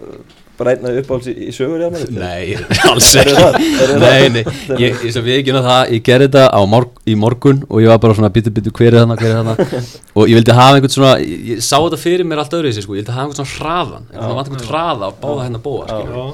bara 0.58 0.74
einn 0.74 0.88
af 0.90 0.98
uppáhalds 1.02 1.28
í, 1.30 1.34
í 1.48 1.52
sögur 1.56 1.82
í 1.82 1.86
alveg? 1.88 2.10
Nei, 2.18 2.56
alls 2.90 3.10
ekki. 3.22 3.36
það? 3.38 3.58
Er 3.68 3.92
það? 3.92 4.02
Nei, 4.04 4.26
nei, 4.34 4.44
ég, 4.84 4.98
ég, 5.06 5.18
ég, 5.18 5.48
ég, 5.48 5.60
það, 5.68 5.94
ég 5.94 6.02
gerði 6.08 6.28
þetta 6.28 6.44
á 6.50 6.62
morg, 6.70 6.90
í 7.08 7.16
morgun 7.20 7.62
og 7.68 7.84
ég 7.84 7.92
var 7.94 8.02
bara 8.04 8.18
svona 8.18 8.32
bitu 8.34 8.54
bitu 8.54 8.74
hver 8.74 8.92
er 8.92 9.00
þarna, 9.04 9.18
hver 9.22 9.32
er 9.32 9.38
þarna? 9.40 9.56
Og 10.18 10.24
ég 10.26 10.36
vildi 10.40 10.58
hafa 10.58 10.74
einhvern 10.80 10.96
svona, 10.98 11.14
ég, 11.22 11.46
ég 11.54 11.64
sá 11.64 11.78
þetta 11.78 12.02
fyrir 12.02 12.26
mér 12.28 12.42
allt 12.44 12.58
öðru 12.58 12.72
þessi 12.72 12.84
sko, 12.88 12.98
ég 12.98 13.02
vildi 13.04 13.16
hafa 13.16 13.28
einhvern 13.28 13.40
svona 13.42 13.56
hraðan 13.56 14.06
ég 14.12 14.20
vant 14.42 14.52
einhvern 14.52 14.70
hraða 14.72 15.04
á 15.08 15.12
báða 15.22 15.46
hennar 15.48 15.64
bóa 15.64 15.84
skilur. 15.88 16.14
Já. 16.18 16.26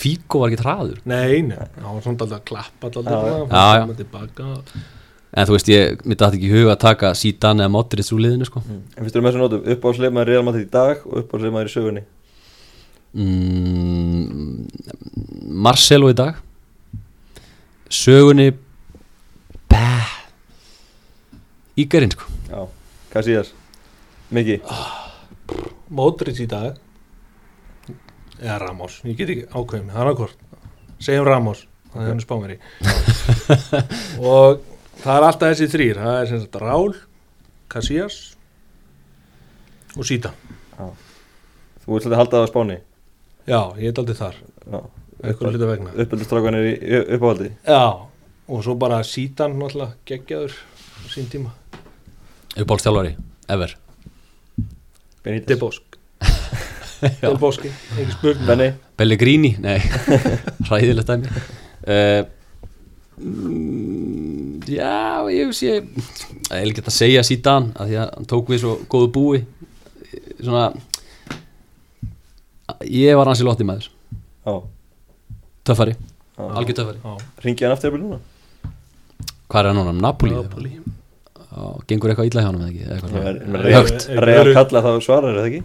Fíko 0.00 0.44
var 0.44 0.52
ekki 0.52 0.64
hraður. 0.64 0.98
Nei, 1.08 1.40
nei, 1.44 1.58
hann 1.80 1.92
var 1.96 2.02
svona 2.04 2.16
alltaf 2.16 2.38
að 2.38 2.46
klappa 2.48 2.84
alltaf 2.88 4.80
en 5.30 5.46
þú 5.46 5.54
veist, 5.54 5.68
ég 5.70 6.00
myndi 6.02 6.24
að 6.26 6.36
ekki 6.38 6.48
í 6.48 6.54
huga 6.54 6.72
að 6.74 6.80
taka 6.82 7.12
Zidane 7.18 7.62
eða 7.64 7.72
Modric 7.74 8.08
úr 8.14 8.22
liðinu 8.24 8.48
sko. 8.48 8.62
En 8.66 9.04
mm, 13.14 14.66
Marcelo 15.50 16.10
í 16.10 16.16
dag. 16.16 16.38
Sögunni 17.90 18.50
Bæ 19.70 19.82
Ígarinn 21.80 22.12
sko. 22.14 22.28
Já, 22.50 22.60
hvað 23.12 23.26
síðast? 23.26 23.56
Miki? 24.30 24.60
Modric 25.90 26.38
í 26.42 26.46
dag. 26.50 26.78
Eða 28.40 28.60
Ramos, 28.62 29.00
ég 29.04 29.18
get 29.18 29.32
ekki 29.34 29.48
ákveðið 29.50 29.84
mig, 29.84 29.92
það 29.92 30.02
er 30.02 30.10
akkord 30.14 30.36
segjum 31.00 31.26
Ramos, 31.28 31.64
það 31.92 32.02
er 32.02 32.10
henni 32.10 32.24
spámeri 32.24 32.56
og 34.32 34.62
það 35.02 35.14
er 35.14 35.26
alltaf 35.26 35.50
þessi 35.50 35.68
þrýr, 35.74 36.00
það 36.00 36.18
er 36.20 36.30
sem 36.30 36.40
sagt 36.44 36.60
Rál 36.60 36.94
Casillas 37.72 38.18
og 39.96 40.08
Sita 40.08 40.32
Þú 40.80 41.96
vilt 41.96 42.04
svolítið 42.06 42.18
halda 42.20 42.38
það 42.38 42.46
á 42.48 42.52
spáni? 42.52 42.78
Já, 43.46 43.60
ég 43.80 43.90
er 43.90 44.00
aldrei 44.02 44.18
þar, 44.18 44.40
Já, 44.70 44.80
eitthvað 45.24 45.54
hluta 45.54 45.68
vegna. 45.70 45.94
Uppöldustrákanir 46.04 46.68
í 46.70 46.74
uppáhaldi? 47.16 47.52
Já, 47.66 47.84
og 48.50 48.64
svo 48.66 48.76
bara 48.80 49.02
Sítan 49.06 49.56
náttúrulega 49.60 49.94
geggjaður 50.08 50.56
sín 51.10 51.30
tíma, 51.32 51.54
uppáhaldstjálfari, 52.56 53.16
ever. 53.48 53.76
Benítez. 55.24 55.54
Debosk 55.54 55.90
Deboski, 57.22 57.70
ekki 57.96 58.12
spurning. 58.12 58.76
Pellegrini, 59.00 59.54
nei. 59.62 59.78
Hræðilegt 60.68 61.08
dæmi. 61.08 61.30
Uh, 61.80 62.26
mm, 63.16 64.60
já, 64.68 65.24
ég 65.32 65.54
sé 65.56 65.78
ég 65.78 65.86
vil 66.66 66.74
geta 66.76 66.90
að 66.92 66.98
segja 66.98 67.24
Zidane 67.24 67.72
að 67.80 67.92
því 67.92 67.98
að 68.02 68.12
hann 68.18 68.28
tók 68.28 68.52
við 68.52 68.62
svo 68.64 68.76
góðu 68.92 69.10
búi. 69.16 69.42
Svona 70.40 70.66
ég 72.86 73.16
var 73.18 73.30
hans 73.30 73.42
í 73.42 73.46
lotti 73.46 73.66
maður. 73.68 73.88
Já, 74.46 74.54
töffari, 75.68 75.94
algjör 76.38 76.78
töffari. 76.80 77.02
Já, 77.04 77.28
Ringi 77.44 77.66
hann 77.66 77.74
aftur 77.76 77.98
núna? 77.98 78.20
hvað 79.50 79.60
er 79.60 79.68
hann 79.70 79.80
núna, 79.80 79.94
Napoli, 79.98 80.34
Napoli. 80.36 80.72
Já, 81.50 81.62
gengur 81.90 82.12
eitthvað 82.12 82.30
illa 82.30 82.44
hjá 82.44 82.50
hann 82.50 82.60
eða 82.60 82.70
ekki, 82.70 84.20
Real 84.24 84.52
kalla 84.54 84.84
það 84.86 85.00
svarar, 85.04 85.32
er 85.34 85.40
það 85.40 85.48
ekki? 85.50 85.62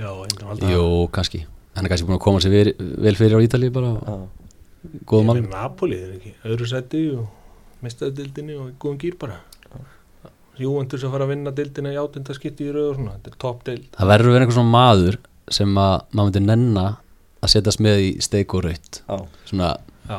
Já, 0.00 0.70
jú, 0.70 0.84
kannski. 1.12 1.44
Hann 1.74 1.86
er 1.86 1.92
kannski 1.92 2.06
búin 2.08 2.18
að 2.18 2.24
koma 2.24 2.42
sér 2.42 2.54
vel, 2.54 2.74
vel 2.78 3.16
fyrir 3.18 3.36
á 3.38 3.44
Ítalíu 3.44 3.74
bara, 3.74 3.94
Já, 4.06 4.16
góð 5.10 5.26
mann. 5.28 5.42
Napoli, 5.50 5.98
er 5.98 6.14
ekki? 6.16 6.34
Öðru 6.46 6.68
seti 6.70 7.02
og 7.18 7.26
mistaði 7.84 8.20
dildinni 8.22 8.56
og 8.60 8.70
góðum 8.80 9.00
gýr 9.02 9.18
bara. 9.20 9.40
Júventus 10.60 11.04
að 11.06 11.14
fara 11.14 11.26
að 11.26 11.32
vinna 11.34 11.52
dildina 11.56 11.92
í 11.94 11.98
átunda 12.00 12.34
skipti 12.36 12.66
í 12.68 12.72
rauð 12.74 12.88
og 12.90 12.96
svona, 12.98 13.16
þetta 13.16 13.30
er 13.32 13.36
topp 13.40 13.62
dild 13.68 13.86
það 13.96 14.10
verður 14.10 14.28
að 14.30 14.34
vera 14.34 14.44
einhver 14.44 14.56
svona 14.58 14.74
maður 14.74 15.16
sem 15.50 15.78
að 15.80 15.94
maður 16.10 16.26
myndi 16.30 16.42
nenna 16.46 16.84
að 17.40 17.54
setjast 17.54 17.80
með 17.84 18.02
í 18.04 18.10
steik 18.24 18.52
og 18.56 18.66
raut 18.66 19.00
já, 19.00 19.16
svona, 19.48 19.70
Já, 20.10 20.18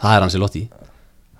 það 0.00 0.16
er 0.16 0.24
hans 0.24 0.34
í 0.36 0.40
lotti. 0.42 0.64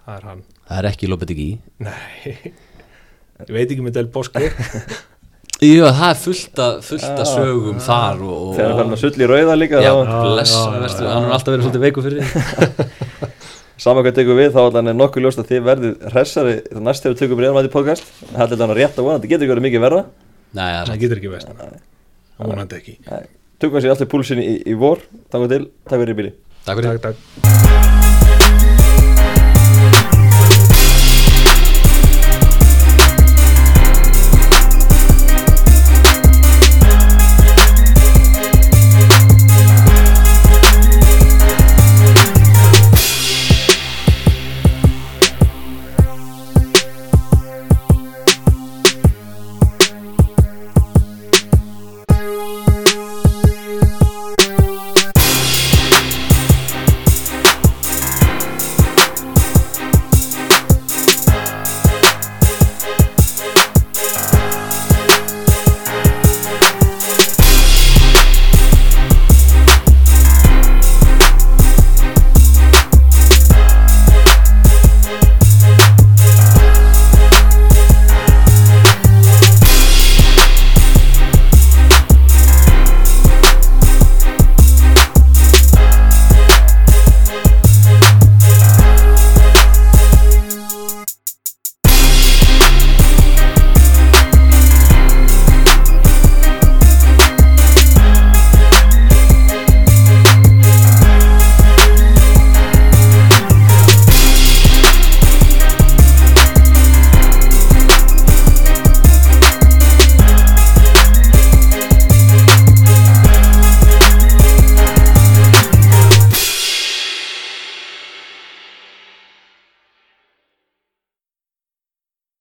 Það 0.04 0.14
er 0.16 0.28
hann. 0.30 0.44
Það 0.66 0.78
er 0.80 0.88
ekki 0.90 1.08
Lopetegi 1.10 1.48
Nei, 1.82 2.32
ég 2.32 3.52
veit 3.54 3.68
ekki 3.70 3.82
með 3.84 3.98
Del 3.98 4.08
Bosque. 4.14 4.42
Jú, 5.64 5.86
það 5.86 6.02
er 6.10 6.18
fullt 6.20 6.60
að, 6.60 6.74
fullt 6.84 7.06
að 7.06 7.22
Já. 7.22 7.28
sögum 7.32 7.78
þar 7.80 8.18
og, 8.26 8.40
og 8.50 8.56
þegar 8.58 8.74
hann 8.76 8.92
að 8.92 9.00
sull 9.00 9.12
í 9.16 9.28
rauða 9.30 9.54
líka 9.56 9.80
Já, 9.80 9.92
þá, 9.94 10.16
bless, 10.26 10.52
Já, 10.52 10.58
já, 10.60 10.80
verstu, 10.82 11.06
já, 11.06 11.12
hann 11.14 11.28
er 11.28 11.36
alltaf 11.38 11.54
verið 11.54 11.64
svolítið 11.64 11.86
veiku 11.86 12.04
fyrir 12.04 12.28
Saman 13.86 14.04
hvað 14.04 14.18
tekur 14.18 14.38
við 14.40 14.52
þá 14.52 14.60
allan 14.66 14.92
er 14.92 14.98
nokkuð 14.98 15.24
ljóst 15.24 15.40
að 15.40 15.50
þið 15.52 15.64
verðið 15.70 16.06
hressari 16.12 16.54
það 16.66 16.84
næst 16.84 17.04
þegar 17.04 17.14
við 17.14 17.22
tökum 17.22 17.42
Madrid 17.56 17.74
podcast. 17.74 18.08
Það 18.30 18.44
er 18.46 18.52
þetta 18.54 18.76
rétt 18.78 18.96
að 19.00 19.08
vona, 19.08 19.18
þetta 19.18 19.32
getur 19.32 19.44
ekki 19.44 19.52
verið 19.52 19.66
mikið 19.66 19.84
verra. 19.84 20.00
Nei, 20.56 20.64
það 20.64 20.78
er 20.80 20.90
Það 20.92 21.02
getur 21.04 21.20
ekki 21.20 21.32
veist 21.34 21.52
Það 21.52 21.76
vonandi 22.38 22.80
ekki. 22.80 22.98
Tökum 23.60 23.78
við 23.78 23.86
sér 23.86 23.96
allir 23.96 24.10
púlsin 24.12 24.42
í, 24.42 24.58
í 24.68 24.76
vor. 24.78 25.04
Takk 25.32 25.48
til, 25.52 25.64
takk 25.88 26.02
fyrir 26.04 26.18
bíli 26.18 26.34
Takk 26.66 26.82
fyrir. 26.82 26.98
Takk, 26.98 27.16
takk 27.46 27.65